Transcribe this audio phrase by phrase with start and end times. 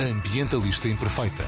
[0.00, 1.44] Ambientalista Imperfeita.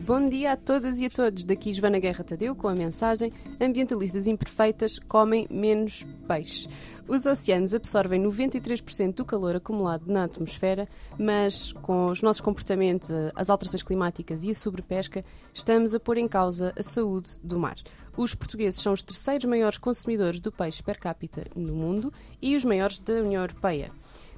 [0.00, 1.42] Bom dia a todas e a todos.
[1.42, 6.68] Daqui Joana Guerra Tadeu com a mensagem Ambientalistas imperfeitas comem menos peixe.
[7.08, 10.86] Os oceanos absorvem 93% do calor acumulado na atmosfera,
[11.18, 16.28] mas com os nossos comportamentos, as alterações climáticas e a sobrepesca, estamos a pôr em
[16.28, 17.76] causa a saúde do mar.
[18.16, 22.10] Os portugueses são os terceiros maiores consumidores do peixe per capita no mundo
[22.40, 23.92] e os maiores da União Europeia.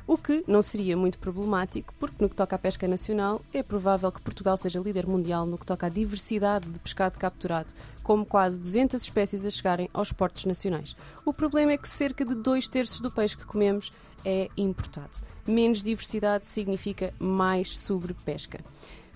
[0.04, 4.10] O que não seria muito problemático, porque no que toca à pesca nacional, é provável
[4.10, 8.58] que Portugal seja líder mundial no que toca à diversidade de pescado capturado, como quase
[8.58, 10.96] 200 espécies a chegarem aos portos nacionais.
[11.26, 13.92] O problema é que cerca de dois terços do peixe que comemos
[14.24, 15.18] é importado.
[15.46, 18.60] Menos diversidade significa mais sobrepesca.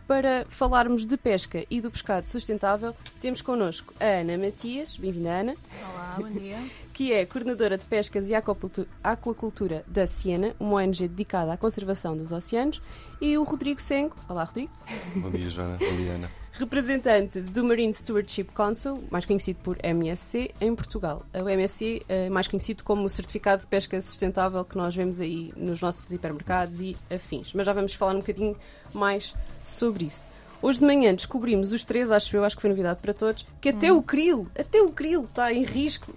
[0.07, 5.55] Para falarmos de pesca e do pescado sustentável, temos connosco a Ana Matias, bem-vinda Ana.
[5.93, 6.59] Olá, bom dia.
[6.93, 8.35] Que é coordenadora de pescas e
[9.03, 12.83] aquacultura da Siena, uma ONG dedicada à conservação dos oceanos,
[13.19, 14.15] e o Rodrigo Sengo.
[14.29, 14.71] Olá, Rodrigo.
[15.17, 15.79] Bom dia, Joana.
[15.79, 16.42] Bom dia, Ana.
[16.55, 21.25] Representante do Marine Stewardship Council, mais conhecido por MSC, em Portugal.
[21.35, 25.51] O MSC é mais conhecido como o Certificado de Pesca Sustentável que nós vemos aí
[25.57, 27.55] nos nossos hipermercados e afins.
[27.55, 28.55] Mas já vamos falar um bocadinho
[28.93, 30.31] mais sobre isso.
[30.63, 33.71] Hoje de manhã descobrimos os três, acho eu, acho que foi novidade para todos, que
[33.71, 33.99] até hum.
[33.99, 36.13] o krill, até o krill está em risco.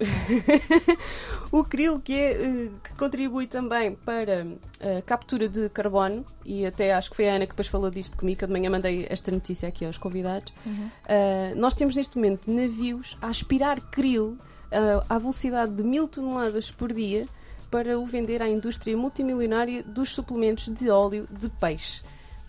[1.50, 4.46] o krill que, é, eh, que contribui também para
[4.80, 8.16] a captura de carbono, e até acho que foi a Ana que depois falou disto
[8.16, 10.52] comigo, que de manhã mandei esta notícia aqui aos convidados.
[10.64, 10.86] Uhum.
[10.86, 14.38] Uh, nós temos neste momento navios a aspirar krill
[14.70, 17.26] uh, à velocidade de mil toneladas por dia
[17.68, 22.02] para o vender à indústria multimilionária dos suplementos de óleo de peixe.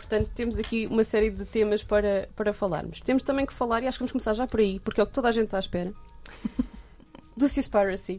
[0.07, 3.01] Portanto, temos aqui uma série de temas para, para falarmos.
[3.01, 5.07] Temos também que falar, e acho que vamos começar já por aí, porque é o
[5.07, 5.91] que toda a gente está à espera.
[7.35, 8.17] Do Seaspiracy.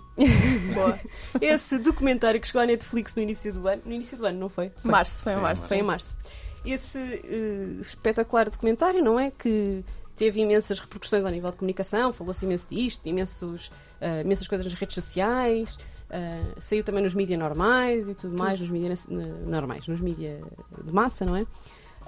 [0.74, 0.98] Boa.
[1.40, 3.82] Esse documentário que chegou à Netflix no início do ano.
[3.86, 4.70] No início do ano, não foi?
[4.76, 4.90] foi.
[4.90, 5.66] Março, foi em março.
[5.66, 6.16] Foi em março.
[6.64, 9.30] Esse uh, espetacular documentário, não é?
[9.30, 9.82] Que
[10.14, 13.68] teve imensas repercussões ao nível de comunicação, falou-se imenso disto, imensos,
[14.00, 15.78] uh, imensas coisas nas redes sociais.
[16.10, 19.08] Uh, saiu também nos mídias normais e tudo mais, nos mídias
[19.46, 20.40] normais, nos mídias
[20.84, 21.46] de massa, não é?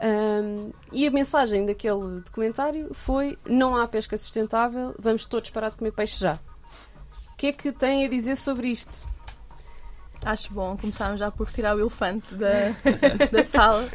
[0.03, 5.77] Um, e a mensagem daquele documentário foi: não há pesca sustentável, vamos todos parar de
[5.77, 6.39] comer peixe já.
[7.33, 9.07] O que é que tem a dizer sobre isto?
[10.25, 12.51] Acho bom começarmos já por tirar o elefante da,
[13.33, 13.89] da sala.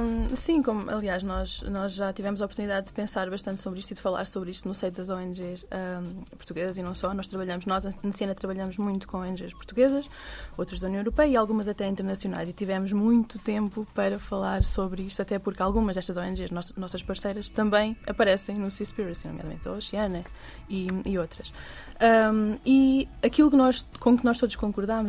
[0.00, 3.90] Um, sim, como aliás nós, nós já tivemos a oportunidade de pensar bastante sobre isto
[3.90, 7.12] e de falar sobre isto no seio das ONGs um, portuguesas e não só.
[7.12, 10.08] Nós trabalhamos, nós na Cena trabalhamos muito com ONGs portuguesas,
[10.56, 12.48] outras da União Europeia e algumas até internacionais.
[12.48, 17.50] E tivemos muito tempo para falar sobre isto, até porque algumas destas ONGs, nossas parceiras,
[17.50, 20.22] também aparecem no Seaspiracy, nomeadamente a Oceana
[20.68, 21.52] e, e outras.
[22.00, 24.54] Um, e aquilo que nós, com que nós todos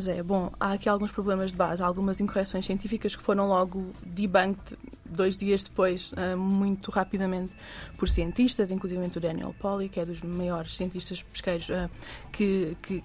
[0.08, 4.78] é, bom, há aqui alguns problemas de base, algumas incorreções científicas que foram logo debunked
[5.06, 7.54] dois dias depois, uh, muito rapidamente,
[7.98, 11.90] por cientistas, inclusive o Daniel Polly, que é dos maiores cientistas pesqueiros uh,
[12.32, 13.04] que, que,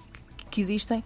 [0.51, 1.03] que existem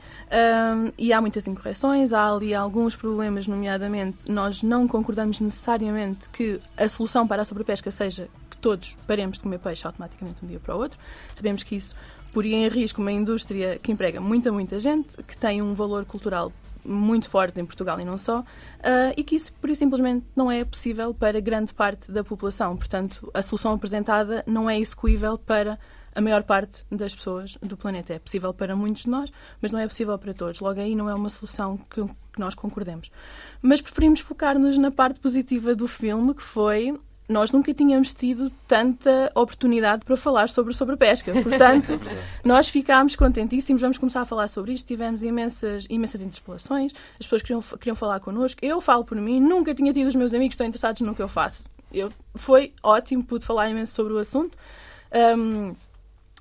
[0.99, 6.89] e há muitas incorreções, há ali alguns problemas, nomeadamente nós não concordamos necessariamente que a
[6.89, 10.59] solução para a sobrepesca seja que todos paremos de comer peixe automaticamente de um dia
[10.59, 10.99] para o outro.
[11.34, 11.95] Sabemos que isso
[12.36, 16.52] poria em risco uma indústria que emprega muita, muita gente, que tem um valor cultural
[16.84, 18.44] muito forte em Portugal e não só, uh,
[19.16, 22.76] e que isso, por simplesmente, não é possível para grande parte da população.
[22.76, 25.78] Portanto, a solução apresentada não é execuível para
[26.14, 28.12] a maior parte das pessoas do planeta.
[28.12, 29.32] É possível para muitos de nós,
[29.62, 30.60] mas não é possível para todos.
[30.60, 33.10] Logo aí não é uma solução que, que nós concordemos.
[33.62, 39.31] Mas preferimos focar-nos na parte positiva do filme, que foi nós nunca tínhamos tido tanta
[39.34, 41.32] oportunidade para falar sobre sobrepesca.
[41.32, 44.87] Portanto, é nós ficámos contentíssimos, vamos começar a falar sobre isto.
[44.87, 48.65] Tivemos imensas, imensas interpelações, as pessoas queriam, queriam falar connosco.
[48.65, 51.22] Eu falo por mim, nunca tinha tido os meus amigos que estão interessados no que
[51.22, 51.65] eu faço.
[51.92, 54.56] Eu, foi ótimo, pude falar imenso sobre o assunto.
[55.36, 55.75] Um,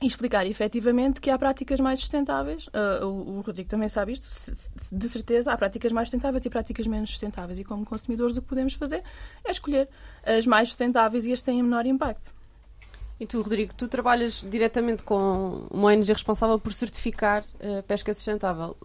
[0.05, 2.67] e explicar efetivamente que há práticas mais sustentáveis.
[2.67, 4.55] Uh, o, o, Rodrigo também sabe isto,
[4.91, 5.51] de certeza.
[5.51, 7.57] Há práticas mais sustentáveis e práticas menos sustentáveis.
[7.57, 9.01] E como consumidores, o que podemos fazer
[9.43, 9.89] é escolher
[10.23, 12.34] as mais sustentáveis e as que têm menor impacto.
[13.17, 18.13] E tu, Rodrigo, tu trabalhas diretamente com uma ONG responsável por certificar a uh, pesca
[18.13, 18.75] sustentável.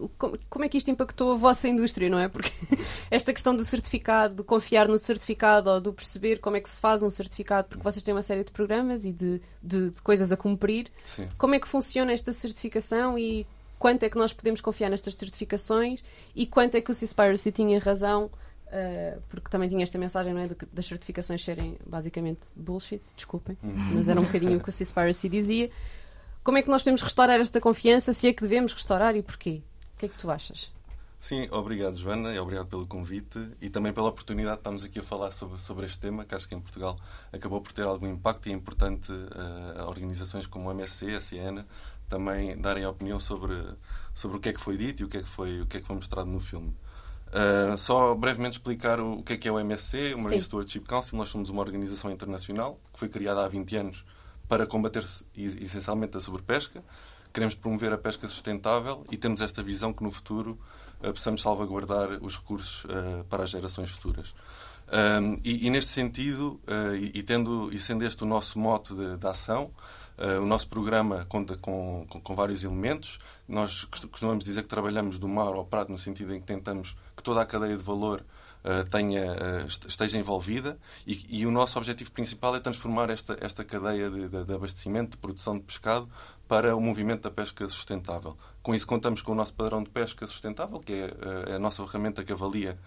[0.49, 2.29] Como, é que isto impactou a vossa indústria, não é?
[2.29, 2.51] Porque
[3.11, 6.79] esta questão do certificado, de confiar no certificado ou de perceber como é que se
[6.79, 10.31] faz um certificado, porque vocês têm uma série de programas e de, de, de coisas
[10.31, 10.87] a cumprir.
[11.03, 11.27] Sim.
[11.37, 13.45] Como é que funciona esta certificação e
[13.77, 16.01] quanto é que nós podemos confiar nestas certificações
[16.33, 18.31] e quanto é que o Seaspiracy tinha razão
[18.71, 23.95] Uh, porque também tinha esta mensagem não é, das certificações serem basicamente bullshit, desculpem, uhum.
[23.95, 25.69] mas era um bocadinho o que o Seaspiracy dizia.
[26.41, 28.13] Como é que nós podemos restaurar esta confiança?
[28.13, 29.61] Se é que devemos restaurar e porquê?
[29.95, 30.71] O que é que tu achas?
[31.19, 35.03] Sim, obrigado, Joana, e obrigado pelo convite e também pela oportunidade de estarmos aqui a
[35.03, 36.97] falar sobre, sobre este tema, que acho que em Portugal
[37.31, 41.67] acabou por ter algum impacto e é importante uh, organizações como a MSC, a Siena,
[42.09, 43.53] também darem a opinião sobre,
[44.15, 45.77] sobre o que é que foi dito e o que é que foi, o que
[45.77, 46.75] é que foi mostrado no filme.
[47.31, 50.81] Uh, só brevemente explicar o, o, que é que é o MSC, o Marine Stewardship
[50.81, 51.17] Council.
[51.17, 54.05] Nós somos uma organização internacional que foi criada há 20 anos
[54.51, 56.83] para combater essencialmente a sobrepesca.
[57.31, 60.59] Queremos promover a pesca sustentável e temos esta visão que no futuro
[60.99, 64.33] uh, possamos salvaguardar os recursos uh, para as gerações futuras.
[64.91, 69.15] Um, e, e, neste sentido, uh, e, tendo, e sendo este o nosso mote de,
[69.15, 69.71] de ação,
[70.39, 73.17] o nosso programa conta com, com, com, vários elementos.
[73.47, 77.23] Nós costumamos dizer que trabalhamos do mar ao prato, no sentido em que tentamos que
[77.23, 78.23] toda a cadeia de valor
[78.63, 80.77] Uh, tenha, uh, esteja envolvida
[81.07, 85.13] e, e, o nosso objetivo principal é transformar esta, esta cadeia de, de, de, abastecimento,
[85.13, 86.07] de produção de pescado
[86.47, 88.37] para o movimento da pesca sustentável.
[88.61, 91.83] Com isso, contamos com o nosso padrão de pesca sustentável, que é, uh, a nossa
[91.87, 92.77] ferramenta que avalia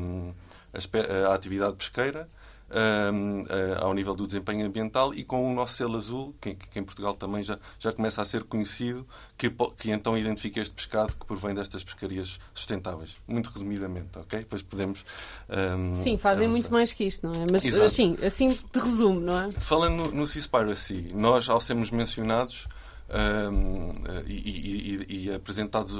[0.00, 0.34] um,
[0.74, 2.28] a, a, atividade pesqueira.
[2.70, 3.44] Um,
[3.80, 7.14] ao nível do desempenho ambiental e com o nosso selo azul, que, que, em Portugal
[7.14, 9.06] também já, já começa a ser conhecido,
[9.38, 13.16] que, que então identifica este pescado que provém destas pescarias sustentáveis.
[13.26, 14.40] Muito resumidamente, ok?
[14.40, 15.02] Depois podemos.
[15.48, 16.48] Um, Sim, fazem avançar.
[16.48, 17.46] muito mais que isto, não é?
[17.50, 19.50] Mas assim, assim de resumo, não é?
[19.50, 22.68] Falando no, no Seaspiracy, nós, ao sermos mencionados,
[23.08, 23.92] um,
[24.26, 25.98] e, e, e, apresentados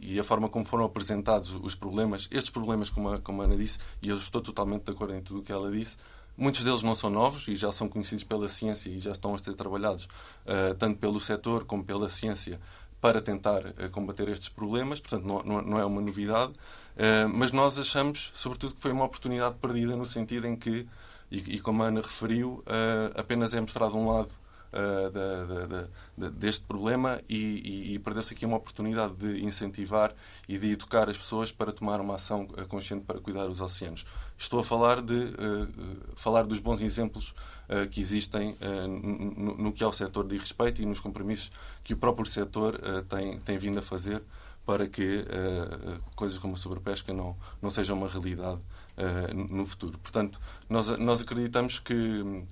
[0.00, 3.56] e, a forma como foram apresentados os problemas, estes problemas, como a, como a Ana
[3.56, 5.96] disse, e eu estou totalmente de acordo em tudo o que ela disse,
[6.36, 9.38] muitos deles não são novos e já são conhecidos pela ciência e já estão a
[9.38, 12.60] ser trabalhados uh, tanto pelo setor como pela ciência
[13.00, 17.78] para tentar uh, combater estes problemas, portanto não, não é uma novidade, uh, mas nós
[17.78, 20.86] achamos, sobretudo, que foi uma oportunidade perdida no sentido em que,
[21.30, 22.64] e, e como a Ana referiu,
[23.14, 24.30] apenas é mostrado um lado
[24.72, 30.14] uh, da, da, da, deste problema e, e, e perdeu-se aqui uma oportunidade de incentivar
[30.48, 34.04] e de educar as pessoas para tomar uma ação eh, consciente para cuidar dos oceanos.
[34.38, 35.68] Estou a falar de uh,
[36.14, 37.34] falar dos bons exemplos
[37.68, 38.56] uh, que existem
[38.88, 41.50] no, no, que é o setor de respeito e nos compromissos
[41.84, 44.22] que o próprio setor tem, tem vindo a fazer
[44.64, 45.24] para que
[46.14, 48.60] coisas como a sobrepesca não, não sejam uma realidade
[49.34, 49.98] no futuro.
[49.98, 52.44] Portanto, nós, nós acreditamos que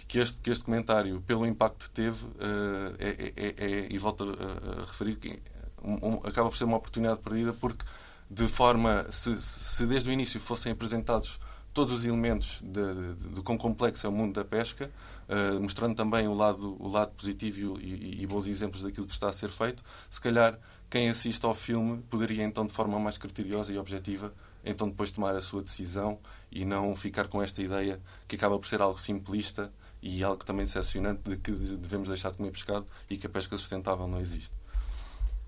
[0.00, 4.24] que este, que este comentário, pelo impacto que teve, uh, é, é, é, e volto
[4.24, 5.40] a, a referir, que
[5.82, 7.84] um, um, acaba por ser uma oportunidade perdida, porque
[8.30, 11.38] de forma, se, se desde o início fossem apresentados
[11.74, 14.90] todos os elementos de, de, de quão complexo é o mundo da pesca,
[15.28, 19.12] uh, mostrando também o lado, o lado positivo e, e, e, bons exemplos daquilo que
[19.12, 20.58] está a ser feito, se calhar
[20.88, 24.32] quem assiste ao filme poderia então de forma mais criteriosa e objetiva
[24.64, 26.18] então depois tomar a sua decisão
[26.50, 29.72] e não ficar com esta ideia que acaba por ser algo simplista
[30.04, 33.56] e algo também decepcionante de que devemos deixar de comer pescado e que a pesca
[33.56, 34.52] sustentável não existe.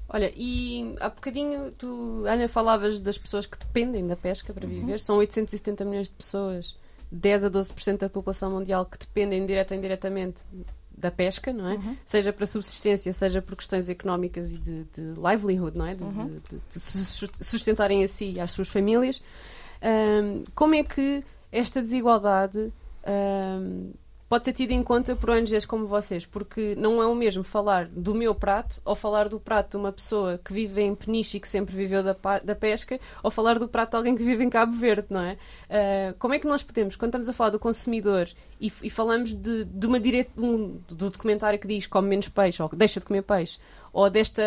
[0.08, 4.92] Olha, e há bocadinho tu, Ana, falavas das pessoas que dependem da pesca para viver.
[4.92, 4.98] Uhum.
[4.98, 6.74] São 870 milhões de pessoas,
[7.12, 10.42] 10 a 12% da população mundial que dependem direto ou indiretamente
[10.96, 11.74] da pesca, não é?
[11.74, 11.96] Uhum.
[12.06, 15.94] Seja para subsistência, seja por questões económicas e de, de livelihood, não é?
[15.94, 16.40] De, uhum.
[16.48, 19.20] de, de, sustentarem a si e às suas famílias.
[19.82, 21.22] Um, como é que
[21.52, 22.72] esta desigualdade
[23.06, 23.92] um,
[24.28, 27.86] pode ser tido em conta por ONGs como vocês, porque não é o mesmo falar
[27.86, 31.40] do meu prato ou falar do prato de uma pessoa que vive em Peniche e
[31.40, 34.50] que sempre viveu da, da pesca ou falar do prato de alguém que vive em
[34.50, 35.34] Cabo Verde, não é?
[35.70, 38.28] Uh, como é que nós podemos, quando estamos a falar do consumidor
[38.60, 40.28] e, e falamos de, de uma dire...
[40.36, 43.58] um, do documentário que diz come menos peixe ou deixa de comer peixe,
[43.92, 44.42] ou desta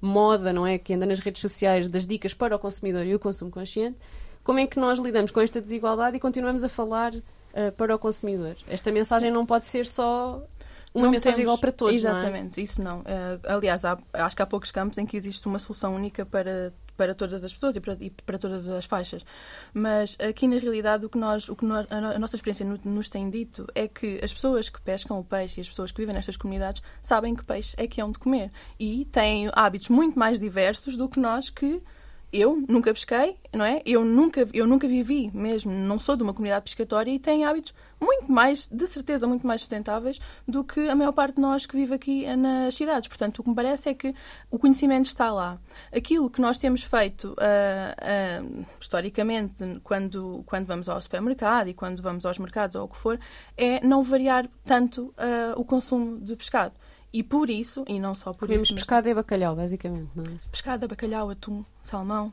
[0.00, 3.18] moda, não é, que anda nas redes sociais das dicas para o consumidor e o
[3.18, 3.96] consumo consciente,
[4.42, 7.12] como é que nós lidamos com esta desigualdade e continuamos a falar
[7.54, 8.56] uh, para o consumidor.
[8.68, 9.34] Esta mensagem Sim.
[9.34, 10.42] não pode ser só
[10.92, 11.94] uma não mensagem temos, igual para todos.
[11.94, 12.64] Exatamente, é?
[12.64, 13.00] isso não.
[13.00, 16.72] Uh, aliás, há, acho que há poucos campos em que existe uma solução única para
[16.96, 19.24] para todas as pessoas e para, e para, todas as faixas.
[19.72, 23.28] Mas aqui, na realidade, o que, nós, o que nós, a nossa experiência nos tem
[23.28, 26.36] dito é que as pessoas que pescam o peixe e as pessoas que vivem nestas
[26.36, 28.50] comunidades sabem que peixe é que é onde comer.
[28.78, 31.80] E têm hábitos muito mais diversos do que nós que
[32.34, 33.80] eu nunca pesquei, não é?
[33.86, 37.72] Eu nunca, eu nunca vivi mesmo, não sou de uma comunidade pescatória e tenho hábitos
[38.00, 41.76] muito mais, de certeza, muito mais sustentáveis do que a maior parte de nós que
[41.76, 43.06] vive aqui nas cidades.
[43.06, 44.12] Portanto, o que me parece é que
[44.50, 45.58] o conhecimento está lá.
[45.94, 52.02] Aquilo que nós temos feito uh, uh, historicamente, quando, quando vamos ao supermercado e quando
[52.02, 53.18] vamos aos mercados ou o que for,
[53.56, 55.14] é não variar tanto uh,
[55.56, 56.74] o consumo de pescado.
[57.14, 58.74] E por isso, e não só por Comemos isso.
[58.74, 60.36] pescado e bacalhau, basicamente, não é?
[60.50, 62.32] Pescado, bacalhau, atum, salmão.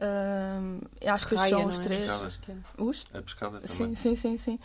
[0.00, 1.82] Um, acho que Raia, são os é?
[1.82, 2.00] três.
[2.06, 2.40] Pescadas.
[2.76, 3.04] Os?
[3.14, 3.96] A pescada Sim, também.
[3.96, 4.58] sim, sim, sim.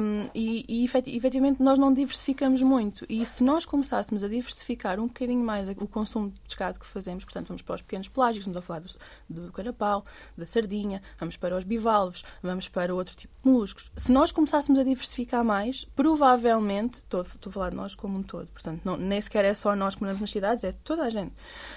[0.00, 3.04] Um, e, e efet- efetivamente nós não diversificamos muito.
[3.08, 7.24] E se nós começássemos a diversificar um bocadinho mais o consumo de pescado que fazemos,
[7.24, 10.04] portanto, vamos para os pequenos pelágicos, vamos a falar do, do carapau,
[10.36, 13.90] da sardinha, vamos para os bivalves, vamos para outro tipo de moluscos.
[13.96, 18.22] Se nós começássemos a diversificar mais, provavelmente, estou, estou a falar de nós como um
[18.22, 21.10] todo, portanto, não, nem sequer é só nós que moramos nas cidades, é toda a
[21.10, 21.32] gente.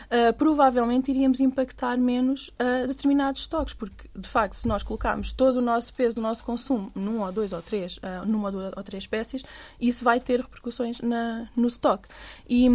[0.06, 2.50] Uh, provavelmente iríamos impactar menos
[2.88, 6.92] determinados estoques, porque, de facto, se nós colocarmos todo o nosso peso do nosso consumo
[6.96, 9.44] num ou dois ou três, uh, numa duas ou três espécies,
[9.80, 12.08] isso vai ter repercussões na, no estoque.
[12.50, 12.68] E.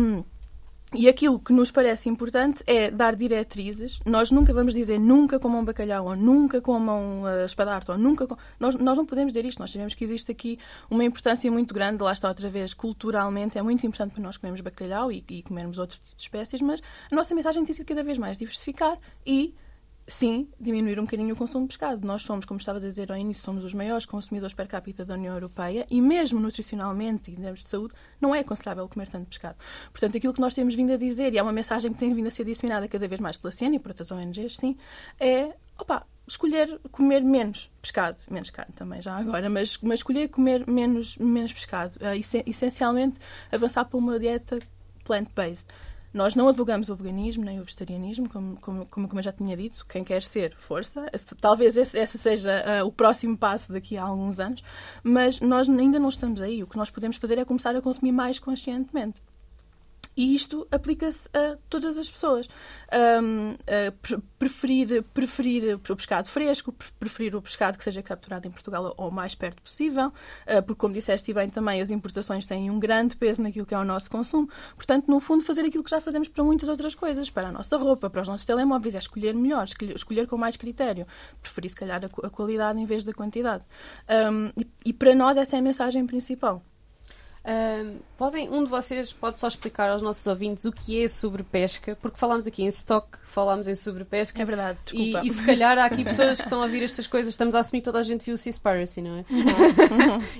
[0.92, 4.00] e aquilo que nos parece importante é dar diretrizes.
[4.04, 8.26] Nós nunca vamos dizer nunca comam bacalhau, ou nunca comam uh, espadarte, ou nunca.
[8.26, 9.60] com- Nós, nós não podemos dizer isto.
[9.60, 10.58] Nós sabemos que existe aqui
[10.90, 13.56] uma importância muito grande, lá está outra vez, culturalmente.
[13.56, 16.80] É muito importante para nós comermos bacalhau e, e comermos outros espécies, mas
[17.12, 19.54] a nossa mensagem tem sido cada vez mais diversificar e.
[20.10, 22.04] Sim, diminuir um bocadinho o consumo de pescado.
[22.04, 25.14] Nós somos, como estava a dizer ao início, somos os maiores consumidores per capita da
[25.14, 29.56] União Europeia e mesmo nutricionalmente em termos de saúde, não é aconselhável comer tanto pescado.
[29.92, 32.26] Portanto, aquilo que nós temos vindo a dizer, e é uma mensagem que tem vindo
[32.26, 34.76] a ser disseminada cada vez mais pela CIAN e por outras ONGs, sim,
[35.20, 40.68] é, opa, escolher comer menos pescado, menos carne também já agora, mas, mas escolher comer
[40.68, 41.96] menos, menos pescado.
[42.16, 43.20] Essen- essencialmente,
[43.52, 44.58] avançar para uma dieta
[45.04, 45.68] plant-based.
[46.12, 49.86] Nós não advogamos o veganismo nem o vegetarianismo, como, como, como eu já tinha dito.
[49.88, 51.06] Quem quer ser, força.
[51.40, 54.62] Talvez esse, esse seja ah, o próximo passo daqui a alguns anos,
[55.02, 56.62] mas nós ainda não estamos aí.
[56.62, 59.22] O que nós podemos fazer é começar a consumir mais conscientemente.
[60.16, 62.48] E isto aplica-se a todas as pessoas.
[64.02, 68.94] Pre- preferir, preferir o pescado fresco, pre- preferir o pescado que seja capturado em Portugal
[68.96, 70.12] ou o mais perto possível,
[70.46, 73.78] ah, porque, como disseste bem também, as importações têm um grande peso naquilo que é
[73.78, 74.48] o nosso consumo.
[74.76, 77.76] Portanto, no fundo, fazer aquilo que já fazemos para muitas outras coisas, para a nossa
[77.76, 81.06] roupa, para os nossos telemóveis, é escolher melhor, escolher, com mais critério.
[81.40, 83.64] Preferir, se calhar, a, qu- a qualidade em vez da quantidade.
[84.08, 86.62] Ahm, e, e para nós, essa é a mensagem principal.
[88.16, 92.18] Podem, um de vocês pode só explicar aos nossos ouvintes o que é sobrepesca, porque
[92.18, 94.40] falámos aqui em stock, falámos em sobrepesca.
[94.42, 95.26] É verdade, E, desculpa.
[95.26, 97.80] e se calhar há aqui pessoas que estão a ouvir estas coisas, estamos a assumir
[97.80, 99.24] que toda a gente viu o Seaspiracy, não é?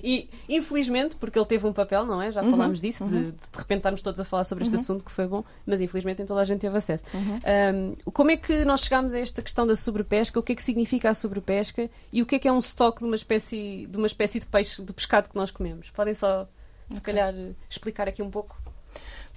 [0.03, 2.31] e infelizmente, porque ele teve um papel, não é?
[2.31, 3.23] Já Uhum, falámos disso, de, uhum.
[3.25, 4.81] de de repente estarmos todos a falar sobre este Uhum.
[4.83, 7.05] assunto, que foi bom, mas infelizmente nem toda a gente teve acesso.
[7.15, 7.41] Uhum.
[7.45, 10.39] Ahm, como é que nós chegámos a esta questão da sobrepesca?
[10.39, 11.89] O que é que significa a sobrepesca?
[12.13, 14.47] E o que é que é um estoque de uma espécie de, uma espécie de
[14.47, 15.91] peixe, de pescado que nós comemos?
[15.91, 16.49] Podem só,
[16.91, 17.35] se calhar,
[17.69, 18.60] explicar aqui um pouco?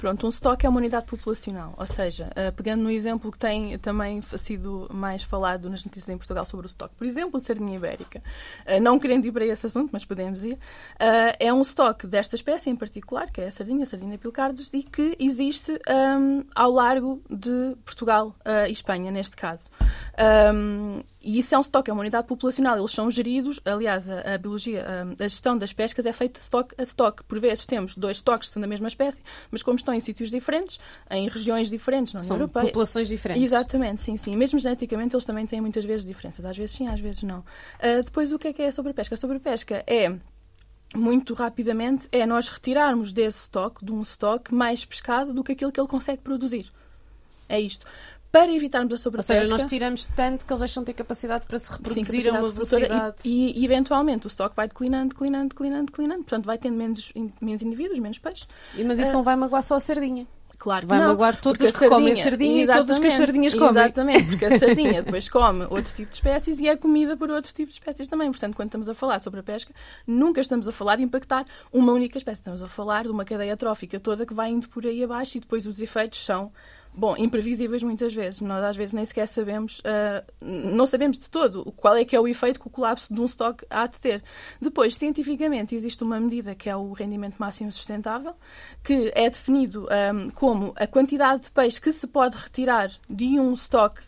[0.03, 3.77] Pronto, um estoque é uma unidade populacional, ou seja, eh, pegando no exemplo que tem
[3.77, 7.77] também sido mais falado nas notícias em Portugal sobre o estoque, por exemplo, de sardinha
[7.77, 8.21] ibérica,
[8.65, 10.59] eh, não querendo ir para esse assunto, mas podemos ir,
[10.99, 14.69] eh, é um estoque desta espécie em particular, que é a sardinha, a sardinha pilcardos,
[14.73, 19.69] e que existe ahm, ao largo de Portugal eh, e Espanha, neste caso.
[20.17, 24.33] Ahm, e isso é um estoque, é uma unidade populacional, eles são geridos, aliás, a,
[24.33, 27.23] a biologia, ahm, a gestão das pescas é feita estoque a estoque.
[27.23, 30.29] Por vezes temos dois estoques que são da mesma espécie, mas como estão em sítios
[30.29, 32.65] diferentes, em regiões diferentes na União São Europeia.
[32.65, 33.43] populações diferentes.
[33.43, 34.35] Exatamente, sim, sim.
[34.35, 36.45] Mesmo geneticamente eles também têm muitas vezes diferenças.
[36.45, 37.43] Às vezes sim, às vezes não.
[37.79, 39.15] Ah, depois, o que é que é a sobrepesca?
[39.15, 40.13] A sobrepesca é
[40.95, 45.71] muito rapidamente é nós retirarmos desse estoque, de um estoque, mais pescado do que aquilo
[45.71, 46.71] que ele consegue produzir.
[47.49, 47.85] É isto.
[48.33, 49.45] Para evitarmos a Ou sobrepesca...
[49.45, 52.31] seja, nós tiramos tanto que eles deixam de ter capacidade para se Sim, reproduzir a
[52.31, 53.15] capacidade uma velocidade.
[53.23, 56.23] E, e, eventualmente o estoque vai declinando, declinando, declinando, declinando.
[56.23, 58.47] Portanto, vai tendo menos, menos indivíduos, menos peixes.
[58.73, 59.13] Mas isso Ah.
[59.13, 60.25] não vai magoar só a sardinha.
[60.57, 63.05] Claro que Vai não, magoar todos os a que comem sardinha e todos os que
[63.07, 63.69] as sardinhas comem.
[63.69, 67.53] Exatamente, porque a sardinha depois come outro tipo de espécies e é comida por outro
[67.53, 68.31] tipo de espécies também.
[68.31, 69.71] Portanto, quando estamos a falar sobre a pesca,
[70.07, 72.41] nunca estamos a falar de impactar uma única espécie.
[72.41, 75.41] Estamos a falar de uma cadeia trófica toda que vai indo por aí abaixo e
[75.41, 76.51] depois os efeitos são
[76.95, 78.41] Bom, imprevisíveis muitas vezes.
[78.41, 82.19] Nós às vezes nem sequer sabemos, ah, não sabemos de todo qual é que é
[82.19, 84.23] o efeito que o colapso de um estoque há de ter.
[84.61, 88.35] Depois, cientificamente, existe uma medida que é o rendimento máximo sustentável,
[88.83, 93.53] que é definido ah, como a quantidade de peixe que se pode retirar de um
[93.53, 94.01] estoque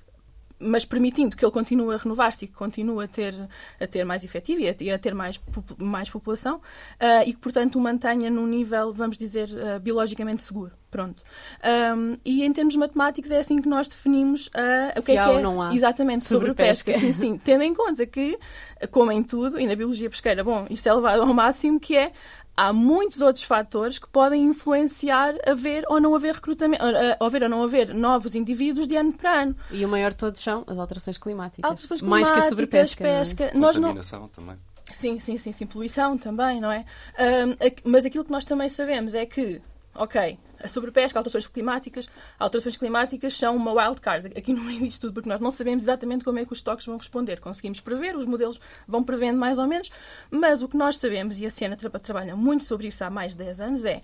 [0.65, 3.34] mas permitindo que ele continue a renovar-se e que continue a ter,
[3.79, 5.39] a ter mais efetivo e a, e a ter mais,
[5.77, 6.62] mais população
[7.00, 10.72] ah, e que, portanto, o mantenha num nível, vamos dizer, ah, biologicamente seguro.
[10.89, 11.24] Pronto.
[11.62, 15.29] Ahm, e em termos matemáticos é assim que nós definimos ah, o que é que
[15.29, 16.93] é não há exatamente sobre sobrepesca.
[16.93, 17.05] pesca.
[17.05, 17.38] Sim, sim.
[17.38, 18.39] Tendo em conta que,
[18.91, 22.13] como em tudo, e na biologia pesqueira, bom, isto é levado ao máximo, que é
[22.57, 26.83] há muitos outros fatores que podem influenciar haver ou não haver recrutamento,
[27.19, 29.55] haver ou não haver novos indivíduos de ano para ano.
[29.71, 31.69] E o maior de todos são as alterações climáticas.
[31.69, 33.03] Alterações Mais que a climáticas, sobrepesca.
[33.03, 33.17] não é?
[33.17, 33.51] pesca.
[33.53, 34.55] Nós não, Contaminação também.
[34.93, 36.85] Sim, sim, sim, sim, poluição também, não é?
[37.65, 39.59] Aqu- mas aquilo que nós também sabemos é que,
[39.95, 42.10] ok, a sobrepesca, alterações climáticas.
[42.38, 45.84] Alterações climáticas são uma wild card aqui no meio disto tudo, porque nós não sabemos
[45.84, 47.39] exatamente como é que os estoques vão responder.
[47.39, 49.91] Conseguimos prever, os modelos vão prevendo mais ou menos,
[50.29, 53.34] mas o que nós sabemos, e a Siena tra trabalha muito sobre isso há mais
[53.34, 54.01] de 10 anos, é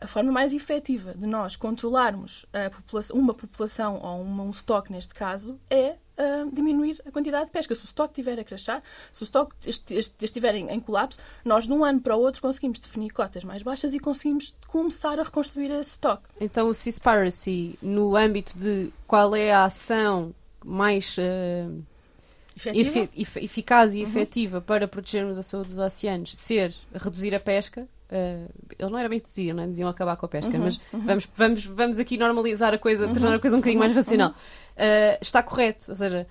[0.00, 2.44] a forma mais efetiva de nós controlarmos
[3.12, 7.74] uma população ou uma, um estoque, neste caso, é uh, diminuir a quantidade de pesca.
[7.74, 9.54] Se o estoque estiver a crachar, se o estoque
[10.20, 13.62] estiver em, em, colapso, nós de um ano para o outro conseguimos definir cotas mais
[13.62, 16.28] baixas e conseguimos começar a reconstruir esse estoque.
[16.40, 21.16] Então o Seaspiracy, no âmbito de qual é a ação mais...
[21.18, 21.92] Uh
[22.54, 24.02] efi eficaz e uhum.
[24.02, 28.46] efetiva para protegermos a saúde dos oceanos ser reduzir a pesca, Uh,
[28.78, 29.66] eles não era bem diziam, não é?
[29.66, 31.00] diziam acabar com a pesca, uhum, mas uhum.
[31.00, 33.96] Vamos, vamos, vamos aqui normalizar a coisa, uhum, tornar a coisa um bocadinho mais uhum,
[33.96, 34.34] racional.
[34.76, 36.26] Uh, está correto, ou seja.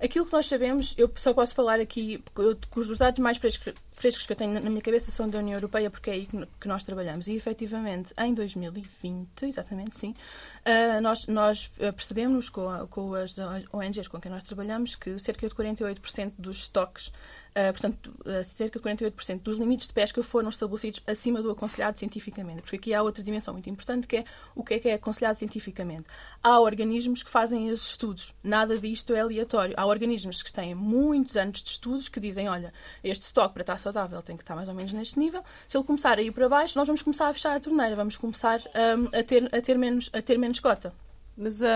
[0.00, 4.32] Aquilo que nós sabemos, eu só posso falar aqui, com os dados mais frescos, que
[4.32, 6.28] eu tenho na minha cabeça são da União Europeia, porque é aí
[6.60, 7.26] que nós trabalhamos.
[7.28, 10.10] E, efetivamente, em 2020, exatamente, sim,
[10.66, 13.36] uh, nós, nós percebemos com, com as
[13.72, 17.10] ONGs com quem nós trabalhamos que cerca de 48% dos estoques
[17.56, 21.96] Uh, portanto, uh, cerca de 48% dos limites de pesca foram estabelecidos acima do aconselhado
[21.96, 22.62] cientificamente.
[22.62, 24.24] Porque aqui há outra dimensão muito importante que é
[24.56, 26.04] o que é que é aconselhado cientificamente.
[26.42, 28.34] Há organismos que fazem esses estudos.
[28.42, 29.72] Nada disto é aleatório.
[29.76, 32.72] Há organismos que têm muitos anos de estudos que dizem: olha,
[33.04, 35.44] este estoque para estar saudável tem que estar mais ou menos neste nível.
[35.68, 38.16] Se ele começar a ir para baixo, nós vamos começar a fechar a torneira, vamos
[38.16, 40.92] começar um, a, ter, a, ter menos, a ter menos cota.
[41.36, 41.66] Mas uh,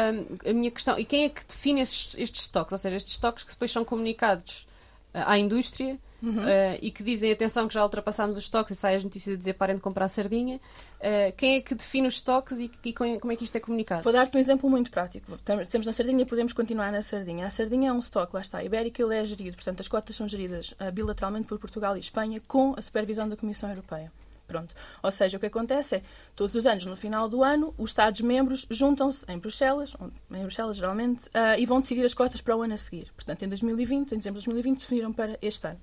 [0.45, 2.73] a minha questão, e quem é que define estes, estes estoques?
[2.73, 4.67] Ou seja, estes estoques que depois são comunicados
[5.13, 6.45] à indústria uhum.
[6.45, 9.39] uh, e que dizem atenção que já ultrapassámos os estoques e sai as notícias a
[9.39, 10.57] dizer parem de comprar sardinha.
[10.57, 14.03] Uh, quem é que define os estoques e, e, como é que isto é comunicado?
[14.03, 15.37] Vou dar-te um exemplo muito prático.
[15.71, 17.47] Temos na sardinha e podemos continuar na sardinha.
[17.47, 20.29] A sardinha é um estoque, lá está, ibérico, ele é gerido, portanto as cotas são
[20.29, 24.13] geridas uh, bilateralmente por Portugal e Espanha com a supervisão da Comissão Europeia.
[24.49, 24.75] Pronto.
[25.03, 26.03] Ou seja, o que acontece é,
[26.35, 29.95] todos os anos, no final do ano, os Estados-membros juntam-se em Bruxelas,
[30.31, 33.13] em Bruxelas geralmente, uh, e vão decidir as cotas para o ano a seguir.
[33.15, 35.81] Portanto, em 2020, em dezembro de 2020, definiram para este ano.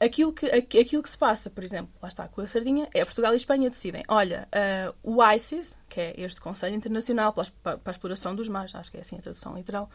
[0.00, 3.34] Aquilo que, aquilo que se passa, por exemplo, lá está com a sardinha, é Portugal
[3.34, 7.44] e Espanha decidem, olha, uh, o ICES, que é este Conselho Internacional para
[7.84, 9.90] a, Exploração dos Mares, acho que é assim a tradução literal,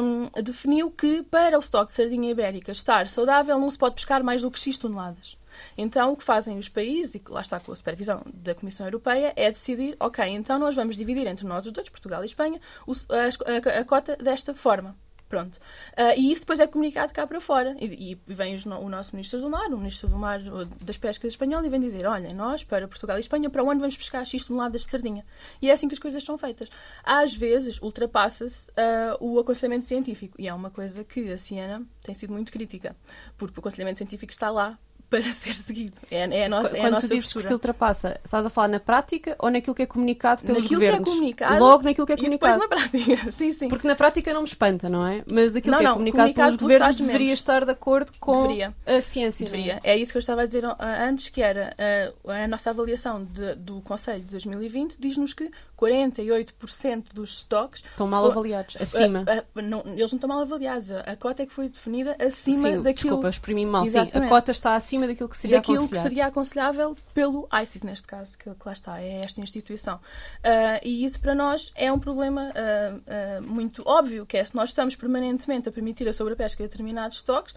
[0.00, 4.22] um, definiu que para o estoque de sardinha ibérica estar saudável não se pode pescar
[4.22, 5.36] mais do que X toneladas.
[5.76, 9.32] Então, o que fazem os países, e lá está com a supervisão da Comissão Europeia,
[9.36, 12.60] é decidir, ok, então nós vamos dividir entre nós os dois, Portugal e Espanha,
[13.80, 14.96] a, cota desta forma.
[15.28, 15.56] Pronto.
[15.56, 17.76] Uh, e isso depois é comunicado cá para fora.
[17.80, 20.40] E, vem o nosso Ministro do Mar, o Ministro do Mar
[20.80, 23.96] das Pescas espanhol, e vem dizer: olhem, nós, para Portugal e Espanha, para onde vamos
[23.96, 25.24] pescar X toneladas de sardinha?
[25.60, 26.70] E é assim que as coisas são feitas.
[27.02, 30.36] Às vezes, ultrapassa-se uh, o aconselhamento científico.
[30.38, 32.94] E é uma coisa que a Siena tem sido muito crítica,
[33.36, 35.96] porque o aconselhamento científico está lá para ser seguido.
[36.10, 38.50] É, é a nossa, Quando é a nossa tu dizes que se ultrapassa, estás a
[38.50, 41.04] falar na prática ou naquilo que é comunicado pelos naquilo governos?
[41.04, 42.56] Que é comunicado, Logo naquilo que é comunicado.
[42.56, 43.68] E depois na prática, sim, sim.
[43.68, 45.22] Porque na prática não me espanta, não é?
[45.30, 48.74] Mas aquilo não, que é não, comunicado, pelos governos deveria estar de acordo com deveria.
[48.84, 49.44] a ciência.
[49.44, 49.46] É?
[49.46, 49.80] Deveria.
[49.84, 49.92] É?
[49.92, 49.96] é?
[49.96, 51.74] isso que eu estava a dizer antes, que era
[52.26, 58.06] a, a nossa avaliação de, do Conselho de 2020 diz-nos que 48% dos estoques estão
[58.06, 59.24] mal avaliados, acima.
[59.28, 60.90] A, a, não, eles não estão mal avaliados.
[60.90, 63.10] A, cota é que foi definida acima sim, daquilo.
[63.10, 63.86] Desculpa, exprimi mal.
[63.86, 68.06] Sim, a cota está acima daquilo que seria daquilo que seria aconselhável pelo ICES, neste
[68.06, 69.96] caso, que, que lá está, é esta instituição.
[69.96, 74.54] Uh, e isso para nós é um problema uh, uh, muito óbvio, que é se
[74.54, 77.54] nós estamos permanentemente a permitir a sobrepesca de determinados estoques,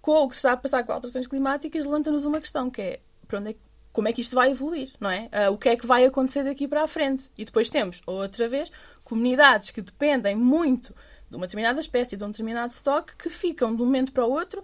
[0.00, 3.00] com o que se está a passar com alterações climáticas, levanta-nos uma questão, que é
[3.26, 3.60] para onde é que
[3.96, 5.30] como é que isto vai evoluir, não é?
[5.32, 7.30] Uh, o que é que vai acontecer daqui para a frente?
[7.38, 8.70] E depois temos, outra vez,
[9.02, 10.94] comunidades que dependem muito
[11.30, 14.30] de uma determinada espécie, de um determinado estoque, que ficam de um momento para o
[14.30, 14.62] outro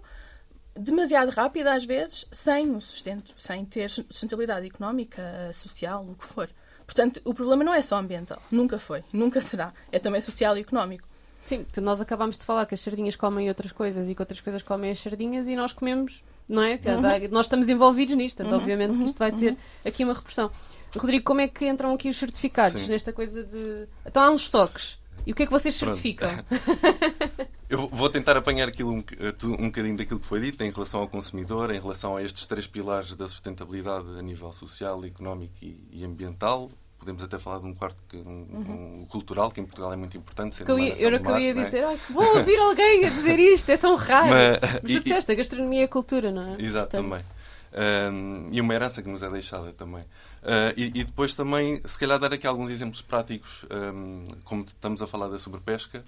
[0.75, 6.47] demasiado rápido às vezes, sem o sustento, sem ter sustentabilidade económica, social, o que for.
[6.85, 9.73] Portanto, o problema não é só ambiental, nunca foi, nunca será.
[9.91, 11.07] É também social e económico.
[11.43, 14.61] Sim, nós acabámos de falar que as sardinhas comem outras coisas e que outras coisas
[14.61, 16.75] comem as sardinhas e nós comemos não é?
[16.75, 17.29] Uhum.
[17.31, 18.59] Nós estamos envolvidos nisto, então, uhum.
[18.59, 19.57] obviamente que isto vai ter uhum.
[19.85, 20.51] aqui uma repressão.
[20.97, 22.89] Rodrigo, como é que entram aqui os certificados Sim.
[22.89, 23.87] nesta coisa de.
[24.05, 25.01] Então há uns estoques.
[25.25, 25.95] E o que é que vocês Pronto.
[25.95, 26.29] certificam?
[27.69, 31.07] Eu vou tentar apanhar aquilo um, um bocadinho daquilo que foi dito em relação ao
[31.07, 36.03] consumidor, em relação a estes três pilares da sustentabilidade a nível social, económico e, e
[36.03, 36.69] ambiental
[37.03, 39.01] podemos até falar de um quarto que, um, uhum.
[39.01, 40.55] um, cultural que em Portugal é muito importante.
[40.55, 41.53] Ser que eu ia, era que eu ia é?
[41.53, 41.97] dizer, é?
[42.09, 44.29] vou ouvir alguém a dizer isto, é tão raro.
[44.29, 46.61] Mas, Mas tu e, disseste, a gastronomia é cultura, não é?
[46.61, 47.09] Exato, Portanto...
[47.09, 47.23] também.
[47.75, 50.03] Um, e uma herança que nos é deixada também.
[50.03, 55.01] Uh, e, e, depois também, se calhar, dar aqui alguns exemplos práticos, um, como estamos
[55.01, 56.03] a falar da sobrepesca,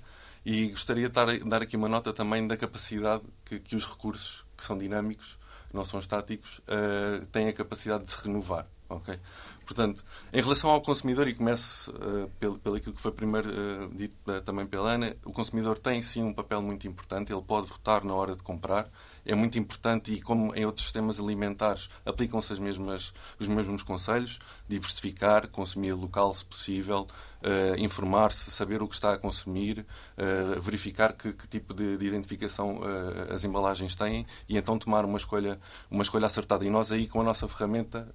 [0.45, 4.45] e gostaria de dar, dar aqui uma nota também da capacidade que, que os recursos,
[4.55, 5.39] que são dinâmicos,
[5.73, 8.67] não são estáticos, uh, têm a capacidade de se renovar.
[8.87, 9.19] Okay?
[9.65, 13.89] Portanto, em relação ao consumidor, e começo uh, pelo, pelo aquilo que foi primeiro uh,
[13.95, 17.67] dito uh, também pela Ana, o consumidor tem sim um papel muito importante, ele pode
[17.67, 18.87] votar na hora de comprar,
[19.25, 25.93] é muito importante e como em outros sistemas alimentares aplicam-se os mesmos conselhos, diversificar, consumir
[25.93, 27.07] local se possível,
[27.45, 29.85] uh, informar-se, saber o que está a consumir,
[30.17, 35.05] uh, verificar que, que tipo de, de identificação uh, as embalagens têm e então tomar
[35.05, 36.65] uma escolha, uma escolha acertada.
[36.65, 38.07] E nós aí com a nossa ferramenta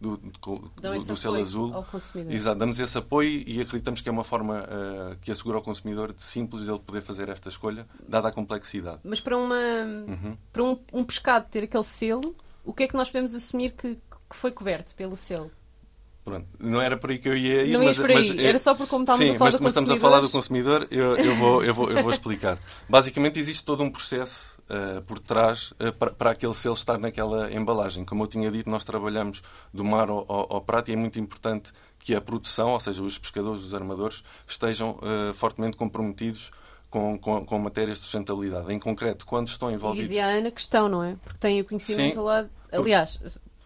[0.00, 0.30] do, do,
[0.80, 1.84] do, do selo azul,
[2.28, 4.66] exato, damos esse apoio e acreditamos que é uma forma
[5.20, 9.00] que assegura ao consumidor de simples ele poder fazer esta escolha, dada a complexidade.
[9.04, 12.94] Mas para uma uhum para um, um, pescado ter aquele selo, o que é que
[12.94, 15.50] nós podemos assumir que, que foi coberto pelo selo?
[16.24, 18.16] Pronto, não era por aí que eu ia ir, não mas, por aí.
[18.16, 20.20] mas era só por como estávamos sim, a falar mas, do mas estamos a falar
[20.20, 22.58] do consumidor, eu, eu, vou, eu, vou, eu vou explicar.
[22.88, 27.52] Basicamente existe todo um processo uh, por trás uh, para, para aquele selo estar naquela
[27.52, 28.04] embalagem.
[28.04, 29.42] Como eu tinha dito, nós trabalhamos
[29.74, 33.02] do mar ao, ao, ao prato e é muito importante que a produção, ou seja,
[33.02, 36.52] os pescadores, os armadores, estejam uh, fortemente comprometidos
[36.88, 38.72] com, com, com matérias de sustentabilidade.
[38.72, 40.10] Em concreto, quando estão envolvidos.
[40.12, 41.16] E a Ana questão, não é?
[41.24, 42.20] Porque tem o conhecimento Sim.
[42.20, 42.46] lá.
[42.70, 43.18] Aliás,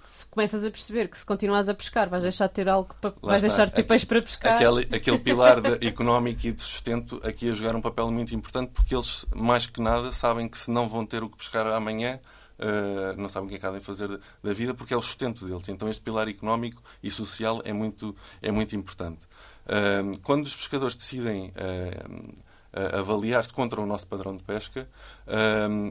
[0.06, 3.12] se começas a perceber que se continuas a pescar vais deixar de ter algo para,
[3.20, 3.48] vais está.
[3.48, 4.54] deixar de ter peixe para pescar.
[4.54, 8.70] Aquele, aquele pilar de, económico e de sustento aqui a jogar um papel muito importante
[8.72, 12.20] porque eles, mais que nada, sabem que se não vão ter o que pescar amanhã,
[12.58, 15.44] Uh, não sabem o que é que há fazer da vida porque é o sustento
[15.44, 15.68] deles.
[15.68, 19.26] Então este pilar económico e social é muito, é muito importante.
[19.66, 22.32] Uh, quando os pescadores decidem uh,
[22.98, 24.88] avaliar-se contra o nosso padrão de pesca,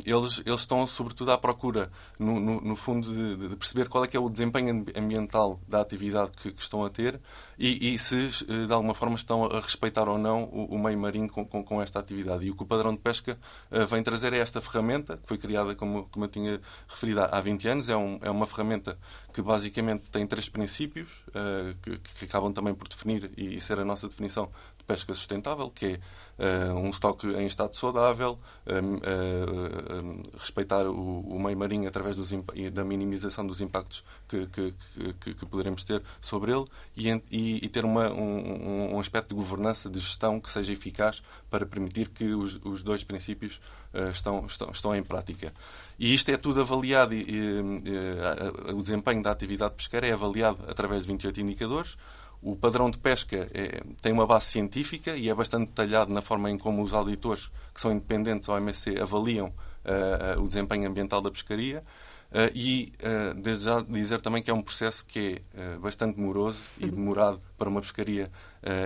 [0.05, 4.07] eles, eles estão sobretudo à procura, no, no, no fundo, de, de, perceber qual é
[4.07, 7.19] que é o desempenho ambiental da atividade que, que estão a ter
[7.57, 10.97] e, e, se, eh, de alguma forma, estão a respeitar ou não o, o meio
[10.97, 12.45] marinho com, com, com, esta atividade.
[12.45, 13.37] E o que o padrão de pesca
[13.71, 17.39] uh, vem trazer é esta ferramenta, que foi criada, como, como eu tinha referido, há
[17.39, 17.89] 20 anos.
[17.89, 18.97] É, um, é uma ferramenta
[19.33, 23.85] que, basicamente, tem três princípios, uh, que, que, acabam também por definir e, ser a
[23.85, 25.99] nossa definição de pesca sustentável, que
[26.37, 32.15] é uh, um estoque em estado saudável, um, uh, um, respeitar o, meio marinho através
[32.15, 32.31] dos,
[32.71, 34.73] da minimização dos impactos que, que,
[35.19, 39.89] que, que poderemos ter sobre ele e, e, ter uma, um, um, aspecto de governança,
[39.89, 43.59] de gestão que seja eficaz para permitir que os, os dois princípios
[43.93, 45.53] uh, estão, estão, estão em prática.
[45.97, 51.03] E isto é tudo avaliado, e, e, o desempenho da atividade pesqueira é avaliado através
[51.03, 51.97] de 28 indicadores,
[52.45, 56.51] o padrão de pesca é, tem uma base científica e é bastante detalhado na forma
[56.51, 61.31] em como os auditores, que são independentes ao MSC, avaliam uh, o desempenho ambiental da
[61.31, 61.83] pescaria.
[62.31, 66.61] Uh, e, uh, desde já, dizer também que é um processo que é bastante demoroso
[66.77, 68.31] e demorado para uma pescaria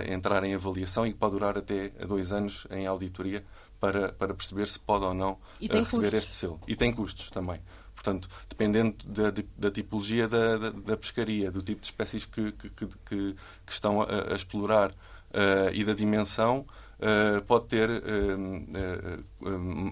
[0.08, 3.42] entrar em avaliação e que pode durar até dois anos em auditoria
[3.80, 6.12] para, para perceber se pode ou não receber custos.
[6.12, 6.60] este selo.
[6.68, 7.60] E tem custos também.
[8.02, 12.70] Portanto, dependendo da, da tipologia da, da, da, pescaria, do tipo de espécies que, que,
[12.70, 13.36] que, que
[13.68, 16.64] estão a, a explorar uh, e da dimensão,
[16.98, 19.20] uh, pode ter uh,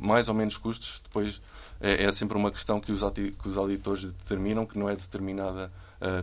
[0.03, 1.03] mais ou menos custos.
[1.05, 1.43] Depois
[1.83, 5.71] é, é, sempre uma questão que os, que os auditores determinam, que não é determinada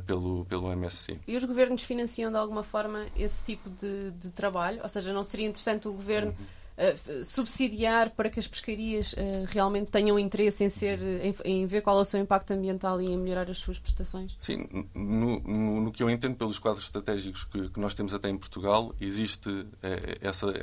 [0.08, 1.19] pelo, pelo MSC.
[1.28, 4.80] E os governos financiam de alguma forma esse tipo de, de trabalho?
[4.82, 6.32] Ou seja, não seria interessante o governo.
[6.32, 11.66] Uhum uh, subsidiar para que as pescarias uh, realmente tenham interesse em, ser, em, em,
[11.66, 14.36] ver qual é o seu impacto ambiental e em melhorar as suas prestações?
[14.40, 18.30] Sim, no, no, no que eu entendo pelos quadros estratégicos que, que, nós temos até
[18.30, 19.68] em Portugal, existe uh,
[20.22, 20.54] essa,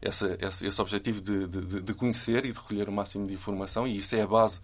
[0.00, 3.86] essa, esse, esse objetivo de, de, de conhecer e de recolher o máximo de informação,
[3.86, 4.60] e isso é a base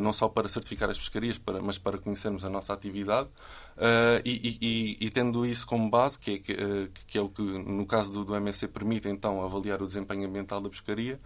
[0.00, 3.28] não só para certificar as pescarias, mas para conhecermos a nossa atividade.
[3.72, 7.28] Uh, e, e, e, tendo isso como base, que é, que, uh, que, é o
[7.28, 11.18] que no caso do, do MSC permite então avaliar o desempenho ambiental da pescaria,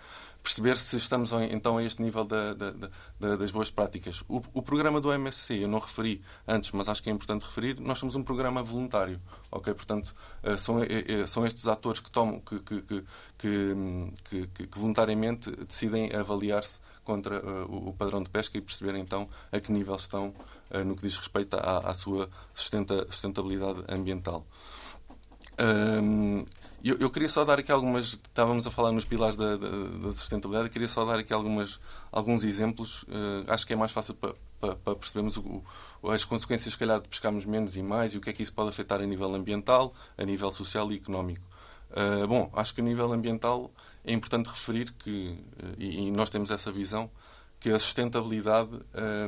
[0.42, 2.70] perceber se estamos então a este nível da, da,
[3.18, 4.22] da, das boas práticas.
[4.28, 7.80] O, o, programa do MSC, eu não referi antes, mas acho que é importante referir,
[7.80, 9.20] nós somos um programa voluntário.
[9.50, 10.14] ok Portanto,
[10.56, 10.76] são,
[11.26, 13.04] são estes atores que, tomam, que, que,
[13.38, 19.60] que, que voluntariamente decidem avaliar-se contra uh, o padrão de pesca e perceber então a
[19.60, 20.34] que nível estão
[20.70, 24.44] uh, no que diz respeito à, à sua sustenta, sustentabilidade ambiental.
[25.58, 26.44] Um,
[26.84, 28.12] eu, eu, queria só dar aqui algumas.
[28.12, 31.80] Estávamos a falar nos pilares da, da, da sustentabilidade, queria só dar aqui algumas,
[32.12, 33.02] alguns exemplos.
[33.04, 35.62] Uh, acho que é mais fácil para, para, para percebermos o,
[36.10, 38.52] as consequências, se calhar, de pescarmos menos e mais e o que é que isso
[38.52, 41.44] pode afetar a nível ambiental, a nível social e económico.
[41.90, 43.70] Uh, bom, acho que a nível ambiental
[44.06, 47.10] é importante referir que, uh, e, nós temos essa visão,
[47.58, 48.70] que a sustentabilidade,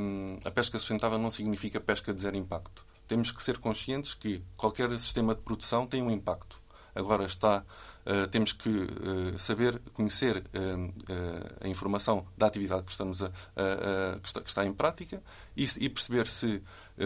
[0.01, 2.87] um, a pesca sustentável não significa pesca de zero impacto.
[3.07, 6.61] Temos que ser conscientes que qualquer sistema de produção tem um impacto.
[6.95, 7.64] Agora está
[8.09, 10.95] Uh, temos que uh, saber, conhecer uh,
[11.61, 13.29] a informação da atividade que, estamos a,
[14.23, 15.23] que, está, que, está, em prática
[15.55, 16.61] e, e perceber se eh,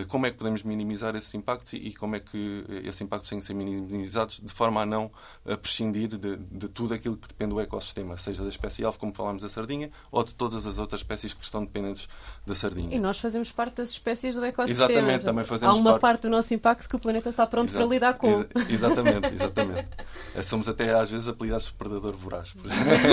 [0.09, 3.41] como é que podemos minimizar esses impactos e como é que eh, esses impactos têm
[3.41, 5.11] que ser minimizados de forma a não
[5.47, 9.43] a prescindir de, de, tudo aquilo que depende do ecossistema, seja da espécie-alvo, como falámos
[9.43, 12.09] da sardinha, ou de todas as outras espécies que estão dependentes
[12.47, 12.95] da sardinha.
[12.97, 14.91] E nós fazemos parte das espécies do ecossistema.
[14.91, 16.01] Exatamente, também fazemos Há uma parte...
[16.01, 17.85] parte do nosso impacto que o planeta está pronto Exato.
[17.85, 18.31] para lidar com.
[18.31, 19.89] Ex exatamente, exatamente.
[20.35, 22.55] Eh, somos até às vezes apelidados de predador voraz.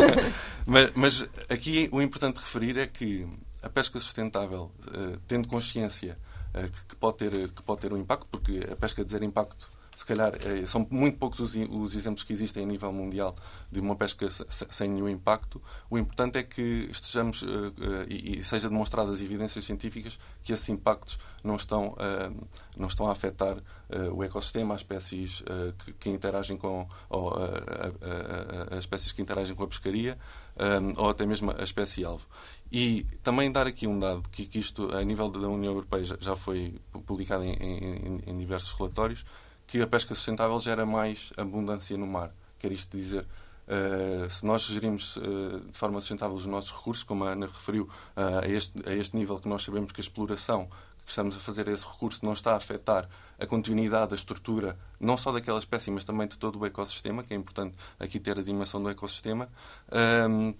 [0.65, 3.27] mas, mas aqui o importante referir é que
[3.61, 4.71] a pesca sustentável,
[5.27, 6.28] tendo consciência eh,
[6.87, 10.05] que, pode ter, que pode ter um impacto, porque a pesca de zero impacto, se
[10.05, 13.35] calhar, eh, são muito poucos os, os exemplos que existem a nível mundial
[13.69, 15.61] de uma pesca sem nenhum impacto.
[15.89, 21.57] O importante é que estejamos eh, e seja demonstradas evidências científicas que esses impactos não
[21.57, 21.95] estão,
[22.77, 23.57] não estão a afetar
[24.13, 25.43] o ecossistema, as espécies
[25.83, 27.33] que, que interagem com ou,
[28.71, 30.17] as espécies que interagem com a pescaria
[30.97, 32.27] ou até mesmo a espécie-alvo.
[32.71, 36.35] E também dar aqui um dado, que, que isto, a nível da União Europeia, já,
[36.35, 39.25] foi publicado em, em, em, diversos relatórios,
[39.65, 42.31] que a pesca sustentável gera mais abundância no mar.
[42.59, 43.25] Quer isto dizer,
[43.67, 47.85] uh, se nós gerirmos uh, de forma sustentável os nossos recursos, como a Ana referiu,
[47.85, 50.69] uh, a, este, a este nível que nós sabemos que a exploração
[51.09, 54.77] que estamos a fazer a esse recurso não está a afetar a continuidade, a estrutura,
[54.99, 58.37] não só daquela espécie, mas também de todo o ecossistema, que é importante aqui ter
[58.37, 59.49] a dimensão do ecossistema.
[59.91, 60.53] Eh,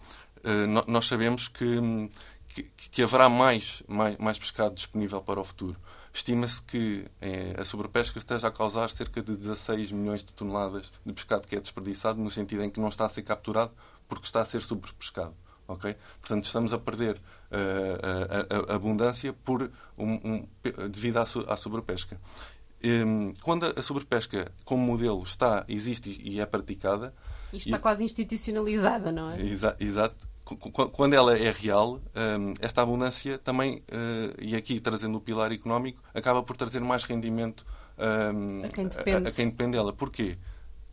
[0.88, 2.10] nós sabemos que,
[2.48, 5.78] que, que, haverá mais, mais, mais pescado disponível para o futuro.
[6.14, 11.14] Estima-se que é, a sobrepesca esteja a causar cerca de 16 milhões de toneladas de
[11.14, 13.72] pescado que é desperdiçado, no sentido em que não está a ser capturado
[14.08, 15.36] porque está a ser sobrepescado.
[15.68, 15.96] Okay?
[16.20, 20.48] Portanto, estamos a perder uh, a, a, abundância por um, um,
[20.90, 22.20] devido à, à sobrepesca.
[22.84, 27.14] Um, quando a sobrepesca, como modelo, está, existe e é praticada.
[27.54, 29.42] Isto está e, quase institucionalizada, não é?
[29.42, 32.02] Exa, exato quando ela é real,
[32.40, 37.04] hum, esta abundância também, eh, e aqui trazendo o pilar económico, acaba por trazer mais
[37.04, 37.66] rendimento
[38.34, 39.94] hum, a quem depende, a, a quem depende dela.
[39.94, 40.38] Porquê?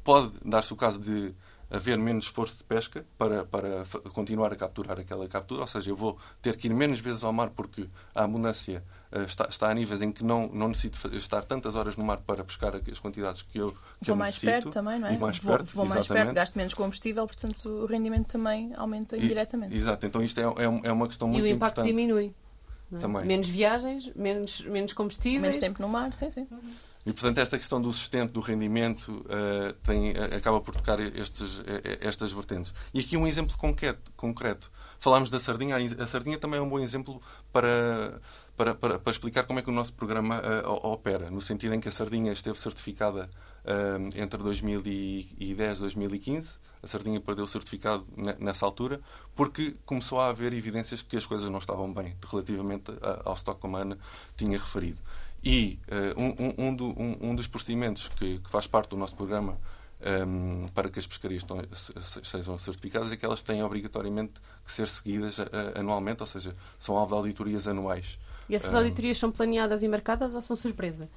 [0.05, 1.35] Pode dar-se o caso de
[1.71, 5.97] haver menos esforço de pesca para, para continuar a capturar aquela captura, ou seja, eu
[5.97, 8.85] vou ter que ir menos vezes ao mar porque a abundância
[9.25, 12.45] está, está a níveis em que não, não necessito estar tantas horas no mar para
[12.45, 14.53] pescar as quantidades que eu, que vou eu mais necessito.
[14.53, 15.15] perto também, não é?
[15.15, 19.17] E mais vou, perto, vou mais perto, gasto menos combustível, portanto o rendimento também aumenta
[19.17, 19.75] indiretamente.
[19.75, 21.51] E, exato, então isto é, é, é uma questão muito importante.
[21.51, 21.97] E o impacto importante.
[21.97, 22.35] diminui.
[22.93, 22.99] É?
[22.99, 23.25] Também.
[23.25, 25.41] Menos viagens, menos, menos combustíveis.
[25.41, 26.47] Menos tempo no mar, sim, sim.
[26.51, 26.73] Uhum.
[27.05, 31.59] E, portanto, esta questão do sustento, do rendimento, uh, tem, uh, acaba por tocar estes,
[31.59, 31.65] uh,
[32.01, 32.75] estas vertentes.
[32.93, 34.11] E aqui um exemplo concreto.
[34.17, 34.73] concreto.
[34.99, 35.77] Falámos da sardinha.
[35.77, 38.21] A sardinha também é um bom exemplo para,
[38.57, 40.43] para, para, para explicar como é que o nosso programa
[40.83, 43.29] opera, no sentido em que a sardinha esteve certificada
[44.17, 46.59] entre 2010 e 2015.
[46.83, 48.05] A sardinha perdeu o certificado
[48.39, 49.01] nessa altura
[49.35, 52.93] porque começou a haver evidências que as coisas não estavam bem relativamente
[53.25, 53.99] ao estoque como a Ana
[54.37, 55.01] tinha referido.
[55.45, 59.15] E uh, um, um, do, um, um, dos procedimentos que, que, faz parte do nosso
[59.15, 59.57] programa
[60.01, 61.63] um, ehm, para que as pescarias estão,
[62.23, 66.97] sejam certificadas é que elas têm obrigatoriamente que ser seguidas uh, anualmente, ou seja, são
[66.97, 68.19] alvo de auditorias anuais.
[68.49, 71.09] E essas auditorias são planeadas e marcadas ou são surpresa?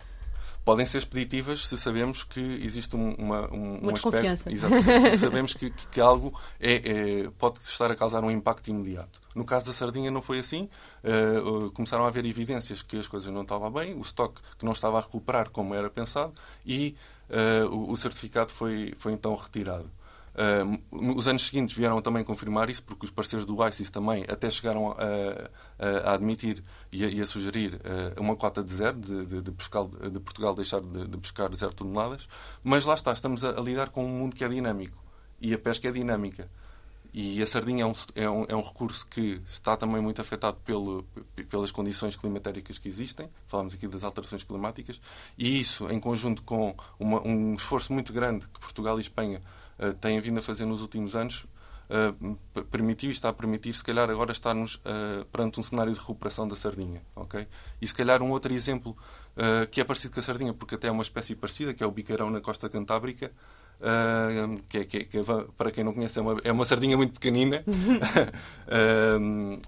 [0.69, 4.49] podem ser expeditivas se sabemos que existe um, uma, um, uma um aspecto.
[4.49, 8.69] Exato, se, se, sabemos que, que algo é, é, pode estar a causar um impacto
[8.69, 9.19] imediato.
[9.33, 10.69] No caso da sardinha não foi assim.
[11.03, 14.73] Uh, começaram a haver evidências que as coisas não estavam bem, o estoque que não
[14.73, 16.33] estava a recuperar como era pensado
[16.65, 16.95] e
[17.71, 19.89] o, o certificado foi, foi então retirado.
[20.39, 24.49] Uh, os anos seguintes vieram também confirmar isso, porque os parceiros do ISIS também até
[24.49, 24.95] chegaram a,
[25.77, 29.41] a, a admitir e a, e a sugerir uh, uma cota de zero, de, de,
[29.41, 32.29] de, pescar, de Portugal deixar de, de, pescar zero toneladas,
[32.63, 35.03] mas lá está, estamos a, lidar com um mundo que é dinâmico
[35.41, 36.49] e a pesca é dinâmica.
[37.13, 40.57] E a sardinha é um, é um, é um recurso que está também muito afetado
[40.63, 41.03] pelo,
[41.49, 43.29] pelas condições climatéricas que existem.
[43.47, 45.01] Falamos aqui das alterações climáticas.
[45.37, 49.41] E isso, em conjunto com uma, um esforço muito grande que Portugal e Espanha
[49.79, 51.45] uh, têm vindo a fazer nos últimos anos,
[51.89, 55.99] uh, permitiu e está a permitir, se calhar, agora estarmos uh, perante um cenário de
[55.99, 57.01] recuperação da sardinha.
[57.15, 57.47] Okay?
[57.81, 58.95] E se calhar um outro exemplo
[59.71, 61.91] que é parecido com a sardinha, porque até é uma espécie parecida, que é o
[61.91, 63.31] bicarão na costa cantábrica,
[63.79, 65.21] Uh, que, é, que, é, que, é,
[65.57, 67.63] para quem não conhece, é uma, é uma sardinha muito pequenina.
[68.67, 69.59] uh,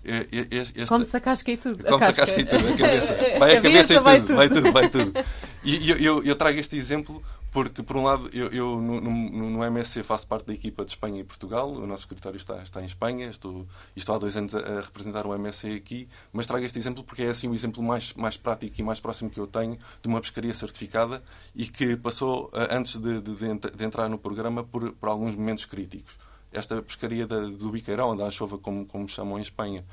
[0.51, 1.83] este, Come-se a casca e tudo.
[1.85, 3.15] Come-se a casca e tudo, a cabeça.
[3.39, 5.11] Vai a, cabeça, cabeça, e tudo, vai tudo, vai tudo.
[5.13, 5.25] Vai tudo.
[5.63, 9.49] E eu, eu, eu, trago este exemplo porque, por um lado, eu, eu no, no,
[9.49, 12.81] no, MSC faço parte da equipa de Espanha e Portugal, o nosso escritório está, está
[12.81, 16.63] em Espanha, estou, estou há dois anos a, a, representar o MSC aqui, mas trago
[16.63, 19.45] este exemplo porque é assim o exemplo mais, mais prático e mais próximo que eu
[19.47, 21.21] tenho de uma pescaria certificada
[21.53, 25.65] e que passou, uh, antes de, de, de, entrar no programa, por, por alguns momentos
[25.65, 26.17] críticos.
[26.53, 29.83] Esta pescaria da, do Biqueirão, da Anchova, como, como chamam em Espanha,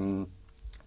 [0.00, 0.26] um,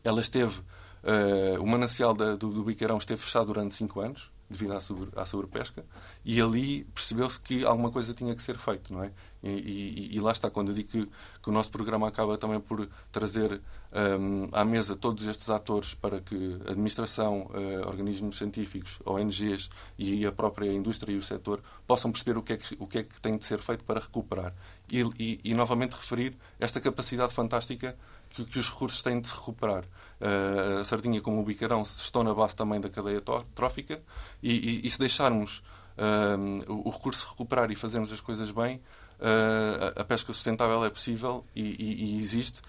[0.03, 4.71] ela esteve, uh, o manancial da, do, do Biqueirão esteve fechado durante cinco anos, devido
[4.73, 5.85] à, sobre, à sobrepesca,
[6.23, 9.11] e ali percebeu-se que alguma coisa tinha que ser feito, não é?
[9.43, 12.61] E, e, e lá está, quando eu digo que, que, o nosso programa acaba também
[12.61, 13.61] por trazer
[13.91, 20.25] um, à mesa todos estes atores para que a administração, uh, organismos científicos, ONGs e
[20.25, 23.03] a própria indústria e o setor possam perceber o que é que, o que, é
[23.03, 24.53] que tem de ser feito para recuperar.
[24.89, 27.97] E, e novamente referir esta capacidade fantástica
[28.29, 29.83] que, que os recursos têm de se recuperar.
[30.23, 33.21] Uh, a sardinha, como o bicarão, estão na base também da cadeia
[33.53, 34.01] trófica
[34.41, 35.61] e, e, e se deixarmos
[35.97, 38.77] uh, o, recurso recuperar e fazermos as coisas bem,
[39.19, 42.61] uh, a pesca sustentável é possível e, e existe,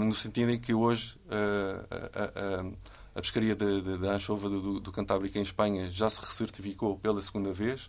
[0.00, 5.42] no sentido em que hoje a, a, a, pescaria da anchova do, do Cantábrico em
[5.42, 7.88] Espanha já se recertificou pela segunda vez,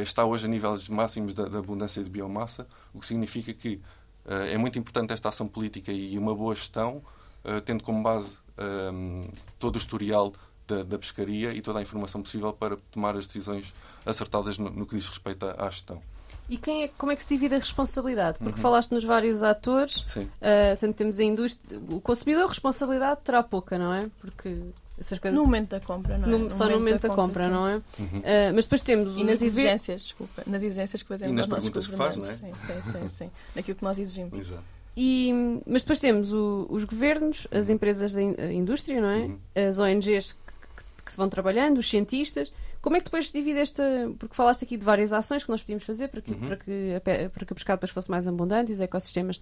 [0.00, 3.82] está hoje a níveis máximos da, da abundância de biomassa, o que significa que
[4.24, 7.17] é muito importante esta ação política e uma boa gestão eh,
[7.64, 10.32] tendo como base um, ehm, todo o historial
[10.66, 13.72] da, da, pescaria e toda a informação possível para tomar as decisões
[14.04, 16.02] acertadas no, no que diz respeito à, à gestão.
[16.48, 18.38] E quem é, como é que se divide a responsabilidade?
[18.38, 18.62] Porque uhum.
[18.62, 20.22] falaste nos vários atores, Sim.
[20.22, 21.78] Uh, tanto temos a indústria.
[21.90, 24.08] O consumidor, responsabilidade terá pouca, não é?
[24.18, 24.56] Porque
[24.98, 25.38] essas coisas.
[25.38, 26.38] No momento da compra, não é?
[26.38, 27.74] No, só no momento da, da compra, compra não é?
[27.74, 28.18] Uhum.
[28.18, 29.18] Uh, mas depois temos.
[29.18, 31.32] E nas exigências, desculpa, nas exigências que fazemos.
[31.32, 32.32] E nas perguntas que faz, não é?
[32.32, 33.30] Sim, sim, sim, sim.
[33.54, 34.38] Naquilo que nós exigimos.
[34.38, 34.77] Exato.
[35.00, 35.32] E,
[35.64, 39.18] mas depois temos o, os governos, as empresas da in, indústria, não é?
[39.18, 39.38] Uhum.
[39.68, 42.52] As ONGs que, que, vão trabalhando, os cientistas.
[42.80, 43.82] Como é que depois se divide esta.
[44.18, 46.46] Porque falaste aqui de várias ações que nós podíamos fazer para que, uhum.
[46.46, 49.40] para que, a, para que o pescado depois fosse mais abundante e os ecossistemas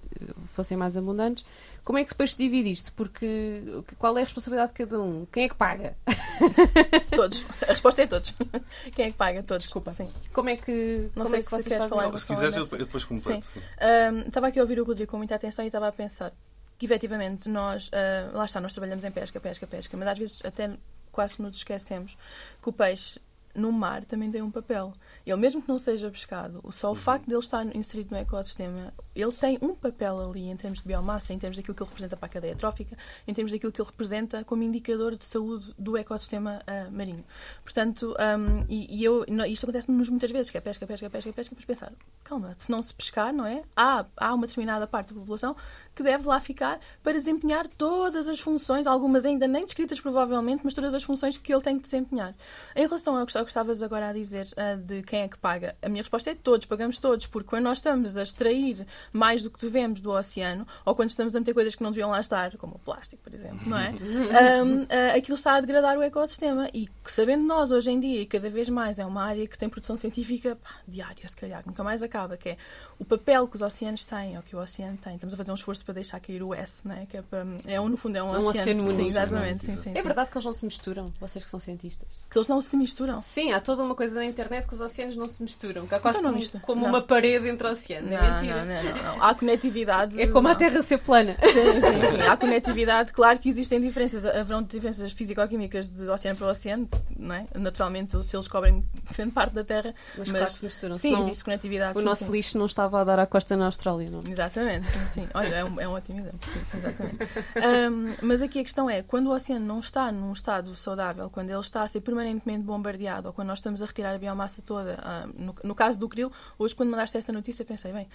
[0.54, 1.44] fossem mais abundantes.
[1.84, 2.92] Como é que depois se divide isto?
[2.94, 3.62] Porque
[3.98, 5.26] qual é a responsabilidade de cada um?
[5.30, 5.96] Quem é que paga?
[7.14, 7.46] Todos.
[7.62, 8.34] A resposta é todos.
[8.94, 9.42] Quem é que paga?
[9.42, 9.64] Todos.
[9.64, 9.90] Desculpa.
[9.90, 10.10] Sim.
[10.32, 12.10] Como é que, não sei é que se vocês queres falar.
[12.10, 13.44] Não, se quiseres, eu depois completo.
[13.44, 13.60] Sim.
[13.60, 13.66] sim.
[14.14, 16.32] Um, estava aqui a ouvir o Rodrigo com muita atenção e estava a pensar
[16.78, 20.44] que efetivamente nós, uh, lá está, nós trabalhamos em pesca, pesca, pesca, mas às vezes
[20.44, 20.76] até
[21.10, 22.16] quase nos esquecemos
[22.62, 23.18] que o peixe
[23.56, 24.92] no mar também tem um papel.
[25.24, 26.96] Ele, mesmo que não seja pescado, só o uhum.
[26.96, 30.86] facto de ele estar inserido no ecossistema, ele tem um papel ali em termos de
[30.86, 33.80] biomassa, em termos daquilo que ele representa para a cadeia trófica, em termos daquilo que
[33.80, 37.24] ele representa como indicador de saúde do ecossistema uh, marinho.
[37.62, 41.54] Portanto, um, e, e, eu, isto acontece-nos muitas vezes, que é pesca, pesca, pesca, pesca,
[41.54, 41.92] depois pensar,
[42.22, 43.62] calma, se não se pescar, não é?
[43.74, 45.56] Há, há uma determinada parte da população
[45.96, 50.74] que deve lá ficar para desempenhar todas as funções, algumas ainda nem descritas provavelmente, mas
[50.74, 52.34] todas as funções que ele tem que desempenhar.
[52.76, 55.88] Em relação ao que estavas agora a dizer uh, de quem é que paga, a
[55.88, 59.58] minha resposta é todos, pagamos todos, porque quando nós estamos a extrair mais do que
[59.58, 62.74] devemos do oceano, ou quando estamos a meter coisas que não deviam lá estar, como
[62.74, 63.90] o plástico, por exemplo, não é?
[64.62, 66.68] um, ah, aquilo está a degradar o ecossistema.
[66.74, 69.68] E sabendo nós hoje em dia, e cada vez mais, é uma área que tem
[69.68, 72.56] produção científica pá, diária, se calhar, nunca mais acaba, que é
[72.98, 75.14] o papel que os oceanos têm, ou que o oceano tem.
[75.14, 77.06] Estamos a fazer um esforço para deixar cair o S, né?
[77.08, 78.82] que é, para, é um, no fundo é um, um oceano.
[78.82, 79.64] oceano sim, exatamente.
[79.64, 82.08] Sim, sim, é verdade que eles não se misturam, vocês que são cientistas?
[82.28, 83.22] Que eles não se misturam?
[83.22, 86.00] Sim, há toda uma coisa na internet que os oceanos não se misturam, que há
[86.00, 88.10] quase então como, como uma parede entre oceanos.
[88.10, 88.64] É não, é mentira.
[88.64, 89.24] Não, não, não, não.
[89.24, 90.16] Há conectividade.
[90.26, 90.50] É como não.
[90.52, 91.36] a Terra ser plana.
[91.42, 92.22] Sim, sim, sim.
[92.26, 93.12] Há conectividade.
[93.12, 97.46] Claro que existem diferenças, haverão diferenças físico-químicas de oceano para oceano, não é?
[97.54, 99.94] Naturalmente, se eles cobrem grande parte da Terra.
[100.16, 100.96] Mas, mas claro que se misturam.
[100.96, 101.96] Sim, existe conectividade.
[101.96, 102.32] O sim, nosso sim.
[102.32, 104.22] lixo não estava a dar à costa na Austrália, não?
[104.26, 105.28] Exatamente, sim, sim.
[105.34, 106.38] Olha, é um, é um ótimo exemplo.
[106.42, 107.18] Sim, sim, exatamente.
[107.56, 111.50] Um, mas aqui a questão é, quando o oceano não está num estado saudável, quando
[111.50, 114.94] ele está a ser permanentemente bombardeado, ou quando nós estamos a retirar a biomassa toda,
[114.94, 118.08] uh, no, no caso do krill, hoje quando mandaste essa notícia pensei, bem,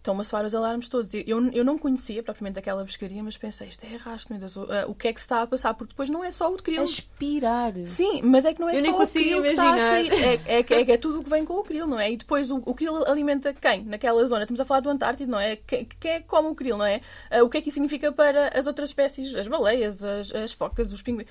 [0.00, 1.12] estão-me a soar os alarmes todos.
[1.14, 4.62] Eu, eu não conhecia propriamente aquela pescaria, mas pensei, isto é arrasto, meu Deus, o,
[4.62, 5.74] uh, o que é que se está a passar?
[5.74, 6.82] Porque depois não é só o krill.
[6.82, 7.74] Aspirar.
[7.86, 10.12] Sim, mas é que não é eu só o krill que está a sair.
[10.12, 12.10] É, é, é, é, tudo o que vem com o krill, não é?
[12.10, 14.42] E depois o, o krill alimenta quem naquela zona?
[14.42, 15.56] Estamos a falar do Antártido, não é?
[15.56, 17.02] Quem, quem é que come o krill, não é?
[17.30, 19.36] Uh, o que é que isso significa para as outras espécies?
[19.36, 21.28] As baleias, as, as focas, os pinguins.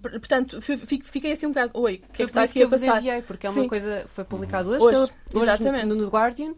[0.00, 2.98] portanto, fiquei assim um bocado, oi, o que é que está aqui a passar?
[2.98, 3.68] Enviei, porque é uma Sim.
[3.68, 6.54] coisa, foi publicado hoje, hoje, pela, hoje no, no Guardian.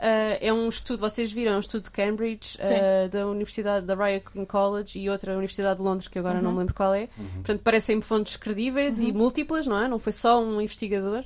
[0.00, 3.94] Uh, é um estudo, vocês viram, é um estudo de Cambridge, uh, da Universidade da
[3.94, 6.42] Ryerson College e outra Universidade de Londres, que agora uhum.
[6.42, 7.10] não me lembro qual é.
[7.18, 7.28] Uhum.
[7.34, 9.04] Portanto, parecem-me fontes credíveis uhum.
[9.04, 9.86] e múltiplas, não é?
[9.86, 11.22] Não foi só um investigador.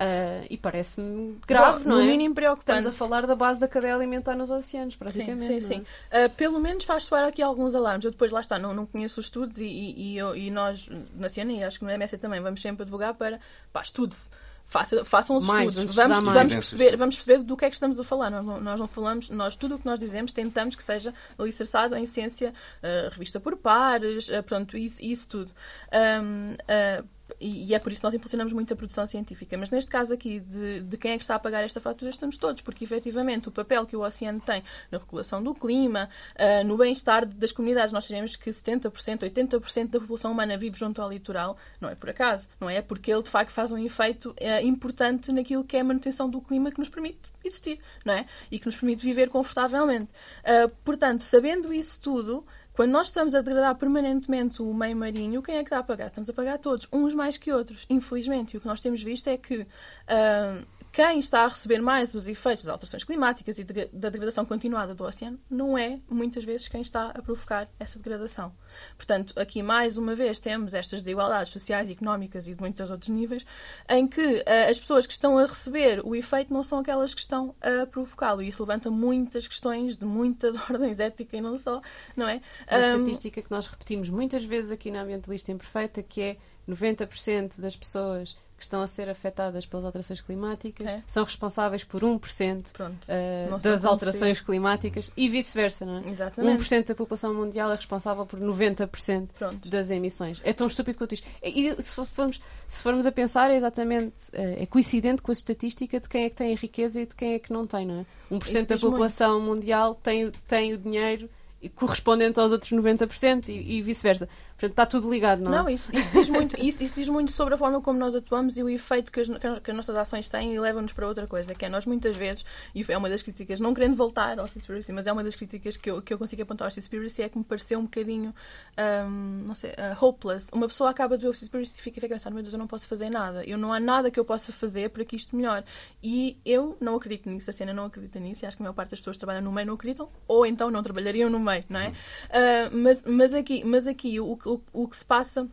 [0.00, 2.06] Uh, e parece-me grave, Bom, não no é?
[2.06, 2.78] mínimo preocupante.
[2.78, 5.44] Estamos a falar da base da cadeia alimentar nos oceanos, praticamente.
[5.44, 5.86] Sim, sim, sim.
[6.10, 6.26] É?
[6.26, 8.04] Uh, pelo menos faz soar aqui alguns alarmes.
[8.04, 10.88] Eu depois, lá está, não, não conheço os estudos e, e, e, eu, e nós,
[11.14, 13.40] na Ciência, e acho que no MS também, vamos sempre advogar para,
[13.72, 14.28] pá, estude-se
[14.70, 15.94] Faça, façam os Mais, estudos.
[15.94, 18.28] vamos Vamos, vamos, perceber, vamos perceber do que é que estamos a falar.
[18.30, 21.96] Nós, não- nós não falamos, nós tudo o que nós dizemos tentamos que seja alicerçado
[21.96, 22.52] em ciência,
[22.82, 25.50] eh, revista por pares, eh, pronto, isso, isso tudo.
[25.90, 27.02] Ahm, ah,
[27.40, 29.56] e, é por isso que nós impulsionamos muito a produção científica.
[29.56, 32.36] Mas neste caso aqui, de, de quem é que está a pagar esta fatura, estamos
[32.36, 36.76] todos, porque efetivamente o papel que o oceano tem na regulação do clima, ah, no
[36.76, 41.56] bem-estar das comunidades, nós sabemos que 70%, 80% da população humana vive junto ao litoral,
[41.80, 45.32] não é por acaso, não é porque ele de facto faz um efeito ah, importante
[45.32, 48.26] naquilo que é a manutenção do clima que nos permite existir, não é?
[48.50, 50.08] E que nos permite viver confortavelmente.
[50.44, 52.44] Ah, portanto, sabendo isso tudo,
[52.78, 56.06] quando nós estamos a degradar permanentemente o meio marinho, quem é que dá a pagar?
[56.06, 58.54] Estamos a pagar todos, uns mais que outros, infelizmente.
[58.54, 59.66] E o que nós temos visto é que
[60.06, 60.62] ah,
[60.98, 64.96] quem está a receber mais os efeitos das alterações climáticas e de- da degradação continuada
[64.96, 68.52] do oceano não é, muitas vezes, quem está a provocar essa degradação.
[68.96, 73.46] Portanto, aqui mais uma vez temos estas desigualdades sociais, económicas e de muitos outros níveis,
[73.88, 77.20] em que ah, as pessoas que estão a receber o efeito não são aquelas que
[77.20, 78.42] estão a provocá-lo.
[78.42, 81.80] E isso levanta muitas questões de muitas ordens éticas e não só,
[82.16, 82.40] não é?
[82.68, 86.36] Uma Ahm, estatística que nós repetimos muitas vezes aqui na Ambientalista Imperfeita, que é
[86.68, 91.02] 90% das pessoas que estão a ser afetadas pelas alterações climáticas É.
[91.06, 93.06] são responsáveis por 1% Pronto.
[93.06, 96.10] são das alterações climáticas e vice-versa, não é?
[96.10, 96.62] Exatamente.
[96.64, 99.68] 1% da população mundial é responsável por 90% Pronto.
[99.70, 100.40] das emissões.
[100.42, 101.26] É tão estúpido quanto isto.
[101.42, 106.00] E se formos, se formos a pensar, é exatamente eh, é coincidente com a estatística
[106.00, 108.00] de quem é que tem a riqueza e de quem é que não tem, não
[108.00, 108.34] é?
[108.34, 111.30] 1% Isso da população mundial tem, tem o dinheiro
[111.74, 114.28] correspondente aos outros 90% e, e vice-versa.
[114.58, 115.56] Portanto, está tudo ligado, não é?
[115.58, 118.58] Não, isso, isso diz muito, isso, isso diz muito sobre a forma como nós atuamos
[118.58, 121.06] e o efeito que as, que as- que as nossas ações têm e levam-nos para
[121.06, 122.44] outra coisa, que é nós muitas vezes,
[122.74, 125.76] e é uma das críticas, não querendo voltar ao Seaspiracy, mas é uma das críticas
[125.76, 128.34] que eu, que eu consigo apontar ao Seaspiracy, é que me pareceu um bocadinho,
[128.76, 130.48] ahm, não sei, ah, hopeless.
[130.52, 132.66] Uma pessoa acaba de ver o Seaspiracy e fica a pensar, meu Deus, eu não
[132.66, 135.64] posso fazer nada, eu não há nada que eu possa fazer para que isto melhore.
[136.02, 138.74] E eu não acredito nisso, a cena não acredita nisso, e acho que a maior
[138.74, 141.64] parte das pessoas que trabalham no meio não acreditam, ou então não trabalhariam no meio,
[141.68, 141.92] não é?
[142.30, 145.48] Ah, mas, mas aqui, mas aqui o, o, o que se passa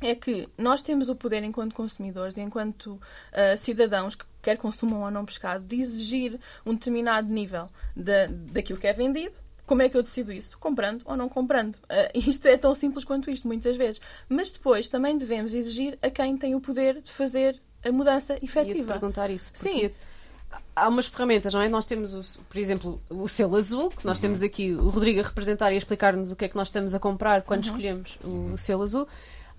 [0.00, 3.00] é que nós temos o poder, enquanto consumidores, enquanto
[3.32, 7.66] ah, cidadãos que quer consumam ou não pescado, de exigir um determinado nível
[7.96, 9.36] da, daquilo que é vendido.
[9.66, 10.58] Como é que eu decido isso?
[10.58, 11.78] Comprando ou não comprando?
[11.88, 14.00] Ah, isto é tão simples quanto isto, muitas vezes.
[14.28, 18.92] Mas depois também devemos exigir a quem tem o poder de fazer a mudança efetiva.
[18.92, 19.52] perguntar isso.
[19.54, 19.90] Sim.
[20.76, 21.68] Há umas ferramentas, não é?
[21.68, 25.22] Nós temos, o- por exemplo, o selo azul, que nós temos aqui o Rodrigo a
[25.22, 28.56] representar e a explicar-nos o que é que nós estamos a comprar quando escolhemos o
[28.56, 29.06] selo azul.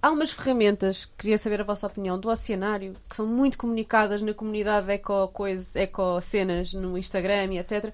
[0.01, 4.33] Há umas ferramentas, queria saber a vossa opinião, do Oceanário, que são muito comunicadas na
[4.33, 7.91] comunidade eco, coisa, eco cenas no Instagram e etc.,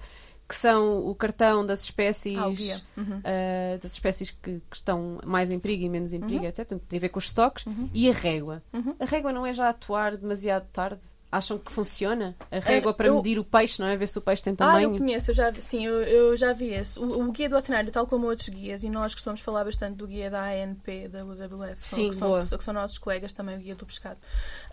[0.48, 3.00] que são o cartão das espécies, Ah.
[3.00, 3.20] Uhum.
[3.24, 6.26] ah, das espécies que, que estão mais em perigo e menos em Uhum.
[6.26, 6.56] perigo, etc.
[6.66, 8.62] Portanto, tem a ver com os estoques e a régua.
[9.00, 11.00] A régua não é já atuar demasiado tarde?
[11.32, 12.36] Acham que funciona?
[12.50, 13.96] A régua para eu- medir o peixe, não é?
[13.96, 14.92] Ver se o peixe tem Ah, tamanho.
[14.92, 16.98] eu conheço, eu já vi, sim, eu, eu já vi esse.
[16.98, 20.06] O, o guia do oceanário, tal como outros guias, e nós costumamos falar bastante do
[20.06, 23.56] guia da ANP, da WWF, Sim, que, são, que são- que são nossos colegas, também
[23.56, 24.18] o guia do pescado.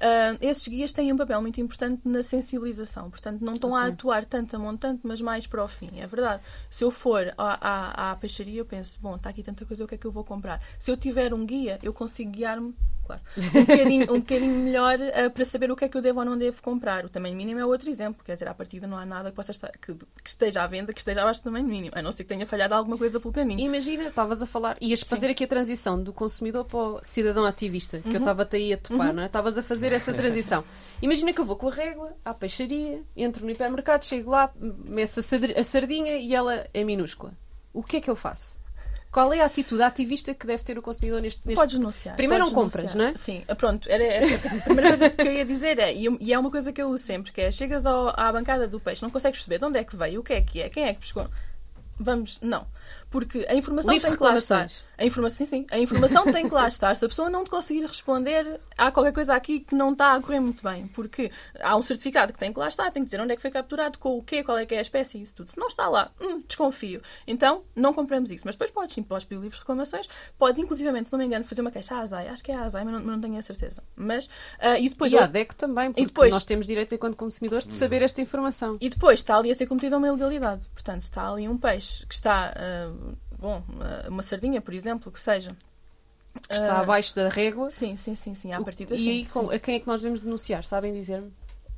[0.01, 4.25] Ah, esses guias têm um papel muito importante na sensibilização, portanto, não estão a atuar
[4.25, 6.43] tanto a montante, mas mais para o fim, é verdade.
[6.69, 9.87] Se eu for à, à, à peixaria, eu penso, bom, está aqui tanta coisa, o
[9.87, 10.61] que é que eu vou comprar?
[10.77, 15.29] Se eu tiver um guia, eu consigo guiar-me claro, um bocadinho, um bocadinho melhor ah,
[15.29, 17.05] para saber o que é que eu devo ou não devo comprar.
[17.05, 19.51] O tamanho mínimo é outro exemplo, quer dizer, à partida não há nada que, possa
[19.51, 22.23] estar, que, que esteja à venda que esteja abaixo do tamanho mínimo, a não ser
[22.23, 23.59] que tenha falhado alguma coisa pelo caminho.
[23.59, 27.99] Imagina, estavas a falar, ias fazer aqui a transição do consumidor para o cidadão ativista,
[27.99, 29.25] que eu estava-te aí a topar, não é?
[29.25, 30.63] Estavas a fazer essa transição.
[31.01, 35.19] Imagina que eu vou com a régua à peixaria, entro no hipermercado, chego lá, meço
[35.19, 37.33] a sardinha e ela é minúscula.
[37.73, 38.59] O que é que eu faço?
[39.11, 41.59] Qual é a atitude ativista que deve ter o consumidor neste, neste...
[41.59, 42.15] Podes denunciar.
[42.15, 43.07] Primeiro podes não compras, denunciar.
[43.07, 43.17] não é?
[43.17, 43.89] Sim, ah, pronto.
[43.89, 46.71] Era, era- a primeira coisa que eu ia dizer é, e e é uma coisa
[46.71, 49.57] que eu uso sempre, que é, chegas ao- à bancada do peixe, não consegues perceber
[49.57, 51.27] de onde é que veio, o que é que é, quem é que pescou.
[51.99, 52.65] Vamos, não.
[53.09, 54.67] Porque a informação Livre tem que lá estar.
[54.97, 55.65] A informação, sim, sim.
[55.71, 56.95] A informação tem que lá estar.
[56.95, 60.21] Se a pessoa não te conseguir responder, há qualquer coisa aqui que não está a
[60.21, 60.87] correr muito bem.
[60.87, 63.41] Porque há um certificado que tem que lá estar, tem que dizer onde é que
[63.41, 65.49] foi capturado, com o quê, qual é que é a espécie, isso tudo.
[65.49, 67.01] Se não está lá, hum, desconfio.
[67.25, 68.43] Então, não compramos isso.
[68.45, 70.07] Mas depois podes, sim, podes pedir livres reclamações.
[70.37, 72.27] Podes, inclusivamente, se não me engano, fazer uma queixa à ASAI.
[72.27, 73.81] Acho que é a ASAI, mas não, mas não tenho a certeza.
[73.95, 74.29] Mas,
[74.59, 75.11] ah, e depois...
[75.11, 78.77] E a ADEC também, porque depois- nós temos direitos enquanto consumidores de saber esta informação.
[78.81, 80.67] E depois está ali a ser cometida uma ilegalidade.
[80.73, 82.53] Portanto, se está ali um peixe que está,
[82.87, 85.55] ah, bom, ah, uma sardinha, por exemplo, que seja.
[86.49, 87.69] Está ah, abaixo da régua.
[87.71, 88.53] Sim, sim, sim, sim.
[88.53, 89.49] À partida, e aí, sim.
[89.51, 90.63] a quem é que nós devemos denunciar?
[90.63, 91.31] Sabem dizer-me?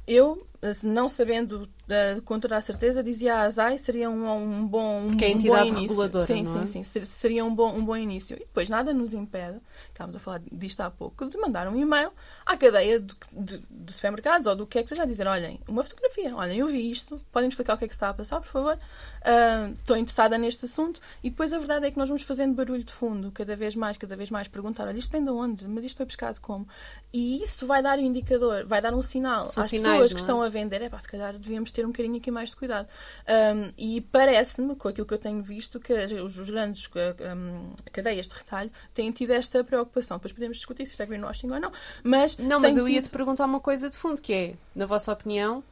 [0.08, 0.46] Eu,
[0.84, 5.16] não sabendo uh, com toda a certeza, dizia a ASAI, seria um, um bom um,
[5.16, 5.82] que é a um bom início.
[5.82, 6.66] reguladora, sim, não é?
[6.66, 8.36] sim, sim, seria um bom, um bom início.
[8.36, 9.60] E depois nada nos impede,
[10.02, 12.12] estávamos a falar disto há pouco, de mandar um e-mail
[12.46, 15.60] à cadeia de, de, de supermercados ou do que é que seja, a dizer, olhem,
[15.68, 18.40] uma fotografia, olhem, eu vi isto, podem explicar o que é que está a passar,
[18.40, 18.76] por favor?
[18.76, 21.00] Uh, estou interessada neste assunto.
[21.24, 23.98] E depois a verdade é que nós vamos fazendo barulho de fundo, cada vez mais,
[23.98, 25.68] cada vez mais, perguntar, olha, isto vem de onde?
[25.68, 26.68] Mas isto foi pescado como?
[27.14, 30.16] E isso vai dar um indicador, vai dar um sinal São às sinais, pessoas não
[30.16, 30.24] que é?
[30.24, 32.88] estão a vender, é pá, se calhar devíamos ter um bocadinho aqui mais de cuidado.
[33.28, 36.90] Um, e parece-me, com aquilo que eu tenho visto, que os, os grandes
[37.36, 39.91] um, cadeias de retalho têm tido esta preocupação.
[40.18, 41.72] Depois podemos discutir se isto é greenwashing ou não,
[42.04, 42.38] mas.
[42.38, 45.64] Não, mas eu ia-te perguntar uma coisa de fundo, que é, na vossa opinião,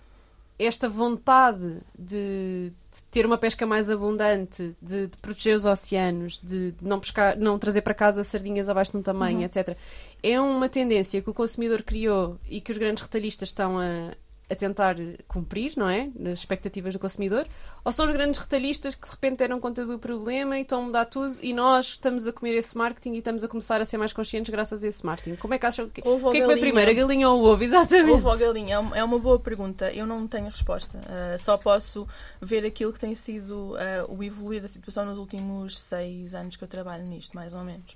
[0.59, 6.73] esta vontade de, de ter uma pesca mais abundante, de, de proteger os oceanos, de
[6.81, 9.77] não, pescar, não trazer para casa sardinhas abaixo de um tamanho, etc.,
[10.21, 14.11] é uma tendência que o consumidor criou e que os grandes retalhistas estão a,
[14.49, 14.95] a tentar
[15.27, 16.09] cumprir, não é?
[16.15, 17.47] Nas expectativas do consumidor?
[17.85, 20.85] Ou são os grandes retalhistas que de repente deram conta do problema e estão a
[20.85, 23.97] mudar tudo e nós estamos a comer esse marketing e estamos a começar a ser
[23.97, 25.35] mais conscientes graças a esse marketing?
[25.35, 26.01] Como é que acham que.
[26.03, 27.63] Houve O que é que foi primeiro, a galinha ou o ovo?
[27.63, 28.11] Exatamente.
[28.11, 28.77] Ovo ou galinha?
[28.95, 29.91] É É uma boa pergunta.
[29.93, 30.97] Eu não tenho resposta.
[30.97, 32.07] Uh, só posso
[32.41, 33.77] ver aquilo que tem sido uh,
[34.17, 37.95] o evoluir da situação nos últimos seis anos que eu trabalho nisto, mais ou menos.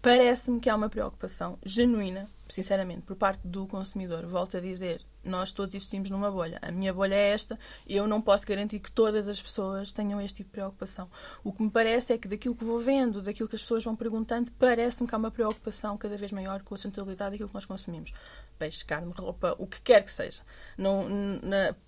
[0.00, 4.24] Parece-me que há uma preocupação genuína, sinceramente, por parte do consumidor.
[4.26, 6.58] Volto a dizer, nós todos existimos numa bolha.
[6.62, 10.20] A minha bolha é esta e eu não posso garantir que todas as pessoas tenham
[10.20, 11.08] este tipo de preocupação.
[11.44, 13.94] O que me parece é que daquilo que vou vendo, daquilo que as pessoas vão
[13.94, 17.64] perguntando, parece-me que há uma preocupação cada vez maior com a sustentabilidade daquilo que nós
[17.64, 18.12] consumimos.
[18.58, 20.42] Peixe, carne, roupa, o que quer que seja.
[20.76, 21.06] Não,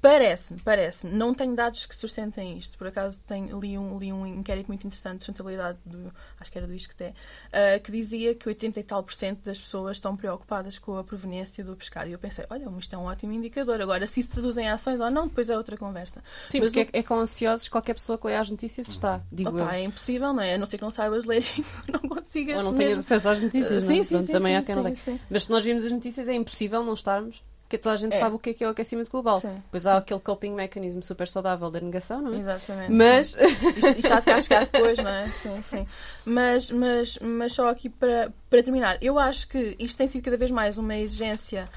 [0.00, 1.12] parece-me, parece-me.
[1.12, 2.78] Não tenho dados que sustentem isto.
[2.78, 6.58] Por acaso tenho, li, um, li um inquérito muito interessante de sustentabilidade, do, acho que
[6.58, 7.12] era do ISCTE,
[7.52, 11.02] ah, que dizia que 80 e tal por cento das pessoas estão preocupadas com a
[11.02, 12.08] proveniência do pescado.
[12.08, 13.80] E eu pensei, olha, isto é um ótimo indicador.
[13.80, 16.22] Agora, se isso traduz em ações ou não, depois é outra conversa.
[16.50, 19.20] Sim, Mas porque o- é, é com ansiosos qualquer pessoa que lê as notícias está,
[19.30, 20.54] digo Opa, é impossível, não é?
[20.54, 22.56] A não ser que não saibas ler e não consigas.
[22.58, 24.66] Ou não tenhas mesmo- acesso às notícias, Sim, não sim, Portanto, sim, também há sim,
[24.66, 25.20] quem não sim, sim.
[25.30, 28.18] Mas se nós vimos as notícias é impossível não estarmos, porque toda a gente É.
[28.18, 29.40] sabe o que é que é o aquecimento global.
[29.40, 32.38] Sim, Pois há aquele coping mechanism super saudável da negação, não é?
[32.40, 32.92] Exatamente.
[32.92, 33.28] Mas
[33.76, 35.28] Isto, isto há de cá chegar depois, não é?
[35.40, 35.86] Sim, sim.
[36.24, 40.36] Mas, mas, mas só aqui para, para terminar, eu acho que isto tem sido cada
[40.36, 41.68] vez mais uma exigência.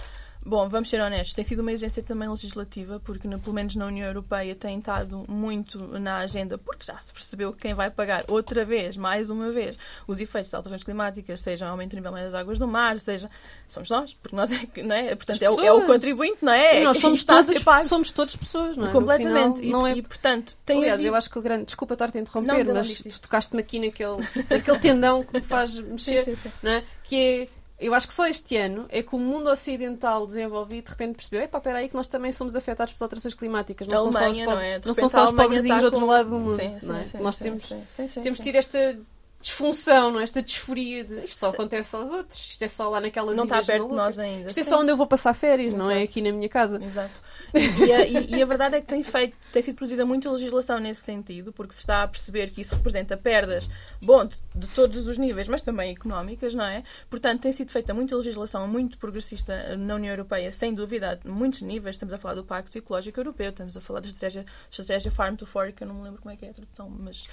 [0.46, 3.86] Bom, vamos ser honestos, tem sido uma exigência também legislativa, porque no- pelo menos na
[3.86, 8.26] União Europeia tem estado muito na agenda, porque já se percebeu que quem vai pagar
[8.28, 12.34] outra vez, mais uma vez, os efeitos das alterações climáticas, seja aumento do nível das
[12.34, 13.30] águas do mar, seja.
[13.70, 15.16] Somos nós, porque nós é que, não é?
[15.16, 16.82] Portanto, é o, é o contribuinte, não é?
[16.82, 18.92] E nós somos todos, somos todos pessoas, não é?
[18.92, 19.60] Completamente.
[19.62, 21.10] final, não e, é e, portanto, tem Aliás, havido...
[21.10, 21.66] eu acho que o grande.
[21.66, 24.18] Desculpa estar-te a interromper, Não, mas tocaste-me aqui naquele,
[24.50, 26.52] naquele tendão que me faz mexer, sim, sim.
[26.62, 26.84] Não é?
[27.04, 27.63] que é.
[27.84, 31.42] Eu acho que só este ano é que o mundo ocidental desenvolvido de repente percebeu:
[31.42, 33.88] epá, espera aí que nós também somos afetados pelas alterações climáticas.
[33.88, 34.82] Não A são só os, Alemanha, não é?
[34.86, 36.56] Não são só os Alemanha pobrezinhos do outro lado do mundo.
[36.56, 37.06] Sim, sim, é?
[37.06, 37.74] sim, nós temos,
[38.22, 38.98] temos tido esta
[39.44, 40.24] disfunção, não é?
[40.24, 43.62] esta disforia de isto só acontece aos outros, isto é só lá naquelas Não está
[43.62, 44.48] perto de nós ainda.
[44.48, 44.70] Isto é sim.
[44.70, 45.96] só onde eu vou passar férias, não é?
[45.98, 46.10] Exato.
[46.10, 46.84] Aqui na minha casa.
[46.84, 47.22] Exato.
[47.54, 50.80] E a, e- e a verdade é que tem, feito, tem sido produzida muita legislação
[50.80, 53.70] nesse sentido, porque se está a perceber que isso representa perdas,
[54.02, 56.82] bom, de, de todos os níveis, mas também económicas, não é?
[57.10, 61.62] Portanto, tem sido feita muita legislação muito progressista na União Europeia, sem dúvida, a muitos
[61.62, 61.96] níveis.
[61.96, 65.46] Estamos a falar do Pacto Ecológico Europeu, estamos a falar da estratégia, estratégia Farm to
[65.46, 67.28] Fork, eu não me lembro como é que é a tradução, mas.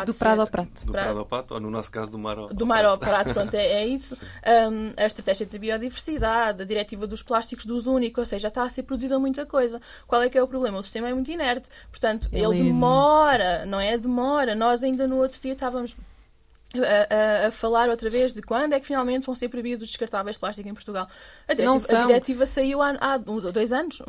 [0.00, 0.84] De Do prado ao prato.
[0.86, 2.98] Do Pra- prado ao pato, ou no nosso caso, do mar ao do mar ao
[2.98, 4.14] prato, pronto, é, é isso.
[4.70, 8.48] Um, a estratégia de biodiversidade, a diretiva dos plásticos de uso único, ou seja, já
[8.48, 9.80] está a ser produzida muita coisa.
[10.06, 10.78] Qual é que é o problema?
[10.78, 13.96] O sistema é muito inerte, portanto, Ele ele é demora, não é?
[13.96, 14.54] Demora.
[14.54, 15.96] Nós ainda no outro dia estávamos
[16.82, 19.88] a, a- a falar outra vez de quando é que finalmente vão ser proibidos os
[19.88, 21.06] descartáveis de plástico em Portugal.
[21.48, 24.02] A diretiva, a diretiva saiu há, há dois anos.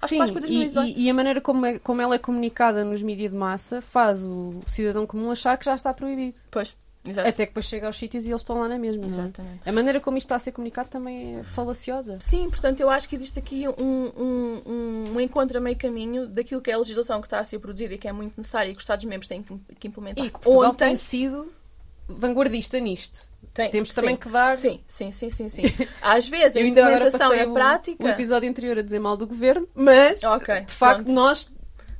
[0.00, 0.88] Acho Sim, que e, 2018.
[0.98, 4.24] e- e a maneira como, é- como ela é comunicada nos mídias de massa faz
[4.24, 6.38] o cidadão comum achar que já está proibido.
[6.50, 7.28] Pois, exato.
[7.28, 9.04] Até que depois chega aos sítios e eles estão lá na mesma.
[9.04, 9.08] é?
[9.08, 9.68] Exatamente.
[9.68, 12.18] A maneira como isto está a ser comunicado também é falaciosa.
[12.20, 13.72] Sim, portanto, eu acho que existe aqui um,
[14.16, 17.58] um, um, encontro a meio caminho daquilo que é a legislação que está a ser
[17.58, 20.24] produzida e que é muito necessária e que os Estados-membros têm que, que implementar.
[20.24, 21.52] E que Portugal Ontem, tem sido
[22.08, 23.30] vanguardista nisto.
[23.54, 24.56] tem- Temos também que dar.
[24.56, 25.62] Sim, sim, sim, sim, sim.
[26.00, 28.04] Às vezes a implementação é prática.
[28.04, 31.12] um episódio anterior a dizer mal do governo, mas Ok, de facto pronto.
[31.12, 31.52] nós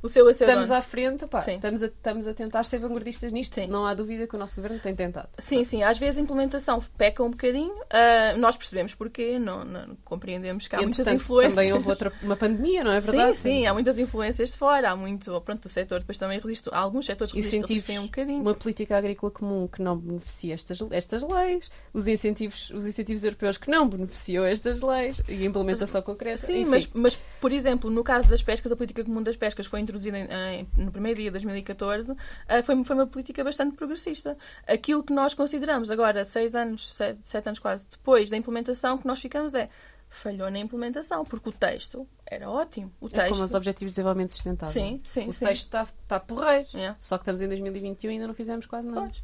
[0.03, 0.77] O seu a seu estamos dono.
[0.79, 1.55] à frente, pá, Sim.
[1.55, 3.55] estamos, a, estamos a tentar ser vanguardistas nisto.
[3.55, 3.67] Sim.
[3.67, 5.29] Não há dúvida que o nosso governo tem tentado.
[5.39, 5.81] Sim, sim.
[5.81, 7.73] Às vezes a implementação peca um bocadinho.
[7.89, 11.55] ah, nós percebemos porquê, não, não- compreendemos que há muitas Entretanto, influências.
[11.55, 13.37] Também houve outra, uma pandemia, não é verdade?
[13.37, 16.69] Sim, sim, há muitas influências de fora, há muito, pronto, o setor depois também resiste,
[16.73, 18.41] há alguns setores que resistem, resistem um bocadinho.
[18.41, 23.57] uma política agrícola comum que não beneficia estas, estas leis, os incentivos, os incentivos europeus
[23.57, 26.45] que não beneficiam estas leis e a implementação concreta.
[26.45, 26.69] Sim, enfim.
[26.69, 29.92] mas, mas, por exemplo, no caso das pescas, a política comum das pescas foi introduzida
[29.99, 32.13] em- em- no primeiro dia de 2014,
[32.47, 34.37] ah, foi, foi uma política bastante progressista.
[34.67, 39.05] Aquilo que nós consideramos agora, seis anos, sete, sete anos quase depois da implementação, que
[39.07, 39.69] nós ficamos é
[40.09, 42.91] falhou na implementação, porque o texto era ótimo.
[43.01, 43.29] O É texto.
[43.31, 44.71] como os Objetivos de Desenvolvimento Sustentável.
[44.73, 45.43] Sim, sim, o sim.
[45.45, 46.67] texto está tá porreiro.
[46.75, 46.95] É.
[46.99, 49.01] Só que estamos em 2021 e ainda não fizemos quase nada.
[49.09, 49.23] Pois.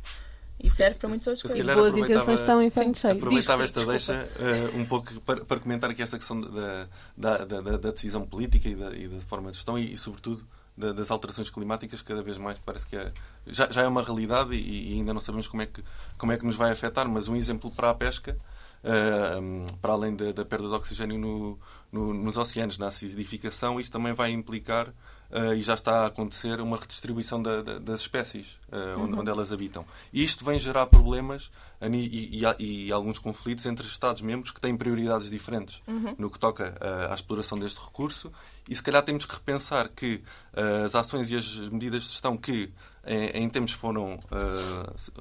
[0.62, 1.64] E serve para muitas outras coisas.
[1.64, 3.14] Boas aproveitava- intenções estão em frente cheio.
[3.18, 7.62] Aproveitava esta deixa eh, um pouco para, para comentar aqui esta questão da, da, da,
[7.78, 10.44] da- decisão política e da, e da forma de gestão e, e, sobretudo,
[10.94, 13.12] das alterações climáticas, cada vez mais parece que é,
[13.48, 15.84] já, já é uma realidade e, e ainda não sabemos como é, que,
[16.18, 18.38] como é que nos vai afetar, mas um exemplo para a pesca,
[18.84, 19.40] eh,
[19.82, 21.60] para além da, da perda de oxigênio no-
[21.92, 24.94] no- nos oceanos, na acidificação, isto também vai implicar
[25.32, 29.30] eh, e já está a acontecer uma redistribuição da- da- das espécies eh, onde, onde
[29.30, 29.86] elas habitam.
[30.14, 31.52] E isto vem gerar problemas
[31.82, 35.82] e, e- e alguns conflitos entre Estados-membros que têm prioridades diferentes
[36.18, 36.76] no que toca
[37.12, 38.32] à exploração deste recurso
[38.70, 40.22] e se calhar temos que repensar que
[40.54, 42.72] eh, as ações e as medidas de gestão que
[43.06, 44.20] em, em tempos foram,
[44.96, 45.12] se-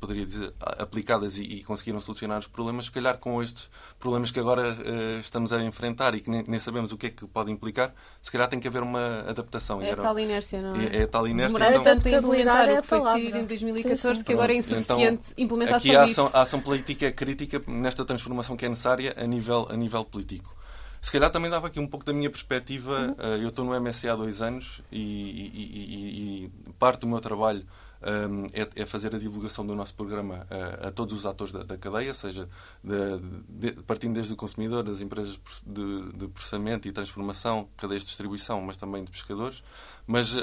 [0.00, 4.38] poderia dizer, aplicadas e, e conseguiram solucionar os problemas, se calhar com estes problemas que
[4.38, 7.50] agora eh, estamos a enfrentar e que nem, nem sabemos o que é que pode
[7.50, 9.80] implicar, se calhar tem que haver uma adaptação.
[9.80, 10.84] É a era- tal inércia, não é?
[10.86, 11.58] é, é a tal inércia.
[11.58, 14.24] Demorar então- tanto a implementar é o que foi decidido em 2014 Sim, sim.
[14.24, 16.20] que agora é Pronto, insuficiente implementar Aqui só a isso.
[16.22, 20.04] ação, a ação política é crítica nesta transformação que é necessária a nível, a nível
[20.04, 20.54] político.
[21.00, 23.14] Se calhar também dava aqui um pouco da minha perspectiva.
[23.18, 27.20] eh, eu estou no MSC há dois anos e, e- e- e parte do meu
[27.20, 27.64] trabalho
[28.00, 31.64] um, é, é fazer a divulgação do nosso programa eh, a todos os atores da,
[31.64, 32.48] da cadeia, seja
[32.82, 38.08] de- de- partindo desde o consumidor, das empresas de, de processamento e transformação, cadeias de
[38.08, 39.62] distribuição, mas também de pescadores.
[40.06, 40.42] Mas um,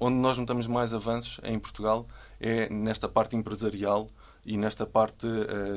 [0.00, 2.06] onde nós notamos mais avanços em Portugal
[2.40, 4.08] é nesta parte empresarial
[4.46, 5.26] e nesta parte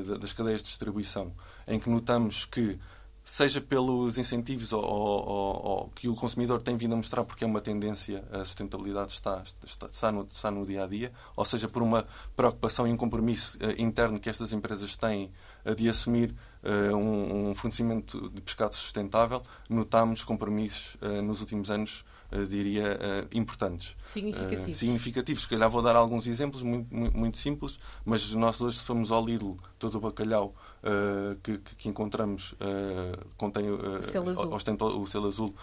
[0.08, 1.34] da- das cadeias de distribuição,
[1.68, 2.80] em que notamos que
[3.26, 7.48] seja pelos incentivos ou, ou- ou- que o consumidor tem vindo a mostrar porque é
[7.48, 11.70] uma tendência, a sustentabilidade está, está, está no, está no dia a dia, ou seja,
[11.70, 12.06] por uma
[12.36, 15.32] preocupação e um compromisso eh, interno que estas empresas têm
[15.64, 22.04] eh, de assumir eh, um, um fornecimento de pescado sustentável, notamos compromissos nos últimos anos,
[22.50, 22.98] diria,
[23.32, 23.96] importantes.
[24.06, 24.78] Significativos.
[24.78, 25.44] Significativos.
[25.44, 29.12] Se calhar vou dar alguns exemplos muito, muito, muito simples, mas nós hoje, se formos
[29.12, 34.54] ao Lidl, todo o bacalhau eh, que, que- encontramos eh, contém, eh, selo azul.
[34.54, 35.56] ostenta o selo azul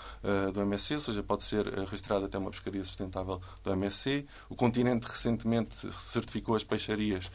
[0.55, 4.27] do MSC, ou seja, pode ser registrado até uma pescaria sustentável do MSC.
[4.49, 7.31] O Continente recentemente certificou as peixarias,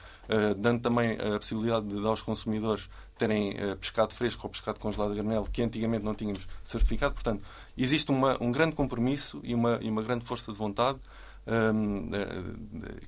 [0.57, 5.47] dando também a possibilidade de, aos consumidores terem pescado fresco ou pescado congelado a granel,
[5.51, 7.13] que antigamente não tínhamos certificado.
[7.13, 7.43] Portanto,
[7.77, 10.99] existe uma- um grande compromisso e uma, e uma grande força de vontade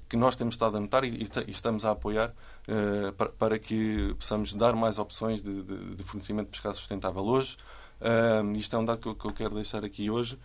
[0.07, 2.33] que nós temos estado a notar e, ta- estamos a apoiar
[2.67, 5.63] eh, para, que possamos dar mais opções de,
[6.03, 7.23] fornecimento de pescado sustentável.
[7.25, 7.57] Hoje,
[8.55, 10.37] isto é um dado que eu, que eu quero deixar aqui hoje,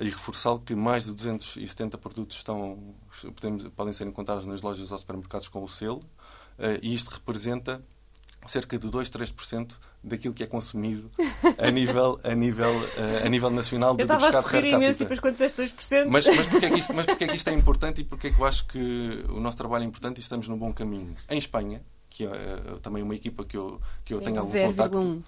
[0.00, 2.94] e reforçar que mais de 270 produtos estão,
[3.34, 6.00] podemos, podem ser encontrados nas lojas ou supermercados com o selo,
[6.58, 7.84] eh, e isto representa
[8.46, 9.72] cerca de 2, 3%
[10.02, 11.10] daquilo que é consumido
[11.58, 14.70] a nível, a nível, eh, a nível nacional de, Eu estava a pescado sorrir per
[14.72, 16.06] imenso e depois quando disseste 2%.
[16.10, 18.26] Mas, mas, porque é que isto, mas porque é que isto é importante e porque
[18.26, 21.14] é que eu acho que o nosso trabalho é importante e estamos no bom caminho?
[21.30, 24.98] Em Espanha, que é eh, também uma equipa que eu, que eu tenho algum contacto,
[24.98, 25.22] 0,1.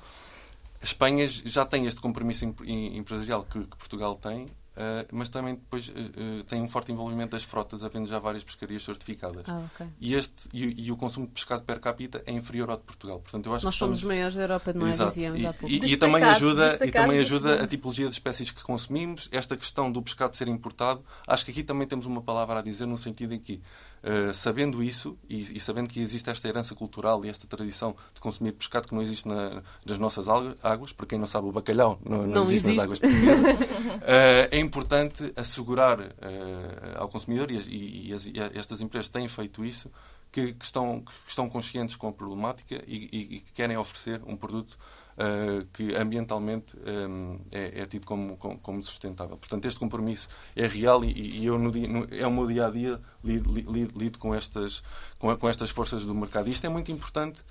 [0.83, 5.29] a Espanha já tem este compromisso em- em- empresarial que, que Portugal tem, eh, mas
[5.29, 9.45] também depois eh, tem um forte envolvimento das frotas, havendo já várias pescarias certificadas.
[9.49, 9.87] Ah, ok.
[10.01, 13.19] E, este, e, e o consumo de pescado per capita é inferior ao de Portugal.
[13.21, 13.99] Portanto, eu acho Nós que somos estamos...
[13.99, 14.91] os maiores da Europa, não é?
[14.91, 15.11] Exato.
[15.11, 15.75] Dizíamos E, há pouco.
[15.75, 19.91] e- e também ajuda, e também ajuda a tipologia de espécies que consumimos, esta questão
[19.91, 21.03] do pescado ser importado.
[21.27, 23.61] Acho que aqui também temos uma palavra a dizer, no sentido em que,
[24.03, 28.21] eh, sabendo isso e, e sabendo que existe esta herança cultural e esta tradição de
[28.21, 30.27] consumir pescado que não existe na- nas nossas
[30.63, 32.85] águas, para quem não sabe, o bacalhau não, não Não existe, nas existe.
[32.85, 33.69] águas portuguesas,
[34.03, 39.91] eh, é importante assegurar eh, ao consumidor, e, e- e estas empresas têm feito isso,
[40.37, 44.21] que, que estão, que estão conscientes com a problemática e, e- e que querem oferecer
[44.27, 44.77] um produto
[45.17, 49.39] eh, que ambientalmente eh, é, é tido como, como, sustentável.
[49.39, 51.11] Portanto, este compromisso é real e,
[51.41, 54.35] e eu no dia, no- é o meu dia a dia lido, lido- lido com
[54.35, 54.83] estas,
[55.19, 56.51] com, com estas forças do mercado.
[56.51, 57.43] Isto é muito importante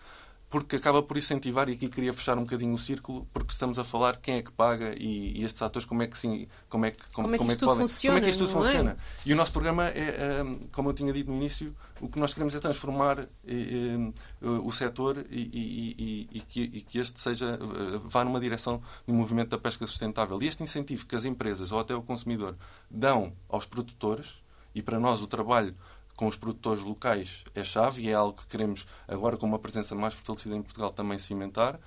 [0.56, 3.84] porque acaba por incentivar, e aqui queria fechar um bocadinho o círculo, porque estamos a
[3.84, 6.91] falar quem é que paga e, e estes atores como é que sim, como é
[6.91, 8.47] que, como, como é que como isto podem, funciona, como é que isto é?
[8.47, 8.97] funciona.
[9.26, 12.56] E o nosso programa é, como eu tinha dito no início, o que nós queremos
[12.56, 18.24] é transformar eh, eh, o setor e, e- que, e que este seja eh, vá
[18.24, 20.41] numa direção de um movimento da pesca sustentável.
[20.41, 22.56] E este incentivo que as empresas ou até o consumidor
[22.89, 24.36] dão aos produtores,
[24.74, 25.76] e para nós o trabalho
[26.16, 29.93] com os produtores locais é chave e é algo que queremos agora com uma presença
[29.95, 31.80] mais fortalecida em Portugal também cimentar.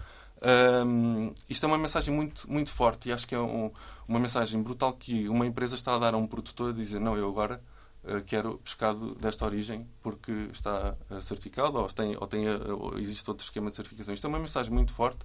[0.87, 3.73] Hum, isto é uma mensagem muito, muito forte e acho que é um-
[4.07, 7.17] uma mensagem brutal que uma empresa está a dar a um produtor a dizer não,
[7.17, 7.61] eu agora
[8.05, 12.57] eh, quero pescado desta origem porque está eh, certificado ou, tem, ou, tem, eh,
[13.01, 14.15] existe outro esquema de certificação.
[14.15, 15.19] Isto é uma mensagem muito forte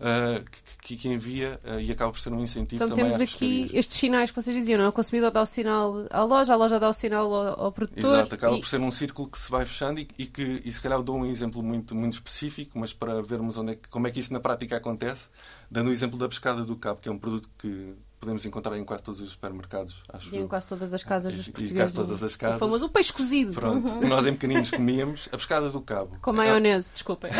[0.00, 0.42] eh,
[0.80, 3.98] que, que envia eh, e acaba por ser um incentivo Então também temos aqui estes
[3.98, 4.88] sinais que vocês diziam, não é?
[4.88, 8.14] O consumidor dá o sinal à loja, a loja dá o sinal ao, ao produtor.
[8.14, 10.70] Exato, acaba e- por ser um círculo que se vai fechando e, e que, e
[10.70, 14.06] se calhar dou um exemplo muito, muito específico, mas para vermos onde é que, como
[14.06, 15.28] é que isto na prática acontece,
[15.70, 18.84] dando o exemplo da pescada do cabo, que é um produto que podemos encontrar em
[18.84, 21.78] quase todos os supermercados, acho E em quase todas as casas E- dos e portugueses.
[21.80, 22.56] quase todas as casas.
[22.56, 23.52] O famoso peixe cozido.
[23.52, 26.16] Pronto, que nós em pequeninos comíamos, a pescada do cabo.
[26.20, 27.30] Com maionese, desculpem.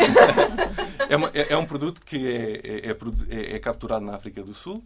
[1.09, 2.97] É, uma- é- é um produto que é, é- é
[3.29, 4.83] é- é capturado na África do Sul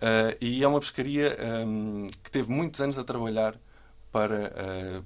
[0.00, 3.54] eh, e é uma pescaria ehm, que teve muitos anos a trabalhar
[4.12, 5.02] para, eh,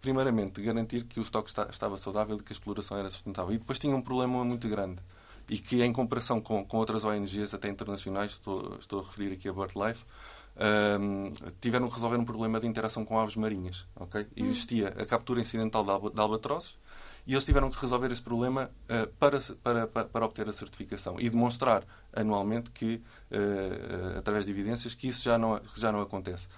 [0.00, 3.52] primeiramente, garantir que o estoque esta- estava saudável e que a exploração era sustentável.
[3.54, 4.98] E depois tinha um problema muito grande
[5.48, 9.48] e que, em comparação com, com outras ONGs, até internacionais, estou, estou a referir aqui
[9.48, 10.04] a BirdLife,
[10.56, 11.30] ehm,
[11.60, 13.86] tiveram que resolver um problema de interação com aves marinhas.
[13.94, 14.26] ok?
[14.36, 16.76] Existia a captura incidental de, alba, de albatrozes
[17.26, 21.28] e eles tiveram que resolver esse problema eh, para, para, para, obter a certificação e
[21.28, 21.82] demonstrar
[22.12, 26.48] anualmente que, eh, através de evidências, que isso já não, já não acontece.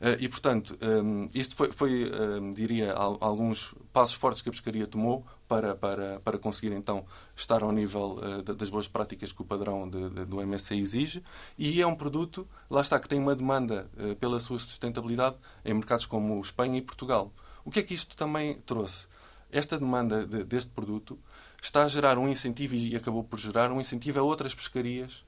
[0.00, 4.52] Eh, e, portanto, eh, isto foi, foi eh, diria, al- alguns passos fortes que a
[4.52, 9.32] pescaria tomou para, para, para conseguir, então, estar ao nível eh, da- das boas práticas
[9.32, 11.22] que o padrão de- de- do MSC exige.
[11.56, 15.72] E é um produto, lá está, que tem uma demanda eh, pela sua sustentabilidade em
[15.74, 17.32] mercados como Espanha e Portugal.
[17.64, 19.06] O que é que isto também trouxe?
[19.50, 21.18] Esta demanda de- deste produto
[21.62, 25.24] está a gerar um incentivo, e acabou por gerar um incentivo a outras pescarias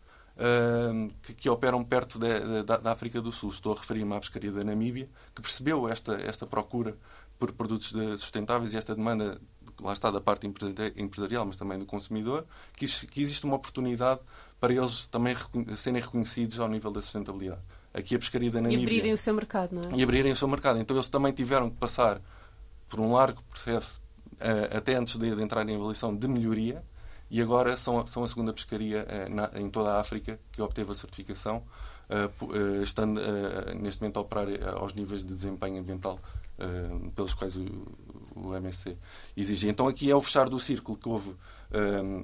[1.23, 3.51] que, que operam perto da, da- da África do Sul.
[3.51, 6.97] Estou a referir-me à pescaria da Namíbia, que percebeu esta, esta procura
[7.39, 9.41] por produtos sustentáveis e esta demanda,
[9.81, 12.45] lá está, da parte empresa- empresarial, mas também do consumidor,
[12.77, 14.21] que, existe- que existe uma oportunidade
[14.61, 15.37] para eles também
[15.77, 17.61] serem reconhecidos ao nível da sustentabilidade.
[17.95, 19.95] Aqui a pescaria da E Namíbia abrirem o seu mercado, não é?
[19.97, 20.79] e abrirem o seu mercado.
[20.79, 22.21] Então eles também tiveram que passar
[22.89, 24.01] por um largo processo,
[24.41, 26.83] eh, até antes de, de entrar em avaliação, de melhoria,
[27.31, 30.61] e agora são, a- são a segunda pescaria eh, na- em toda a África que
[30.63, 31.63] obteve a certificação,
[32.09, 32.29] eh,
[32.79, 33.21] eh, estando
[33.81, 36.19] neste momento a operar aos níveis de desempenho ambiental
[37.15, 37.65] pelos quais o,
[38.35, 38.97] o MSC
[39.37, 39.69] exige.
[39.69, 41.33] Então aqui é o fechar do círculo que houve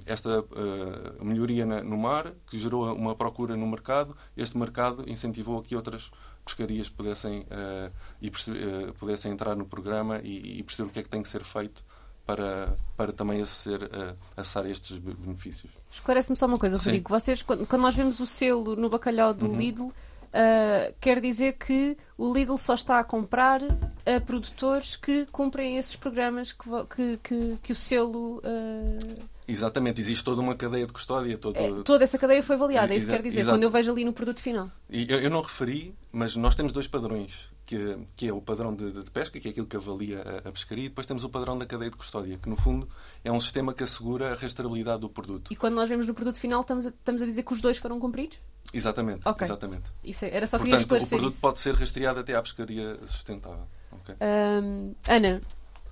[0.07, 5.61] esta eh, melhoria na- no mar, que gerou uma procura no mercado, este mercado incentivou
[5.61, 6.11] aqui outras
[6.45, 7.91] pescarias pudessem, eh,
[8.21, 11.29] e eh, pudessem entrar no programa e, e perceber o que é que tem que
[11.29, 11.85] ser feito
[12.27, 15.71] para, para também acessar, eh, acessar estes be- benefícios.
[15.93, 16.85] Esclarece-me só uma coisa, Sim.
[16.87, 17.11] Rodrigo.
[17.11, 19.57] Vocês, quando, quando nós vemos o selo no bacalhau do Uhum.
[19.57, 19.89] Lidl,
[20.33, 25.95] ah, quer dizer que o Lidl só está a comprar a produtores que cumprem esses
[25.97, 28.41] programas que, que, que, que o selo.
[28.45, 31.37] ah, Exatamente, existe toda uma cadeia de custódia.
[31.37, 33.57] Todo, é, toda essa cadeia foi avaliada, é isso quer dizer, exato.
[33.57, 34.71] quando eu vejo ali no produto final.
[34.89, 38.93] Eu, eu não referi, mas nós temos dois padrões, que, que é o padrão de,
[38.93, 41.57] de pesca, que é aquilo que avalia a, a pescaria, e depois temos o padrão
[41.59, 42.89] da cadeia de custódia, que no fundo
[43.25, 45.53] é um sistema que assegura a rastreabilidade do produto.
[45.53, 47.77] E quando nós vemos no produto final, estamos a, estamos a dizer que os dois
[47.79, 48.39] foram cumpridos?
[48.73, 49.47] Exatamente, Ok.
[49.47, 49.85] exatamente.
[50.03, 51.41] Isso é- era só Portanto, o produto isso.
[51.41, 53.67] pode ser rastreado até à pescaria sustentável.
[53.93, 54.15] ok?
[54.21, 55.41] Ahm, Ana,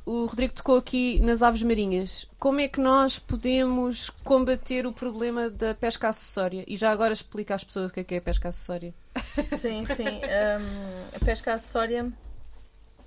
[0.04, 2.26] o Rodrigo tocou aqui nas aves marinhas.
[2.38, 6.64] Como é que nós podemos combater o problema da pesca acessória?
[6.66, 8.92] E já agora explica às pessoas o que é que é a pesca acessória.
[9.58, 10.08] Sim, sim.
[10.08, 12.12] Hum, a pesca acessória.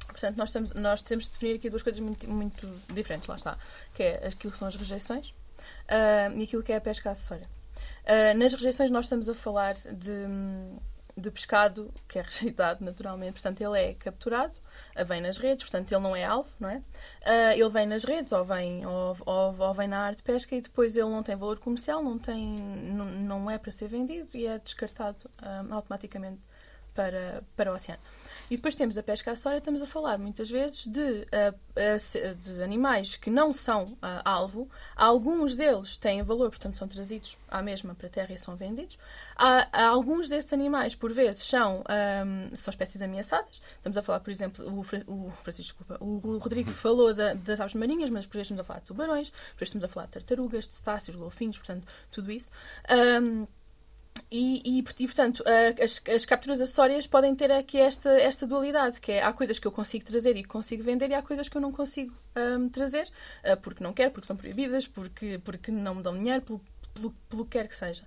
[0.07, 3.57] Portanto, nós, temos, nós temos de definir aqui duas coisas muito, muito diferentes, lá está.
[3.93, 5.33] Que é aquilo que são as rejeições
[5.89, 7.47] hum, e aquilo que é a pesca acessória.
[8.05, 10.27] Uh, nas rejeições nós estamos a falar de,
[11.17, 14.57] de pescado que é rejeitado naturalmente, portanto ele é capturado,
[14.99, 16.77] uh, vem nas redes, portanto ele não é alvo, não é?
[16.77, 20.55] Uh, ele vem nas redes ou vem, ou, ou, ou vem na área de pesca
[20.55, 24.35] e depois ele não tem valor comercial, não, tem, não, não é para ser vendido
[24.35, 26.41] e é descartado hum, automaticamente
[26.93, 28.01] para, para o oceano.
[28.49, 33.15] E depois temos a pesca acessória, estamos a falar muitas vezes de, uh, de animais
[33.15, 34.69] que não são uh, alvo.
[34.95, 38.97] Alguns deles têm valor, portanto são trazidos à mesma para a terra e são vendidos.
[39.71, 41.83] Alguns desses animais, por vezes, são,
[42.25, 43.61] um, são espécies ameaçadas.
[43.77, 48.09] Estamos a falar, por exemplo, o, Francisco, desculpa, o Rodrigo falou da, das aves marinhas,
[48.09, 50.67] mas por vezes estamos a falar de tubarões, por vezes estamos a falar de tartarugas,
[50.67, 52.51] de cetáceos, golfinhos, portanto, tudo isso.
[52.89, 53.47] Um,
[54.31, 55.43] e, e, e, portanto,
[55.81, 59.67] as, as, capturas acessórias podem ter aqui esta, esta dualidade, que é há coisas que
[59.67, 62.67] eu consigo trazer e que consigo vender e há coisas que eu não consigo um,
[62.67, 63.07] trazer,
[63.43, 66.61] uh, porque não quero, porque são proibidas, porque, porque não me dão dinheiro, pelo,
[66.93, 68.03] pelo, pelo que quer que seja.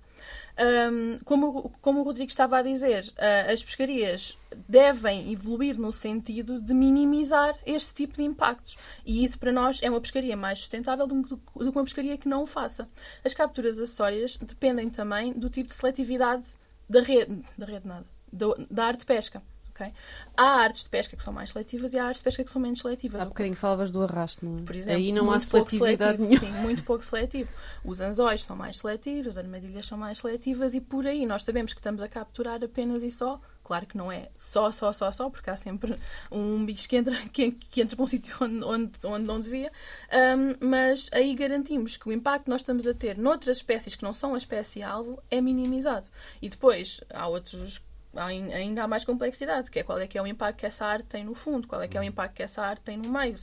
[0.91, 6.59] Um, como, como o Rodrigo estava a dizer, uh, as pescarias devem evoluir no sentido
[6.59, 8.77] de minimizar este tipo de impactos.
[9.05, 12.43] E isso, para nós, é uma pescaria mais sustentável do que uma pescaria que não
[12.43, 12.89] o faça.
[13.23, 16.45] As capturas acessórias dependem também do tipo de seletividade
[16.89, 18.05] da rede, da rede nada,
[18.69, 19.41] da arte de pesca.
[19.79, 19.93] Okay?
[20.35, 22.61] Há artes de pesca que são mais seletivas e há artes de pesca que são
[22.61, 23.21] menos seletivas.
[23.21, 24.61] Há bocadinho falavas do arrasto, não é?
[24.63, 26.39] Por exemplo, Aí não há seletividade nenhuma.
[26.39, 27.49] Sim, muito pouco seletivo.
[27.85, 31.73] Os anzóis são mais seletivos, as armadilhas são mais seletivas e por aí nós sabemos
[31.73, 35.29] que estamos a capturar apenas e só Claro que não é só, só, só, só,
[35.29, 35.95] porque há sempre
[36.31, 39.71] um bicho que entra, que, que entra para um sítio onde, onde, onde não devia,
[40.11, 44.01] um, mas aí garantimos que o impacto que nós estamos a ter noutras espécies que
[44.01, 46.09] não são a espécie-alvo é minimizado.
[46.41, 47.79] E depois há outros
[48.15, 51.05] ainda há mais complexidade, que é qual é que é o impacto que essa arte
[51.05, 52.09] tem no fundo, qual é que é o uhum.
[52.09, 53.35] impacto que essa arte tem no meio.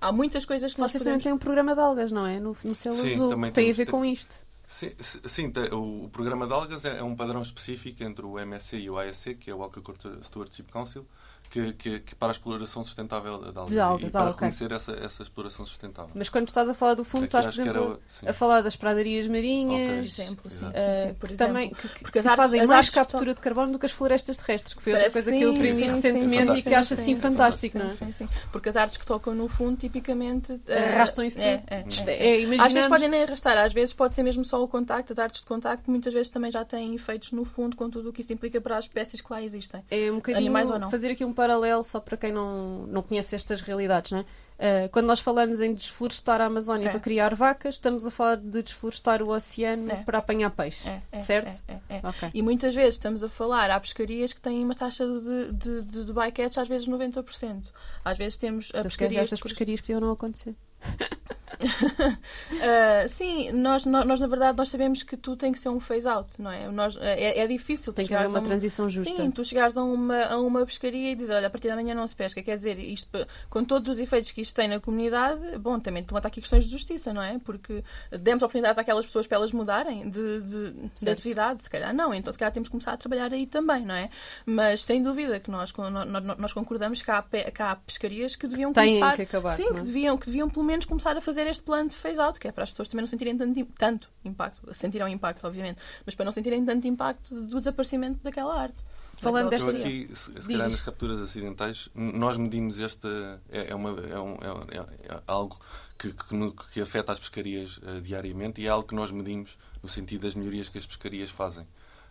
[0.00, 1.22] Há muitas coisas que Vocês podemos...
[1.22, 2.40] também têm um programa de algas, não é?
[2.40, 3.30] No, no céu sim, azul.
[3.30, 4.36] Também tem a ver com isto.
[4.66, 8.90] Sim, sim, o programa de algas é, é um padrão específico entre o MSC e
[8.90, 11.06] o ASC, que é o Aquaculture Stewardship Council,
[11.50, 14.64] que, que, que, para a exploração sustentável de algas, de algas e, para ah, reconhecer
[14.66, 14.76] okay.
[14.76, 16.10] essa, essa exploração sustentável.
[16.14, 18.76] Mas quando estás a falar do fundo, é estás, por exemplo, era, a falar das
[18.76, 20.24] pradarias marinhas, okay.
[20.24, 23.78] exemplo, sim, sim, sim, por também que, porque que fazem mais captura de carbono do
[23.78, 26.94] que as florestas terrestres, que foi outra coisa que eu aprendi recentemente e que acho
[26.94, 27.90] assim fantástico, não é?
[27.90, 32.08] Sim, sim, porque as artes que tocam no fundo, tipicamente eh, arrastam isso é, tudo.
[32.08, 32.42] É.
[32.60, 35.40] Às vezes podem nem arrastar, às vezes pode ser mesmo só o contacto, as artes
[35.40, 38.32] de contacto muitas vezes também já têm efeitos no fundo com tudo o que isso
[38.32, 39.82] implica para as espécies que lá existem.
[39.90, 40.52] É um bocadinho
[40.90, 44.24] fazer aqui um paralelo só para quem não, não conhece estas realidades, não é?
[44.58, 46.90] Uh, quando nós falamos em desflorestar a Amazónia é.
[46.90, 50.02] para criar vacas, estamos a falar de desflorestar o oceano é.
[50.02, 51.62] para apanhar peixe, é, é certo?
[51.68, 52.30] É, é, okay.
[52.34, 56.04] E muitas vezes estamos a falar, há pescarias que têm uma taxa de, de, de,
[56.06, 57.66] de bycatch às vezes 90%.
[58.04, 59.22] Às vezes temos a então, pescarias...
[59.22, 60.56] Estas pescarias podiam não acontecer.
[61.54, 66.08] uh, sim, nós, nós, na verdade nós sabemos que tu tem que ser um phase
[66.08, 66.68] out, não é?
[66.68, 67.92] Nós, é, é difícil.
[67.92, 69.16] Tem que haver uma um, transição justa.
[69.16, 71.94] Sim, tu chegares a uma, a uma pescaria e dizes, olha, a partir da manhã
[71.94, 72.42] não se pesca.
[72.42, 73.10] Quer dizer, isto,
[73.48, 76.70] com todos os efeitos que isto tem na comunidade, bom, também levanta aqui questões de
[76.70, 77.38] justiça, não é?
[77.38, 82.12] Porque demos oportunidades àquelas pessoas para elas mudarem de, de, de atividade, se calhar não,
[82.14, 84.08] então se calhar temos que começar a trabalhar aí também, não é?
[84.44, 88.72] Mas sem dúvida que nós, nós, nós concordamos que há, que há pescarias que deviam
[88.72, 89.16] começar.
[89.16, 91.94] Que acabar, sim, que deviam, que deviam pelo menos começar a fazer este plano de
[91.94, 95.46] phase out, que é para as pessoas também não sentirem tanto, tanto impacto, sentirão impacto,
[95.46, 98.84] obviamente, mas para não sentirem tanto impacto do desaparecimento daquela arte.
[99.18, 103.42] Falando desta aqui, se, se calhar nas capturas acidentais, nós medimos esta.
[103.50, 105.58] É, é, uma, é, um, é, é, é algo
[105.98, 109.88] que, que, que, afeta as pescarias uh, diariamente e é algo que nós medimos no
[109.88, 111.66] sentido das melhorias que as pescarias fazem.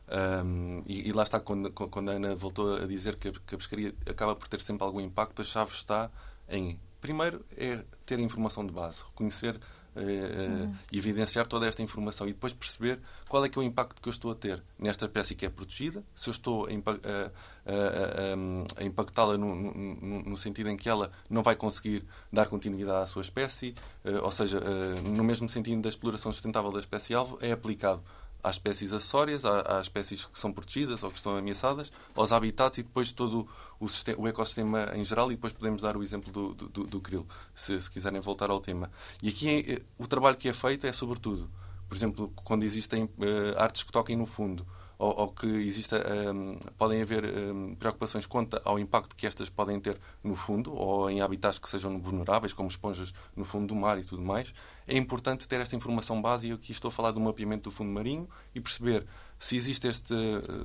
[0.10, 3.56] Um, e, e, lá está, quando, quando a Ana voltou a dizer que a, que
[3.56, 6.10] a pescaria acaba por ter sempre algum impacto, a chave está
[6.50, 10.74] em primeiro é ter informação de base, reconhecer uh, uhum.
[10.92, 14.08] e evidenciar toda esta informação e depois perceber qual é que é o impacto que
[14.08, 18.82] eu estou a ter nesta espécie que é protegida, se eu estou a, a, a,
[18.82, 23.08] a impactá-la no, no, no, sentido em que ela não vai conseguir dar continuidade à
[23.08, 23.76] sua espécie,
[24.24, 24.60] ou seja,
[25.04, 28.04] no mesmo sentido da exploração sustentável da espécie-alvo, é aplicado
[28.44, 32.84] às espécies acessórias, às espécies que são protegidas ou que estão ameaçadas, aos habitats e
[32.84, 33.48] depois todo
[33.80, 35.32] o, sistema, o ecossistema em geral.
[35.32, 38.92] E depois podemos dar o exemplo do, do, do se, se, quiserem voltar ao tema.
[39.22, 41.50] E aqui é, o trabalho que é feito é sobretudo,
[41.88, 43.10] por exemplo, quando existem uh,
[43.58, 44.66] artes que toquem no fundo
[45.00, 46.04] ou, ou que exista,
[46.34, 51.10] um, podem haver um, preocupações quanto ao impacto que estas podem ter no fundo ou
[51.10, 54.54] em habitats que sejam vulneráveis, como esponjas no fundo do mar e tudo mais,
[54.88, 56.50] é importante ter esta informação base.
[56.50, 59.06] E aqui estou a falar do mapeamento do fundo marinho e perceber
[59.40, 60.16] se existe este,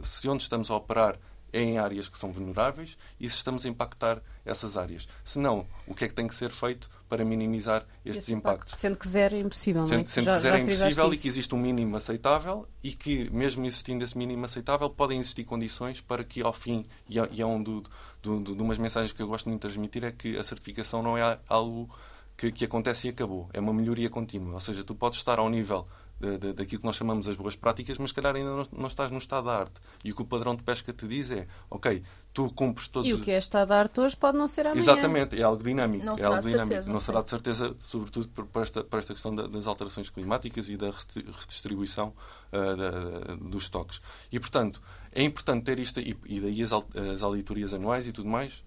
[0.02, 1.18] se onde estamos a operar
[1.52, 5.06] é em áreas que são vulneráveis e se estamos a impactar essas áreas.
[5.24, 8.70] Se não, o que é que tem que ser feito para minimizar estes Esse impactos?
[8.70, 8.80] Impacto.
[8.80, 10.08] Sendo que zero é impossível, sendo, não é?
[10.08, 13.64] Sendo já, que zero é impossível e que existe um mínimo aceitável e que, mesmo
[13.64, 17.46] existindo esse mínimo aceitável, podem existir condições para que, ao fim, e é, e é
[17.46, 17.82] um do,
[18.22, 21.02] do, do, de umas mensagens que eu gosto muito de transmitir, é que a certificação
[21.02, 21.88] não é algo
[22.36, 23.48] que, que acontece e acabou.
[23.52, 24.54] É uma melhoria contínua.
[24.54, 25.86] Ou seja, tu podes estar ao nível
[26.54, 29.18] daquilo que nós chamamos as boas práticas, mas se calhar ainda não, não, estás no
[29.18, 29.80] estado da arte.
[30.04, 32.02] E o que o padrão de pesca te diz é: ok,
[32.32, 34.78] tu cumpres todos E o que é Estado a arte hoje pode não ser amanhã.
[34.80, 36.04] Exatamente, é algo dinâmico.
[36.04, 36.74] Não é será algo de dinâmico.
[36.74, 40.68] certeza, não será de certeza, sobretudo por esta, por esta questão da- das alterações climáticas
[40.68, 40.90] e da
[41.40, 42.12] redistribuição
[42.52, 44.00] ah, da- dos estoques.
[44.30, 44.80] E, portanto,
[45.12, 48.62] é importante ter isto, e, e daí as auditorias anuais e tudo mais,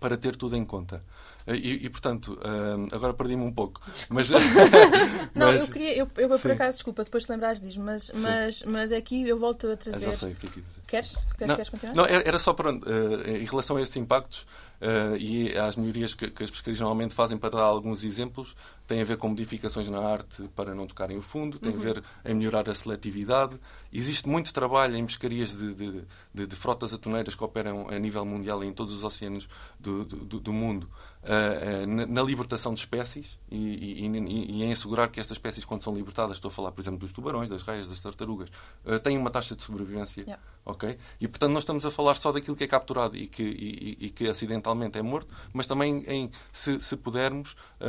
[0.00, 1.02] para ter tudo em conta.
[1.46, 3.80] Ah, E, e, portanto, ah, agora perdi-me um pouco.
[4.08, 4.28] Mas,
[5.34, 6.50] Não, mas- eu queria, eu, eu por Sim.
[6.52, 8.12] acaso, desculpa, depois te lembrares disso, mas, Sim.
[8.20, 10.00] mas, mas aqui eu volto a Ah, trazer.
[10.06, 10.80] já sei o que é que dizer.
[10.86, 11.12] Queres?
[11.36, 11.94] Queres, Não, queres continuar?
[11.94, 14.46] não, era só para, eh, em relação a estes impactos
[14.80, 18.54] eh, e às melhorias que, que as pescarias normalmente fazem para dar alguns exemplos,
[18.86, 22.02] tem a ver com modificações na arte para não tocarem o fundo, tem a ver
[22.24, 23.58] em melhorar a seletividade.
[23.92, 26.02] Existe muito trabalho em pescarias de, de,
[26.34, 29.48] de- de frotas atuneiras que operam a nível mundial em todos os oceanos
[29.78, 30.88] do, do, do mundo
[31.24, 35.36] eh, eh, na, na libertação de espécies e, e- e- e em assegurar que estas
[35.36, 38.48] espécies, quando são libertadas, estou a falar, por exemplo, dos tubarões, das raias, das tartarugas,
[38.86, 40.42] eh, têm uma taxa de sobrevivência Yeah.
[40.64, 40.98] ok?
[41.20, 44.28] E portanto não estamos a falar só daquilo que é capturado e que, e, que
[44.28, 47.84] acidentalmente é morto, mas também em, se, se pudermos, uh,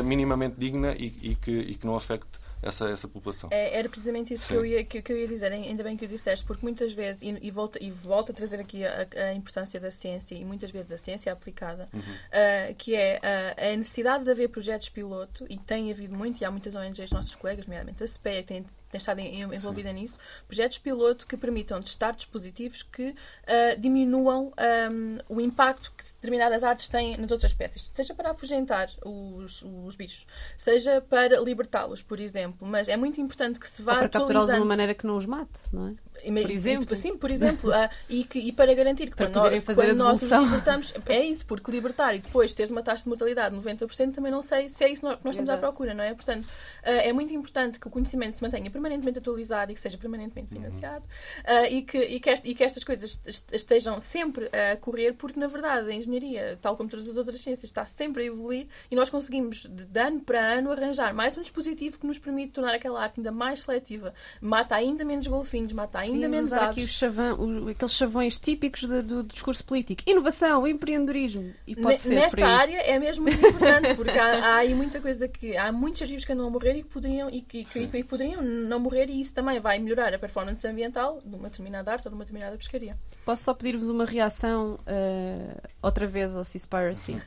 [0.00, 3.50] uh, minimamente digna e que, e que não afecte essa, essa população.
[3.52, 6.04] É, era precisamente isso que eu, ia, que, que eu ia dizer, ainda bem que
[6.04, 9.34] o disseste, porque muitas vezes, e, e, volto, e volto a trazer aqui a, a
[9.34, 12.00] importância da ciência, e muitas vezes a ciência aplicada, Uhum.
[12.32, 16.44] ah, que é ah, a necessidade de haver projetos piloto, e tem havido muito, e
[16.44, 20.78] há muitas ONGs, nossos colegas, nomeadamente a SPEA, que têm, têm estado envolvida nisso, projetos
[20.78, 23.14] piloto que permitam testar dispositivos que
[23.46, 28.90] ah, diminuam ahm, o impacto que determinadas artes têm nas outras espécies, seja para afugentar
[29.04, 30.26] os, os bichos,
[30.56, 32.66] seja para libertá-los, por exemplo.
[32.66, 35.16] Mas é muito importante que se vá Ou para capturá-los de uma maneira que não
[35.16, 35.94] os mate, não é?
[36.14, 36.82] Por exemplo.
[36.82, 39.94] tipo, sim, por exemplo, ah, e, que, e para garantir que Para quando, nós, quando
[39.94, 43.60] nós os libertamos, é isso, porque libertar e depois teres uma taxa de mortalidade de
[43.60, 45.60] 90%, também não sei se é isso que nós estamos à Exato.
[45.60, 46.14] procura, não é?
[46.14, 46.46] Portanto,
[46.84, 50.54] ah, é muito importante que o conhecimento se mantenha permanentemente atualizado e que seja permanentemente
[50.54, 50.60] Uhum.
[50.60, 51.08] financiado
[51.46, 55.14] ah, e, que, e, que est- e que estas coisas est- estejam sempre a correr,
[55.14, 58.66] porque na verdade a engenharia, tal como todas as outras ciências, está sempre a evoluir
[58.90, 62.52] e nós conseguimos de, de ano para ano arranjar mais um dispositivo que nos permite
[62.52, 66.64] tornar aquela arte ainda mais seletiva, mata ainda menos golfinhos, mata ainda Podíamos menos usar
[66.68, 66.84] aves.
[66.84, 70.02] aqui chavão, o- aqueles chavões típicos do, do discurso político.
[70.06, 71.54] Inovação, empreendedorismo.
[71.66, 75.26] E pode ser Nesta área é mesmo muito importante, porque há, há aí muita coisa
[75.28, 75.56] que.
[75.56, 78.04] Há muitos seres vivos que andam a morrer e que poderiam, e que, que, que
[78.04, 82.06] poderiam não morrer, e isso também vai melhorar a performance ambiental de uma determinada arte
[82.06, 82.96] ou de uma determinada pescaria.
[83.24, 87.20] Posso só pedir-vos uma reação eh, outra vez ao Seaspiracy?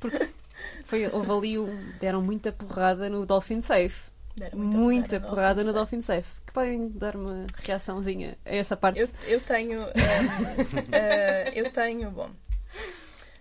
[0.00, 0.28] Porque
[0.84, 4.08] foi, houve ali, um- deram muita porrada no Dolphin Safe.
[4.54, 6.40] Muita no porrada no Dolphin Safe.
[6.46, 9.00] Que podem dar uma reaçãozinha a essa parte?
[9.00, 9.80] Eu, eu tenho.
[10.92, 12.10] eh, eu tenho.
[12.10, 12.30] Bom.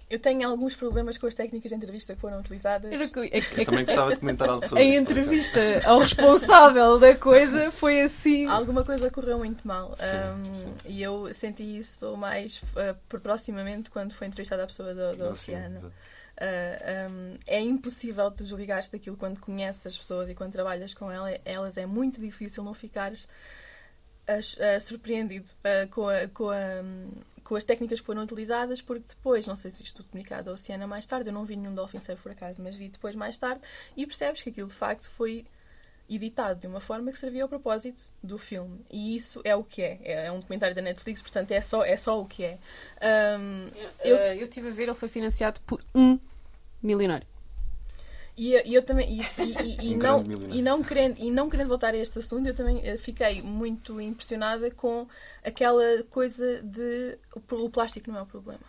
[0.09, 3.11] Eu tenho alguns problemas com as técnicas de entrevista que foram utilizadas.
[3.11, 7.13] Que- é é Também gostava de comentar algo sobre a isso, entrevista ao responsável da
[7.15, 8.45] coisa foi assim.
[8.45, 9.97] Alguma coisa correu muito mal.
[9.97, 10.05] Sim,
[10.49, 10.73] Um, sim.
[10.85, 15.23] E eu senti isso mais uh, por proximamente quando foi entrevistada a pessoa do, do
[15.25, 15.79] Não, Oceano.
[15.81, 15.91] sim,
[16.39, 21.11] Uh, um, é impossível tu desligares daquilo quando conheces as pessoas e quando trabalhas com
[21.11, 21.77] ela, elas.
[21.77, 23.27] É muito difícil não ficares
[24.29, 27.09] uh, surpreendido uh, com, a- com a, um,
[27.47, 30.85] com as técnicas que foram utilizadas, porque depois, não sei se tudo comunicado à Oceana
[30.85, 33.61] mais tarde, eu não vi nenhum Dolphin Safe por acaso, mas vi depois mais tarde,
[33.95, 35.45] e percebes que aquilo de facto foi
[36.09, 38.79] editado de uma forma que servia ao propósito do filme.
[38.91, 39.99] E isso é o que é.
[40.03, 42.57] É é um documentário da Netflix, portanto é só, é só o que é.
[43.39, 43.69] Um,
[44.03, 46.19] eu, Eu, eu estive a ver, ele foi financiado por um
[46.83, 47.27] milionário.
[48.37, 49.21] E eu, e eu também e,
[49.83, 50.23] e- Um não
[50.53, 53.99] e não querendo e não querendo voltar a este assunto eu também eh, fiquei muito
[53.99, 55.07] impressionada com
[55.43, 58.61] aquela coisa de o, pl- o plástico não é o problema.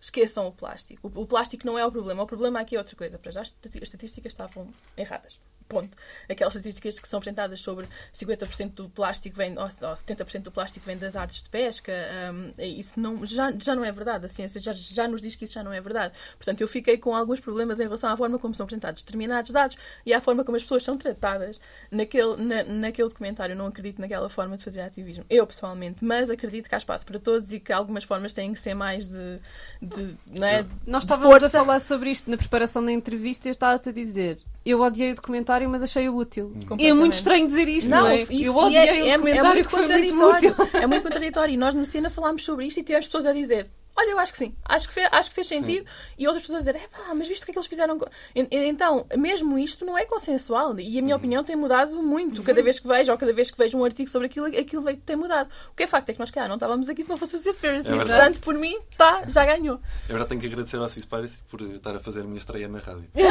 [0.00, 1.12] Esqueçam o plástico.
[1.14, 2.24] O, plástico não é o problema.
[2.24, 3.16] O problema aqui é outra coisa.
[3.20, 5.96] Para já as estatísticas estavam erradas ponto
[6.28, 10.86] aquelas estatísticas que são apresentadas sobre 50% do plástico vem ou, ou 70% do plástico
[10.86, 11.92] vem das artes de pesca
[12.32, 15.44] hum, isso não já já não é verdade a ciência já já nos diz que
[15.44, 18.38] isso já não é verdade Portanto, eu fiquei com alguns problemas em relação à forma
[18.38, 21.60] como são apresentados determinados dados e à forma como as pessoas são tratadas
[21.90, 23.52] naquele, na- naquele documentário.
[23.52, 25.24] Eu não acredito naquela forma de fazer ativismo.
[25.30, 26.04] Eu, pessoalmente.
[26.04, 29.08] Mas acredito que há espaço para todos e que algumas formas têm que ser mais
[29.08, 29.38] de...
[29.80, 30.64] de não é?
[30.86, 34.38] Nós estávamos a falar sobre isto na preparação da entrevista e eu estava-te a dizer
[34.64, 36.52] eu odiei o documentário, mas achei-o útil.
[36.78, 38.22] É muito estranho dizer isto, não, é?
[38.30, 40.50] e- eu e odiei é, o é- documentário é muito que foi muito contraditório.
[40.50, 40.80] útil.
[40.80, 41.54] É muito contraditório.
[41.54, 44.32] E nós no Cena falámos sobre isto e tivemos pessoas a dizer olha, eu acho
[44.32, 45.86] que sim, acho que, fe- acho que fez sentido.
[46.18, 47.98] E outras pessoas a dizer, epá, mas visto o que é que eles fizeram.
[47.98, 50.78] com-" E- e- Então, mesmo isto não é consensual.
[50.78, 52.42] E a minha opinião tem mudado muito.
[52.42, 55.16] Cada vez que vejo, ou cada vez que vejo um artigo sobre aquilo, aquilo tem
[55.16, 55.50] mudado.
[55.70, 57.42] O que é facto é que nós, cá não estávamos aqui se não fosse o
[57.42, 57.88] Conspiracy.
[57.88, 58.08] É verdade.
[58.08, 59.80] Portanto, por mim, tá, já ganhou.
[60.08, 62.78] Eu já tenho que agradecer ao Cispiracy por estar a fazer a minha estreia na
[62.78, 63.08] rádio.
[63.14, 63.22] É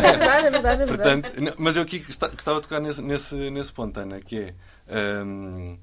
[0.00, 1.22] verdade, é verdade, é verdade.
[1.22, 4.38] Portanto, não, mas eu aqui gosta- gostava de tocar nesse, nesse, nesse ponto, Ana, que
[4.38, 4.54] é.
[5.24, 5.78] hum,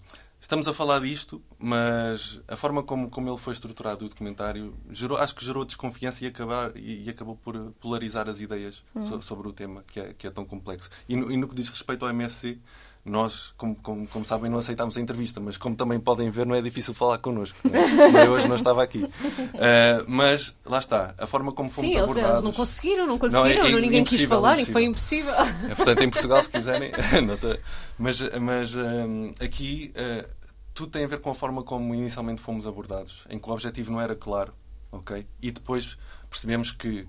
[0.46, 5.18] estamos a falar disto, mas a forma como, como ele foi estruturado o documentário gerou,
[5.18, 9.48] acho que gerou desconfiança e, acabar, e, e acabou por polarizar as ideias so, sobre
[9.48, 10.90] o tema, que é, que é tão complexo.
[11.10, 12.60] E no, e no que diz respeito ao MSC,
[13.06, 16.56] nós, como, como, como, sabem, não aceitámos a entrevista, mas como também podem ver, não
[16.56, 17.56] é difícil falar connosco.
[17.64, 18.26] Não é?
[18.26, 19.04] eu hoje não estava aqui.
[19.04, 22.32] Uh, mas lá está, a forma como fomos Sim, abordados...
[22.32, 25.36] eles não conseguiram, não conseguiram, não, é, é, ninguém quis falar e foi impossível.
[25.36, 26.92] É, portanto, em Portugal, se quiserem...
[28.00, 30.28] mas mas um, aqui uh,
[30.76, 33.92] tudo tem a ver com a forma como inicialmente fomos abordados, em que o objetivo
[33.94, 34.54] não era claro,
[34.92, 35.26] ok?
[35.42, 35.98] E depois
[36.30, 37.08] percebemos que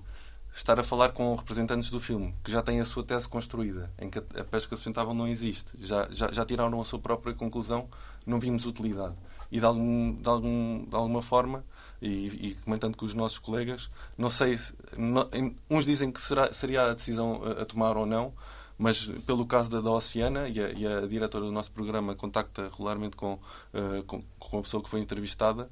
[0.55, 4.09] estar a falar com representantes do filme que já têm a sua tese construída, em
[4.09, 7.89] que a pesca sustentável não existe, já, já, já tiraram a sua própria conclusão,
[8.25, 9.15] não vimos utilidade.
[9.51, 11.63] E de, algum, de, algum, de alguma forma,
[12.01, 14.57] e, e, comentando com os nossos colegas, não sei,
[14.97, 15.29] não,
[15.69, 18.33] uns dizem que será, seria a decisão a, a, tomar ou não,
[18.77, 22.69] mas pelo caso da, da Oceana, e a, e a diretora do nosso programa contacta
[22.69, 25.69] regularmente com, uh, com, com a pessoa que foi entrevistada,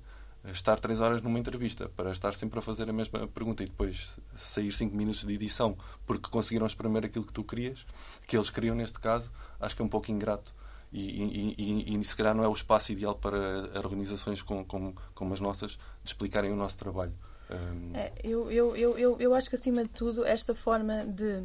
[0.52, 4.18] estar três horas numa entrevista, para estar sempre a fazer a mesma pergunta e depois
[4.36, 5.76] sair cinco minutos de edição
[6.06, 7.86] porque conseguiram exprimir aquilo que tu querias,
[8.28, 10.54] que eles queriam neste caso, acho que é um pouco ingrato.
[10.92, 13.38] E, e, e, e se calhar não é o espaço ideal para
[13.84, 17.14] organizações como, como, como as nossas de explicarem o nosso trabalho.
[17.50, 17.92] Um...
[17.94, 21.44] É, eu, eu, eu, eu acho que acima de tudo esta forma de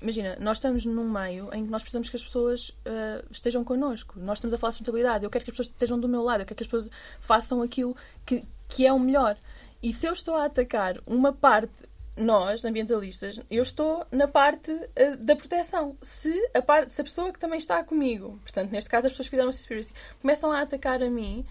[0.00, 4.18] imagina, nós estamos num meio em que nós precisamos que as pessoas uh, estejam connosco.
[4.18, 5.24] Nós estamos a falar de sustentabilidade.
[5.24, 6.42] Eu quero que as pessoas estejam do meu lado.
[6.42, 6.90] Eu quero que as pessoas
[7.20, 9.36] façam aquilo que, que é o melhor.
[9.82, 11.72] E se eu estou a atacar uma parte,
[12.16, 15.96] nós, ambientalistas, eu estou na parte uh, da proteção.
[16.02, 19.26] Se a, parte, se a pessoa que também está comigo, portanto, neste caso as pessoas
[19.26, 21.44] que fizeram a Conspiracy, começam a atacar a mim,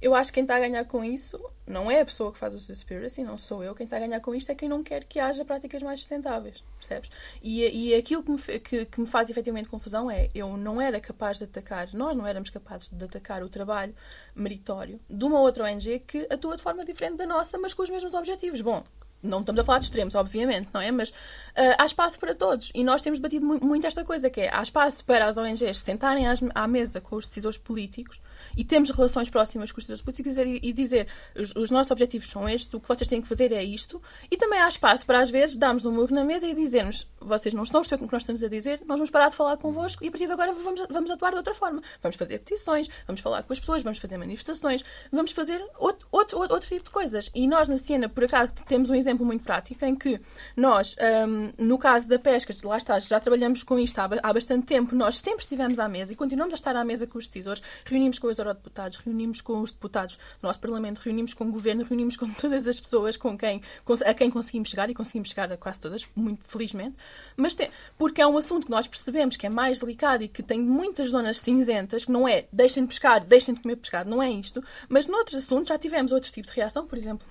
[0.00, 2.54] eu acho que quem está a ganhar com isso não é a pessoa que faz
[2.54, 3.74] o Conspiracy, não sou eu.
[3.74, 6.62] Quem está a ganhar com isto é quem não quer que haja práticas mais sustentáveis,
[6.78, 7.10] percebes?
[7.42, 11.00] E, e aquilo que me, que, que me faz efetivamente confusão é eu não era
[11.00, 13.94] capaz de atacar, nós não éramos capazes de atacar o trabalho
[14.34, 17.90] meritório de uma outra ONG que atua de forma diferente da nossa, mas com os
[17.90, 18.60] mesmos objetivos.
[18.60, 18.82] Bom,
[19.22, 20.90] não estamos a falar de extremos, obviamente, não é?
[20.90, 22.72] Mas uh, há espaço para todos.
[22.74, 25.78] E nós temos batido muito, muito, esta coisa, que é há espaço para as ONGs
[25.78, 28.20] sentarem às, à mesa com os decisores políticos
[28.56, 32.48] e temos relações próximas com os decisores políticos e dizer, os, os, nossos objetivos são
[32.48, 34.02] estes, o que vocês têm que fazer é isto.
[34.30, 37.54] E também há espaço para, às vezes, darmos um murro na mesa e dizermos vocês
[37.54, 39.56] não estão a perceber o que nós estamos a dizer, nós vamos parar de falar
[39.56, 41.82] convosco e a partir de agora vamos, vamos atuar de outra forma.
[42.02, 46.38] Vamos fazer petições, vamos falar com as pessoas, vamos fazer manifestações, vamos fazer outro, outro,
[46.38, 47.30] outro tipo de coisas.
[47.34, 50.20] E nós, na Siena, por acaso, temos um exemplo muito prático em que
[50.56, 50.96] nós,
[51.28, 54.94] um, no caso da pesca, lá está, já trabalhamos com isto há, há bastante tempo,
[54.94, 58.18] nós sempre estivemos à mesa e continuamos a estar à mesa com os decisores, reunimos
[58.18, 62.16] com os eurodeputados, reunimos com os deputados do nosso Parlamento, reunimos com o Governo, reunimos
[62.16, 63.62] com todas as pessoas com quem,
[64.04, 66.96] a quem conseguimos chegar e conseguimos chegar a quase todas, muito felizmente,
[67.36, 70.42] mas tem, porque é um assunto que nós percebemos que é mais delicado e que
[70.42, 74.22] tem muitas zonas cinzentas, que não é deixem de pescar, deixem de comer pescado, não
[74.22, 77.26] é isto, mas noutros assuntos já tivemos outro tipo de reação, por exemplo,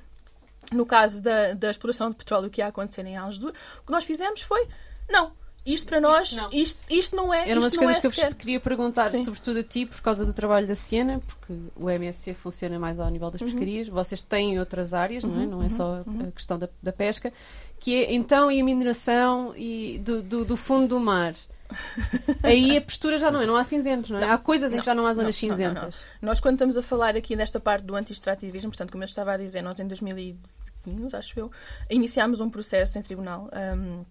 [0.71, 4.05] no caso da, da exploração de petróleo que ia acontecer em Algesur, o que nós
[4.05, 4.67] fizemos foi
[5.09, 5.31] não,
[5.65, 7.49] isto para nós, isto não, isto, isto não é.
[7.49, 9.23] Era uma das coisas é que eu vos queria perguntar, Sim.
[9.23, 13.09] sobretudo a ti, por causa do trabalho da Siena, porque o MSC funciona mais ao
[13.09, 13.47] nível das uhum.
[13.47, 15.45] pescarias, vocês têm outras áreas, uhum, não é?
[15.45, 15.69] Não é uhum.
[15.69, 16.27] só uhum.
[16.27, 17.33] a questão da, da, pesca,
[17.79, 21.35] que é então e a mineração e do, do, do fundo do mar.
[22.41, 24.21] Aí a postura já não é, não há cinzentos, não é?
[24.21, 25.95] Não, há coisas em que já não há zonas não, cinzentas.
[26.21, 29.33] Não, Nós, quando estamos a falar aqui nesta parte do anti-extrativismo, portanto, como eu estava
[29.33, 31.51] a dizer, nós em 2015, acho eu,
[31.89, 33.49] iniciámos um processo em tribunal.
[33.53, 34.03] Um,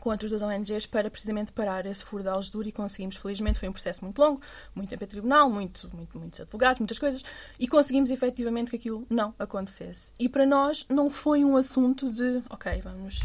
[0.00, 3.68] com outras duas ONGs para precisamente parar esse furo da Algesur e conseguimos, felizmente, foi
[3.68, 4.40] um processo muito longo,
[4.74, 7.22] muito tempo em tribunal, muito, muito, muitos advogados, muitas coisas,
[7.58, 10.10] e conseguimos efetivamente que aquilo não acontecesse.
[10.18, 13.20] E para nós não foi um assunto de, ok, vamos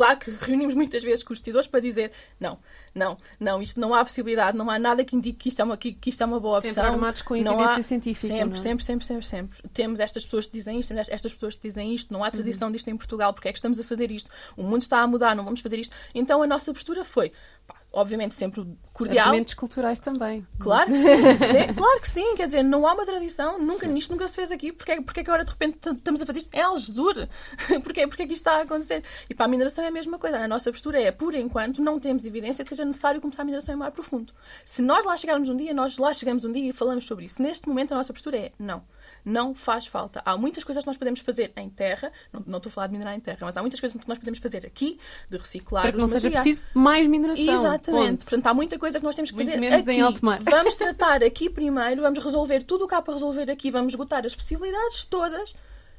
[0.00, 2.58] Claro que reunimos muitas vezes com os decisores para dizer não,
[2.94, 5.76] não, não, isto não há possibilidade, não há nada que indique que isto é uma,
[5.76, 6.94] que, que isto é uma boa sempre opção.
[6.94, 8.34] armados com evidência há, científica.
[8.34, 8.62] Sempre, é?
[8.62, 9.68] sempre, sempre, sempre, sempre.
[9.72, 12.72] Temos estas pessoas que dizem isto, estas pessoas que dizem isto, não há tradição uhum.
[12.72, 14.30] disto em Portugal, porque é que estamos a fazer isto?
[14.56, 15.94] O mundo está a mudar, não vamos fazer isto.
[16.14, 17.32] Então a nossa postura foi,
[17.66, 19.26] pá, obviamente sempre cordial.
[19.26, 20.46] Argumentos culturais também.
[20.58, 24.28] Claro que sim, claro que sim, quer dizer, não há uma tradição, nunca, nisto nunca
[24.28, 26.50] se fez aqui, porque, porque é que agora de repente estamos a fazer isto?
[26.52, 27.28] É Algesur,
[27.82, 29.02] porque, porque é que isto está a acontecer?
[29.28, 31.98] E para a mineração é a mesma coisa, a nossa postura é, por enquanto, não
[31.98, 34.32] temos evidência de que seja necessário começar a mineração em mar profundo.
[34.64, 37.42] Se nós lá chegarmos um dia, nós lá chegamos um dia e falamos sobre isso.
[37.42, 38.82] Neste momento a nossa postura é, não
[39.24, 40.22] não faz falta.
[40.24, 42.92] Há muitas coisas que nós podemos fazer em terra, não, não estou a falar de
[42.92, 44.98] minerar em terra, mas há muitas coisas que nós podemos fazer aqui,
[45.28, 47.54] de reciclar Para que não seja preciso mais mineração.
[47.54, 48.10] Exatamente.
[48.10, 48.18] Ponto.
[48.20, 49.98] Portanto, há muita coisa que nós temos que Muito fazer menos aqui.
[49.98, 50.40] em alto mar.
[50.42, 54.24] Vamos tratar aqui primeiro, vamos resolver tudo o que há para resolver aqui, vamos esgotar
[54.24, 55.54] as possibilidades todas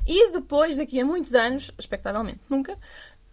[0.07, 2.78] e depois, daqui a muitos anos, expectavelmente nunca,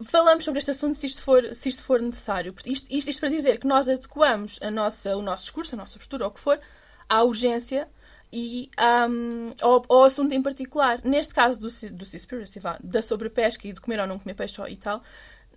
[0.03, 2.55] falamos sobre este assunto se isto for, se isto for necessário.
[2.64, 5.99] Isto, isto, isto para dizer que nós adequamos a nossa, o nosso discurso, a nossa
[5.99, 6.59] postura, ou o que for,
[7.09, 7.89] à urgência
[8.33, 8.70] e
[9.09, 11.01] um, ao, ao, assunto em particular.
[11.05, 14.76] Neste caso do, do Seaspiracy, da sobrepesca e de comer ou não comer peixe e
[14.76, 15.03] tal,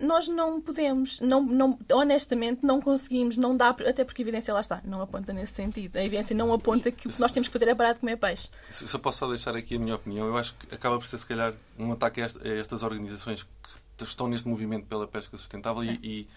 [0.00, 4.60] nós não podemos, não, não, honestamente, não conseguimos, não dá, até porque a evidência lá
[4.60, 5.96] está, não aponta nesse sentido.
[5.96, 8.16] A evidência não aponta que o que nós temos que fazer é parar de comer
[8.16, 8.48] peixe.
[8.68, 11.06] Se, se eu posso só deixar aqui a minha opinião, eu acho que acaba por
[11.06, 15.36] ser, se calhar, um ataque a, a estas organizações que estão neste movimento pela pesca
[15.36, 15.86] sustentável é.
[15.86, 16.28] e, e,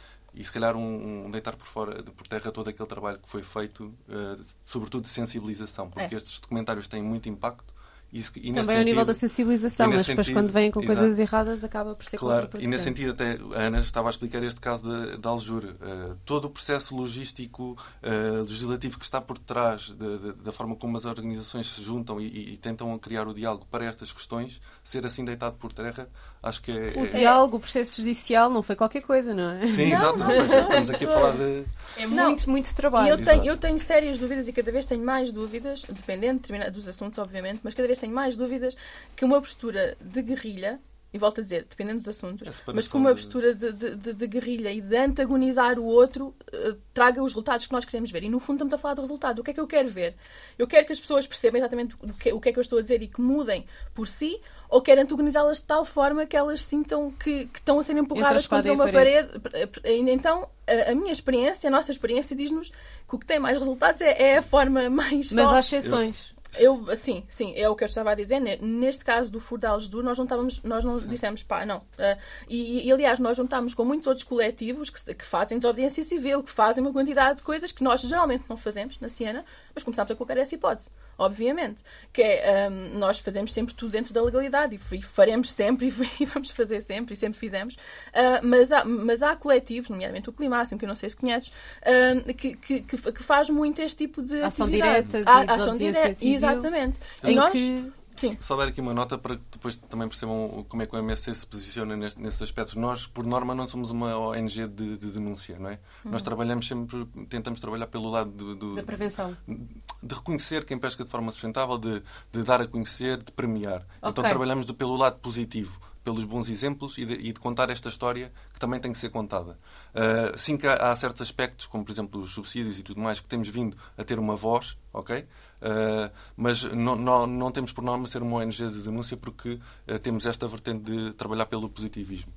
[0.43, 3.85] se calhar um, um, deitar por fora, por terra todo aquele trabalho que foi feito,
[3.85, 6.17] uh, sobretudo de sensibilização, porque é.
[6.17, 7.75] estes documentários têm muito impacto
[8.15, 10.99] e, e Também ao nível da sensibilização, mas depois quando vêm com exato.
[10.99, 14.41] coisas erradas acaba por ser Claro, e nesse sentido até a Ana estava a explicar
[14.41, 14.83] este caso
[15.17, 15.65] da Aljur.
[15.65, 20.77] Uh, todo o processo logístico, uh, legislativo que está por trás de, de, da forma
[20.77, 24.61] como as organizações se juntam e, e, e, tentam criar o diálogo para estas questões,
[24.81, 26.07] ser assim deitado por terra,
[26.45, 26.93] acho que é...
[26.95, 27.09] O é...
[27.09, 29.65] diálogo, o processo judicial não foi qualquer coisa, não é?
[29.65, 30.19] Sim, não, exato.
[30.19, 31.65] Não, seja, estamos aqui a falar de...
[31.97, 33.07] É muito, muito trabalho.
[33.07, 36.41] E eu tenho, eu tenho sérias dúvidas e cada vez tenho mais dúvidas, dependendo
[36.71, 38.77] dos assuntos, obviamente, mas cada vez tenho mais dúvidas
[39.15, 40.79] que uma postura de guerrilha
[41.15, 44.27] e volto a dizer, dependendo dos assuntos, mas com uma postura de, de, de, de,
[44.27, 48.23] guerrilha e de antagonizar o outro, uh, traga os resultados que nós queremos ver.
[48.23, 49.39] E no fundo estamos a falar do resultado.
[49.39, 50.13] O que é que eu quero ver?
[50.59, 52.79] Eu quero que as pessoas percebam exatamente o que, o que é que eu estou
[52.79, 56.61] a dizer e que mudem por si, ou quero antagonizá-las de tal forma que elas
[56.61, 59.39] sintam que, que estão a ser empurradas contra uma parede.
[59.39, 59.71] parede.
[59.83, 64.01] Então, a, a, minha experiência, a nossa experiência, diz-nos que o que tem mais resultados
[64.01, 65.31] é, é a forma mais.
[65.31, 65.55] Mas só...
[65.55, 66.34] há exceções.
[66.59, 68.39] Eu, sim, sim, é o que eu estava a dizer.
[68.39, 71.77] Neste caso do Furo de nós não, estávamos, nós não dissemos, pá, não.
[71.77, 72.17] Uh,
[72.49, 76.51] e, e, aliás, nós juntámos com muitos outros coletivos que, que, fazem desobediência civil, que
[76.51, 80.15] fazem uma quantidade de coisas que nós geralmente não fazemos na Siena, mas começámos a
[80.15, 81.81] colocar essa hipótese, obviamente.
[82.13, 85.87] Que é, um, nós fazemos sempre tudo dentro da legalidade e, e faremos sempre
[86.19, 87.75] e, vamos fazer sempre e sempre fizemos.
[87.75, 91.49] Uh, mas, há, mas há coletivos, nomeadamente o Climáximo, que eu não sei se conheces,
[91.49, 95.07] uh, que, que, que, faz muito este tipo de ação atividade.
[95.09, 96.99] direta, a, ação direta, exatamente.
[97.23, 98.37] E nós, que Sim.
[98.39, 101.35] Só dar aqui uma nota para que depois também percebam como é que o MSC
[101.35, 102.75] se posiciona neste, nesses aspectos.
[102.75, 105.79] Nós, por norma, não somos uma ONG de, de denúncia, não é?
[106.03, 106.11] Uhum.
[106.11, 109.35] Nós trabalhamos sempre, tentamos trabalhar pelo lado do, do, da prevenção.
[109.47, 112.01] De reconhecer quem pesca de forma sustentável, de,
[112.31, 113.85] de dar a conhecer, de premiar.
[113.97, 114.09] Okay.
[114.11, 117.89] Então trabalhamos do, pelo lado positivo pelos bons exemplos e de, e de, contar esta
[117.89, 119.57] história que também tem que ser contada.
[119.91, 123.19] Uh, sim que há, há, certos aspectos, como por exemplo os subsídios e tudo mais,
[123.19, 125.19] que temos vindo a ter uma voz, ok?
[125.19, 129.59] Uh, mas não, não, não, temos por norma ser uma ONG de denúncia porque
[129.89, 132.31] uh, temos esta vertente de trabalhar pelo positivismo.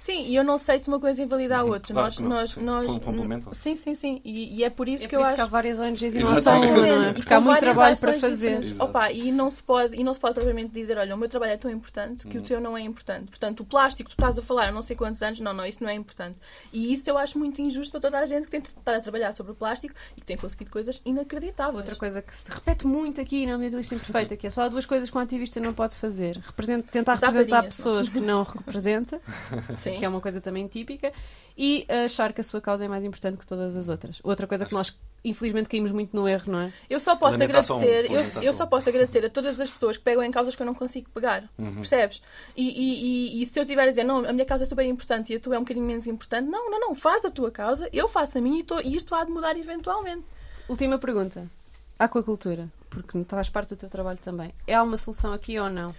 [0.00, 1.92] Sim, e eu não sei se uma coisa invalida a outra.
[1.92, 3.54] Claro, nós, nós, nós, complemento.
[3.54, 4.18] Sim, sim, sim.
[4.24, 6.14] E, e, é por isso é que por eu isso acho que há várias ONGs
[6.14, 7.12] e não só uma, não é?
[7.12, 8.76] Porque há muito trabalho para fazer.
[8.78, 11.52] Opa, e não se pode e não se pode propriamente dizer, olha, o meu trabalho
[11.52, 12.40] é tão importante que hum.
[12.40, 13.26] o teu não é importante.
[13.26, 15.66] Portanto, o plástico que tu estás a falar há não sei quantos anos, não, não,
[15.66, 16.38] isso não é importante.
[16.72, 19.00] E isso eu acho muito injusto para toda a gente que tem de estar a
[19.00, 21.76] trabalhar sobre o plástico e que tem conseguido coisas inacreditáveis.
[21.76, 24.86] Outra coisa que se repete muito aqui na minha lista imperfeita, que é só duas
[24.86, 26.38] coisas que um ativista não pode fazer.
[26.38, 29.20] Representa, tentar representar pessoas que não representa,
[29.98, 31.12] que é uma coisa também típica,
[31.56, 34.20] e achar que a sua causa é mais importante que todas as outras.
[34.22, 36.72] Outra coisa que nós infelizmente caímos muito no erro, não é?
[36.88, 40.22] Eu só posso agradecer, eu, eu, só posso agradecer a todas as pessoas que pegam
[40.22, 41.74] em causas que eu não consigo pegar, uhum.
[41.74, 42.22] percebes?
[42.56, 44.84] E, e, e, e, se eu estiver a dizer, não, a minha causa é super
[44.86, 47.50] importante e a tua é um bocadinho menos importante, não, não, não, faz a tua
[47.50, 50.24] causa, eu faço a minha e, tô, e isto vai de mudar eventualmente.
[50.68, 51.46] Última pergunta.
[51.98, 54.54] Aquacultura, porque faz parte do teu trabalho também.
[54.66, 55.94] É uma solução aqui ou não?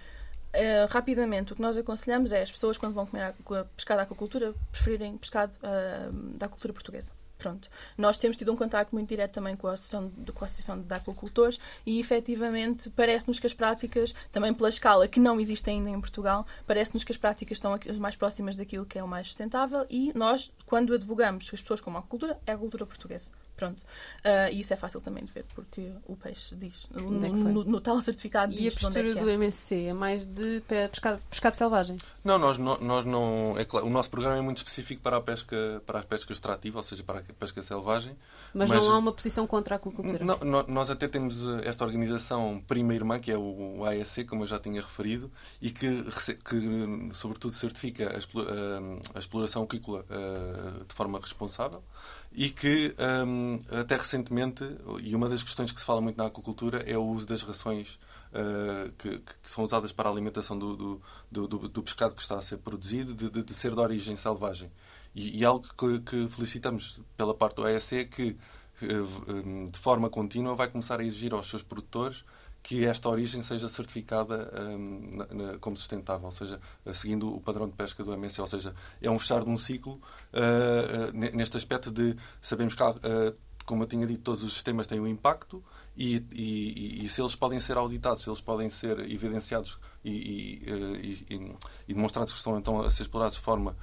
[0.54, 4.02] Uh, rapidamente, o que nós aconselhamos é as pessoas, quando vão comer a, pescado da
[4.02, 7.12] aquacultura, preferirem pescado uh, da cultura portuguesa.
[7.42, 7.68] Pronto.
[7.98, 10.80] Nós temos tido um contato muito direto também com a Associação de, com a Associação
[10.80, 15.90] de Aquacultores e, efetivamente, parece-nos que as práticas, também pela escala que não existe ainda
[15.90, 19.84] em Portugal, parece-nos que as práticas estão mais próximas daquilo que é o mais sustentável
[19.90, 23.30] e nós, quando advogamos as pessoas como aquacultura, é a cultura portuguesa.
[23.56, 23.80] Pronto.
[23.80, 27.64] Uh, e isso é fácil também de ver, porque o peixe diz no, é no,
[27.64, 29.34] no, tal certificado E a postura é do é.
[29.34, 31.96] MSC é mais de pescado, pescado selvagem?
[32.24, 33.54] Não, nós, nós não.
[33.58, 36.78] É claro, o nosso programa é muito específico para a pesca, para a pesca extrativa,
[36.78, 38.16] ou seja, para a pesca selvagem.
[38.54, 40.24] Mas, mas não há uma posição contra a aquacultura?
[40.24, 44.46] Não, nós até temos eh, esta organização prima irmã, que é o AEC, como eu
[44.46, 45.30] já tinha referido,
[45.60, 46.04] e que,
[46.44, 48.12] que sobretudo, certifica
[49.14, 51.82] a exploração aquícola eh, de forma responsável
[52.34, 52.94] e que
[53.26, 54.64] um, até recentemente,
[55.02, 57.98] e uma das questões que se fala muito na aquacultura é o uso das rações
[58.32, 61.00] uh, que, que, são usadas para a alimentação do,
[61.30, 64.16] do, do, do pescado que está a ser produzido, de, de, de ser de origem
[64.16, 64.70] selvagem.
[65.14, 68.36] E, e algo que, que, felicitamos pela parte do AEC é que,
[68.82, 72.24] uh, de forma contínua, vai começar a exigir aos seus produtores
[72.62, 76.60] que esta origem seja certificada um, na, na, como sustentável, ou seja,
[76.94, 79.94] seguindo o padrão de pesca do MSC, ou seja, é um fechar de um ciclo
[80.32, 83.36] uh, uh, neste aspecto de sabemos que, uh,
[83.66, 85.62] como eu tinha dito, todos os sistemas têm um impacto
[85.96, 90.62] e, e, e, se eles podem ser auditados, se eles podem ser evidenciados e,
[91.28, 91.56] e,
[91.86, 93.76] demonstrados que estão então a ser explorados de forma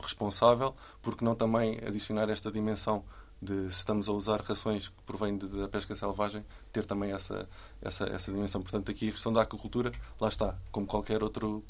[0.00, 3.04] responsável, porque não também adicionar esta dimensão
[3.40, 7.48] de se estamos a usar rações que provêm de, da pesca selvagem, ter também essa,
[7.82, 8.62] essa, essa dimensão.
[8.62, 11.62] Portanto, aqui a questão da aquacultura, lá está, como qualquer outro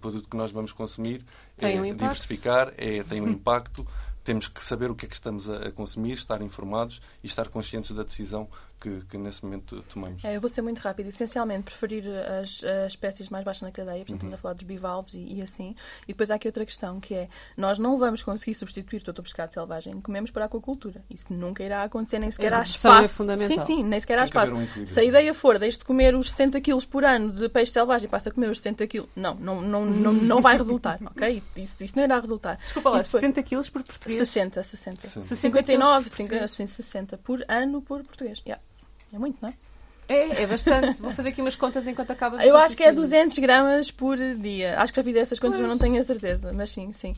[0.00, 1.24] produto que nós vamos consumir,
[1.56, 3.86] tem é um diversificar, é, tem um impacto,
[4.24, 7.48] temos que saber o que é que estamos a, a consumir, estar informados e estar
[7.48, 8.48] conscientes da decisão
[8.82, 10.24] que, que nesse momento tomamos.
[10.24, 11.08] É, eu vou ser muito rápido.
[11.08, 12.04] Essencialmente, preferir
[12.40, 14.16] as, as espécies mais baixas na cadeia, portanto, uhum.
[14.16, 15.76] estamos a falar dos bivalves e, e, assim.
[16.02, 19.22] E depois há aqui outra questão, que é, nós não vamos conseguir substituir todo o
[19.22, 21.04] pescado selvagem que comemos para a aquacultura.
[21.08, 23.04] Isso nunca irá acontecer, nem sequer há é espaço.
[23.04, 23.66] É fundamental.
[23.66, 24.54] Sim, sim, nem sequer há espaço.
[24.54, 27.72] Um Se a ideia for, deixe de comer os 60 quilos por ano de peixe
[27.72, 30.98] selvagem e passa a comer os 60 quilos, não, não, não, não, não vai resultar,
[31.06, 31.40] ok?
[31.56, 32.56] Isso, isso não irá resultar.
[32.56, 34.18] Desculpa lá, depois, 70 quilos por português?
[34.18, 35.00] 60, 60.
[35.02, 35.36] 60.
[35.36, 38.42] 59, 50, assim, 60 por ano por português.
[38.44, 38.60] Yeah.
[39.12, 39.54] É muito, não é?
[40.12, 41.00] É, é bastante.
[41.00, 44.78] Vou fazer aqui umas contas enquanto acaba Eu acho que é 200 gramas por dia.
[44.78, 46.50] Acho que já vi dessas contas, mas não tenho a certeza.
[46.54, 47.14] Mas sim, sim.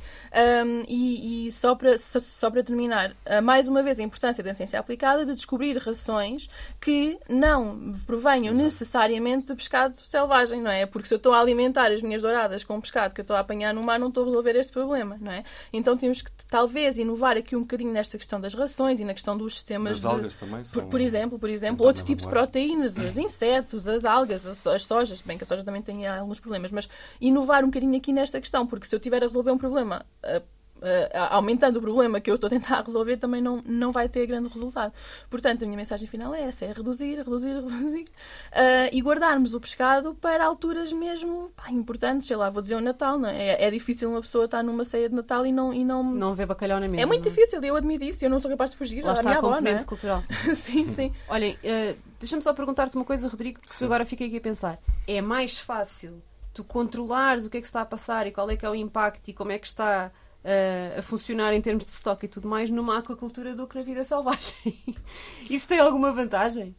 [0.65, 4.43] Um, e, e só, para, só, só, para terminar, uh, mais uma vez a importância
[4.43, 6.49] da ciência aplicada de descobrir rações
[6.81, 8.65] que não provenham Exato.
[8.65, 10.87] necessariamente de pescado selvagem, não é?
[10.87, 13.41] Porque se eu estou a alimentar as minhas douradas com pescado que eu estou a
[13.41, 15.43] apanhar no mar, não estou a resolver este problema, não é?
[15.73, 19.37] Então temos que talvez inovar aqui um bocadinho nesta questão das rações e na questão
[19.37, 19.93] dos sistemas.
[19.93, 20.83] As de, algas também são...
[20.83, 24.83] por, por exemplo, por exemplo, outro tipo de proteínas os insetos, as algas, as, as
[24.83, 26.89] sojas, bem que a soja também tem alguns problemas, mas
[27.21, 30.43] inovar um bocadinho aqui nesta questão, porque se eu tiver a resolver um problema uh,
[31.31, 34.49] aumentando o problema que eu estou a tentar resolver, também não, não vai ter grande
[34.49, 34.93] resultado.
[35.31, 39.61] Portanto, a minha mensagem final é essa: é reduzir, reduzir, reduzir uh, e guardarmos o
[39.61, 42.29] pescado para alturas mesmo pá, importantes.
[42.29, 43.51] Sei lá, vou dizer o Natal, não é?
[43.51, 43.65] é?
[43.65, 43.71] é?
[43.71, 45.73] difícil uma pessoa estar numa ceia de Natal e não.
[45.73, 46.03] E não...
[46.03, 47.03] não ver bacalhau na mesa.
[47.03, 49.03] É muito difícil, eu admito isso, eu não sou capaz de fugir.
[49.03, 49.87] Lá está a componente é?
[49.87, 50.23] cultural.
[50.55, 51.13] sim, sim.
[51.29, 54.79] Olhem, uh, deixa-me só perguntar-te uma coisa, Rodrigo, que agora fiquei aqui a pensar.
[55.07, 56.23] É mais fácil
[56.55, 58.75] tu controlares o que é que está a passar e qual é que é o
[58.75, 60.11] impacto e como é que está
[60.43, 63.83] uh, a funcionar em termos de estoque e tudo mais numa aquacultura do que na
[63.83, 64.83] vida selvagem.
[65.51, 66.75] Isso tem alguma vantagem?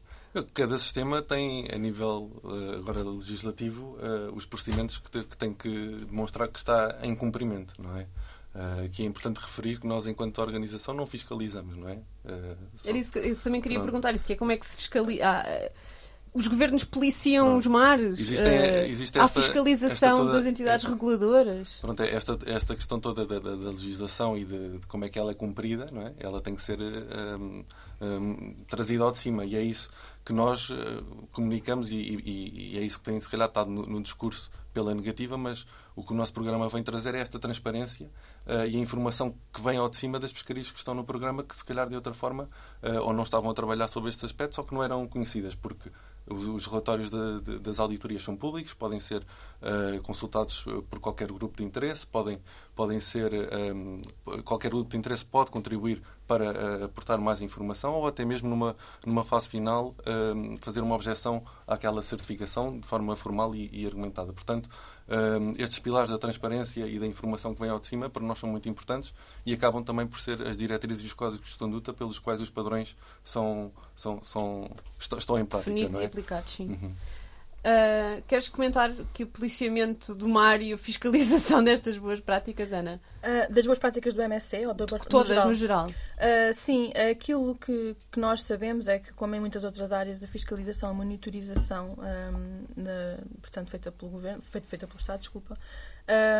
[0.53, 5.69] Cada sistema tem, a nível uh, agora legislativo, uh, os procedimentos que tem que
[6.07, 8.07] demonstrar que está em cumprimento, não é?
[8.55, 11.95] Uh, que é importante referir que nós, enquanto organização, não fiscalizamos, não é?
[11.95, 12.87] Uh, só...
[12.87, 13.91] Era isso que eu também queria Pronto.
[13.91, 15.27] perguntar, isso que é como é que se fiscaliza.
[15.27, 15.69] Ah,
[16.33, 17.59] os governos policiam pronto.
[17.59, 18.17] os mares.
[18.17, 21.79] Existem, uh, existe esta, há fiscalização toda, das entidades reguladoras.
[21.81, 25.09] Pronto, é esta, esta questão toda da, da, da legislação e de, de, como é
[25.09, 26.13] que ela é cumprida, não é?
[26.17, 27.63] ela tem que ser um,
[28.01, 29.43] um, trazida ao de cima.
[29.43, 29.89] E é isso
[30.23, 30.71] que nós
[31.33, 34.93] comunicamos e, e, e, é isso que tem, se calhar, estado no, no discurso pela
[34.93, 35.65] negativa, mas
[35.95, 38.09] o que o nosso programa vem trazer é esta transparência
[38.47, 41.43] uh, e a informação que vem ao de cima das pescarias que estão no programa,
[41.43, 42.47] que se calhar de outra forma
[42.83, 45.89] uh, ou não estavam a trabalhar sobre estes aspectos ou que não eram conhecidas, porque
[46.27, 51.57] os, relatórios de, de, das auditorias são públicos, podem ser uh, consultados por qualquer grupo
[51.57, 52.39] de interesse, podem,
[52.75, 53.31] podem ser.
[53.75, 54.01] Um,
[54.43, 58.75] qualquer grupo de interesse pode contribuir para uh, aportar mais informação ou até mesmo numa,
[59.05, 59.93] numa fase final
[60.61, 64.33] fazer uma objeção àquela certificação de forma formal e, e argumentada.
[64.33, 64.67] Portanto,
[65.57, 68.49] estes pilares da transparência e da informação que vem ao de cima para nós são
[68.49, 69.13] muito importantes
[69.45, 72.49] e acabam também por ser as diretrizes e os códigos de conduta pelos quais os
[72.49, 74.69] padrões são, são, são,
[74.99, 75.71] estão, estão em prática.
[75.71, 76.03] Definidos é?
[76.03, 76.69] e aplicados, sim.
[76.69, 76.91] Uhum.
[77.65, 83.01] Uh, queres comentar que o policiamento do mar e a fiscalização destas boas práticas, Ana?
[83.23, 85.47] Uh, das boas práticas do MSC ou do Todas, no geral?
[85.47, 85.87] No geral.
[85.87, 90.27] Uh, sim, aquilo que, que, nós sabemos é que, como em muitas outras áreas, a
[90.27, 95.57] fiscalização, a monitorização, um, na, portanto, feita pelo governo, feita, feita pelo Estado, desculpa,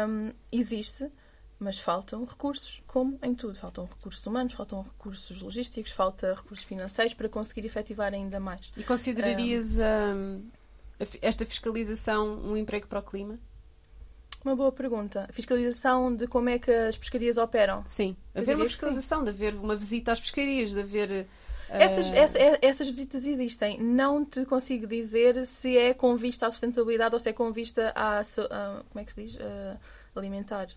[0.08, 1.10] um, existe,
[1.58, 3.56] mas faltam recursos, como em tudo.
[3.56, 8.72] Faltam recursos humanos, faltam recursos logísticos, falta recursos financeiros para conseguir efetivar ainda mais.
[8.78, 10.44] E considerarias um,
[11.22, 13.40] esta fiscalização um emprego para o clima?
[14.44, 15.28] Uma boa pergunta.
[15.32, 17.82] Fiscalização de como é que as pescarias operam?
[17.86, 18.16] Sim.
[18.34, 21.28] Haver uma fiscalização, de haver uma visita às pescarias, de haver.
[21.68, 22.14] Essas, uh...
[22.14, 23.80] essa, essas visitas existem.
[23.80, 27.92] Não te consigo dizer se é com vista à sustentabilidade ou se é com vista
[27.96, 28.22] à.
[28.90, 29.36] como é que se diz?
[29.36, 29.80] Uh,
[30.16, 30.68] alimentar.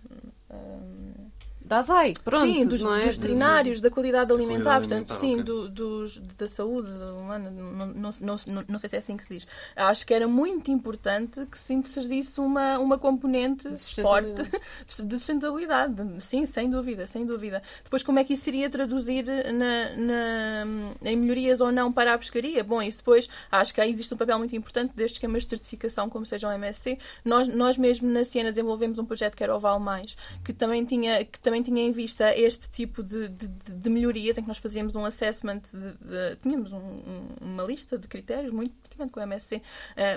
[0.50, 2.46] Uh, da ASAI, pronto.
[2.46, 3.04] Sim, dos, é?
[3.04, 5.42] dos veterinários, da qualidade alimentar, portanto, sim, okay.
[5.42, 9.28] do, dos, da saúde humana, não, não, não, não, sei se é assim que se
[9.28, 9.46] diz.
[9.76, 13.68] Acho que era muito importante que se inserisse uma, uma componente
[14.00, 14.42] forte
[14.86, 15.94] de sustentabilidade.
[16.20, 17.62] Sim, sem dúvida, sem dúvida.
[17.84, 22.18] Depois, como é que isso iria traduzir na, na, em melhorias ou não para a
[22.18, 22.64] pescaria?
[22.64, 26.08] Bom, isso depois, acho que aí existe um papel muito importante destes esquemas de certificação,
[26.08, 26.98] como seja o MSC.
[27.24, 30.84] Nós, nós mesmo na Siena desenvolvemos um projeto que era o Val Mais, que também
[30.84, 31.24] tinha.
[31.24, 34.94] Que também tinha em vista este tipo de, de, de melhorias em que nós fazíamos
[34.94, 39.56] um assessment, de, tínhamos um, um, uma lista de critérios, muito pertinente com o MSC,
[39.56, 39.62] uh,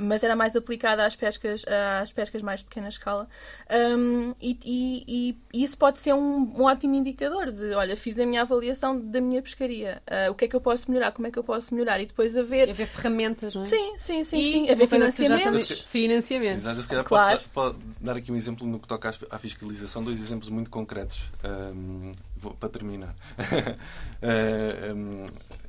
[0.01, 1.63] mas era mais aplicada às pescas,
[2.01, 3.29] às pescas mais de pequena escala.
[3.97, 8.25] Um, e, e, e, isso pode ser um, um, ótimo indicador de, olha, fiz a
[8.25, 11.31] minha avaliação da minha pescaria, uh, o que é que eu posso melhorar, como é
[11.31, 12.67] que eu posso melhorar, e depois haver...
[12.67, 13.67] E haver ferramentas, não é?
[13.67, 14.69] Sim, sim, sim, e sim.
[14.69, 15.81] haver financiamentos.
[15.81, 16.65] Financiamentos.
[16.65, 17.37] Exato, se calhar claro.
[17.37, 20.69] posso, dar, posso dar aqui um exemplo no que toca à fiscalização, dois exemplos muito
[20.69, 23.15] concretos, um, vou, para terminar.
[24.95, 25.23] um,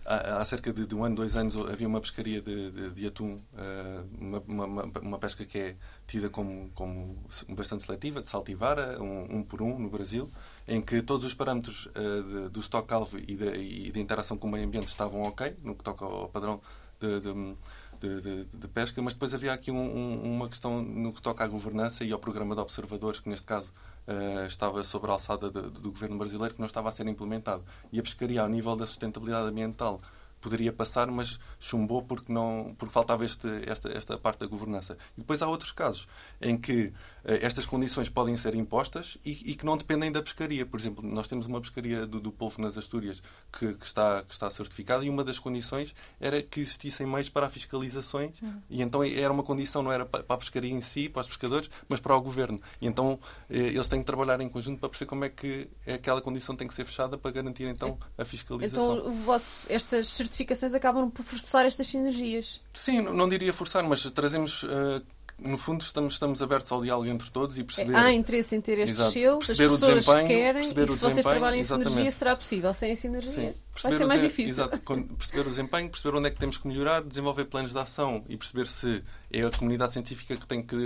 [0.05, 3.35] há, cerca de, de, um ano, dois anos, havia uma pescaria de, de, de atum,
[3.35, 5.77] uh, uma, uma, uma, pesca que é
[6.07, 7.17] tida como, como
[7.51, 10.31] bastante seletiva, de saltivara, um, um, por um, no Brasil,
[10.67, 14.89] em que todos os parâmetros uh, do stock-alvo e da interação com o meio ambiente
[14.89, 16.61] estavam ok, no que toca ao padrão
[17.01, 21.45] de, de, de, de, pesca, mas depois havia aqui um, uma questão no que toca
[21.45, 23.73] à governança e ao programa de observadores, que neste caso
[24.07, 27.65] uh, estava sobre a alçada do governo brasileiro, que não estava a ser implementado.
[27.93, 30.01] E a pescaria, ao nível da sustentabilidade ambiental,
[30.43, 34.99] poderia passar, mas chumbou porque, não, porque faltava este, esta, esta parte da governança.
[35.17, 36.09] E depois há outros casos
[36.41, 40.67] em que eh, estas condições podem ser impostas e, e, que não dependem da pescaria.
[40.67, 43.23] Por exemplo, nós temos uma pescaria do, do Polvo nas Astúrias
[43.53, 47.49] que, que, está, que está certificada e uma das condições era que existissem meios para
[47.49, 48.63] fiscalizações uhum.
[48.69, 51.71] e então era uma condição, não era para a pescaria em si, para os pescadores,
[51.89, 52.61] mas para o governo.
[52.81, 53.19] E então
[53.49, 56.67] eh, eles têm que trabalhar em conjunto para perceber como é que aquela condição tem
[56.67, 58.99] que ser fechada para garantir então a fiscalização.
[58.99, 62.61] Então vosso, estas certificações acabam por forçar estas sinergias?
[62.73, 64.63] Sim, não, não diria forçar, mas trazemos...
[64.65, 65.03] Uh,
[65.39, 67.97] no fundo, estamos, estamos abertos ao diálogo entre todos e perceber.
[67.97, 69.13] Há interesse em ter estes Exato.
[69.13, 72.37] selos, perceber as pessoas o desempenho, querem, perceber e se vocês trabalham em sinergia, será
[72.37, 72.73] possível.
[72.73, 73.55] Sem a sinergia, Sim.
[73.83, 74.51] vai ser mais difícil.
[74.51, 74.79] Exato,
[75.17, 78.37] perceber o desempenho, perceber onde é que temos que melhorar, desenvolver planos de ação e
[78.37, 80.77] perceber se é a comunidade científica que tem que,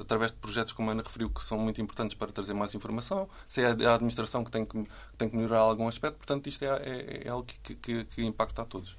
[0.00, 3.28] através de projetos como a Ana referiu, que são muito importantes para trazer mais informação,
[3.46, 4.86] se é a administração que tem que,
[5.16, 6.16] tem que melhorar algum aspecto.
[6.16, 8.96] Portanto, isto é, é, é algo que, que, que impacta a todos.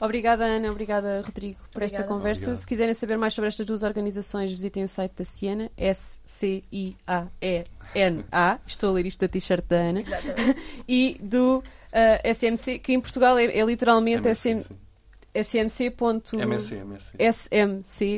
[0.00, 0.70] Obrigada, Ana.
[0.70, 2.42] Obrigada, Rodrigo, por esta conversa.
[2.42, 2.60] Obrigado.
[2.60, 6.98] Se quiserem saber mais sobre estas duas organizações, visitem o site da Siena, S-C-I-A-E-N-A.
[8.66, 10.04] Estou a ler isto da t-shirt da Ana.
[10.86, 11.62] e do uh,
[11.92, 14.66] eh, SMC, que em Portugal é, é literalmente smc.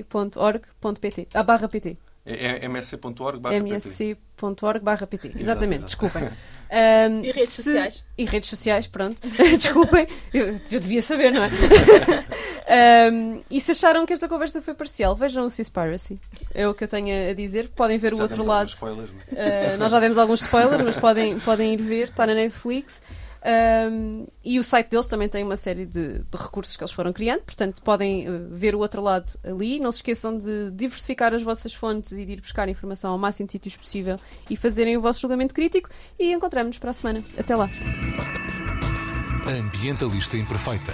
[0.01, 1.29] smc.org.pt.
[1.35, 1.97] A barra PT.
[2.29, 5.33] É, é msc.org barra msc.org barra pt.
[5.37, 6.29] Exatamente, desculpem.
[6.71, 7.63] Um, e redes se...
[7.63, 8.05] sociais.
[8.19, 9.23] E redes sociais, pronto.
[9.57, 11.49] desculpem, eu, eu, devia saber, não é?
[13.11, 16.21] um, e se acharam que esta conversa foi parcial, vejam o Seaspiracy.
[16.55, 17.71] É o que eu tenho a dizer.
[17.71, 18.69] Podem ver já o outro lado.
[18.69, 23.03] Spoilers, uh, nós já demos alguns spoilers, mas podem, podem ir ver, está na Netflix.
[23.45, 27.13] Um, e o site deles também tem uma série de, de, recursos que eles foram
[27.13, 29.79] criando, portanto podem uh, ver o outro lado ali.
[29.79, 33.47] Não se esqueçam de diversificar as vossas fontes e de ir buscar informação ao máximo
[33.47, 34.19] de sítios possível
[34.51, 35.89] e fazerem o vosso julgamento crítico.
[36.19, 37.23] E encontramos-nos para a semana.
[37.39, 37.69] Até lá.
[39.47, 40.93] Ambientalista Imperfeita.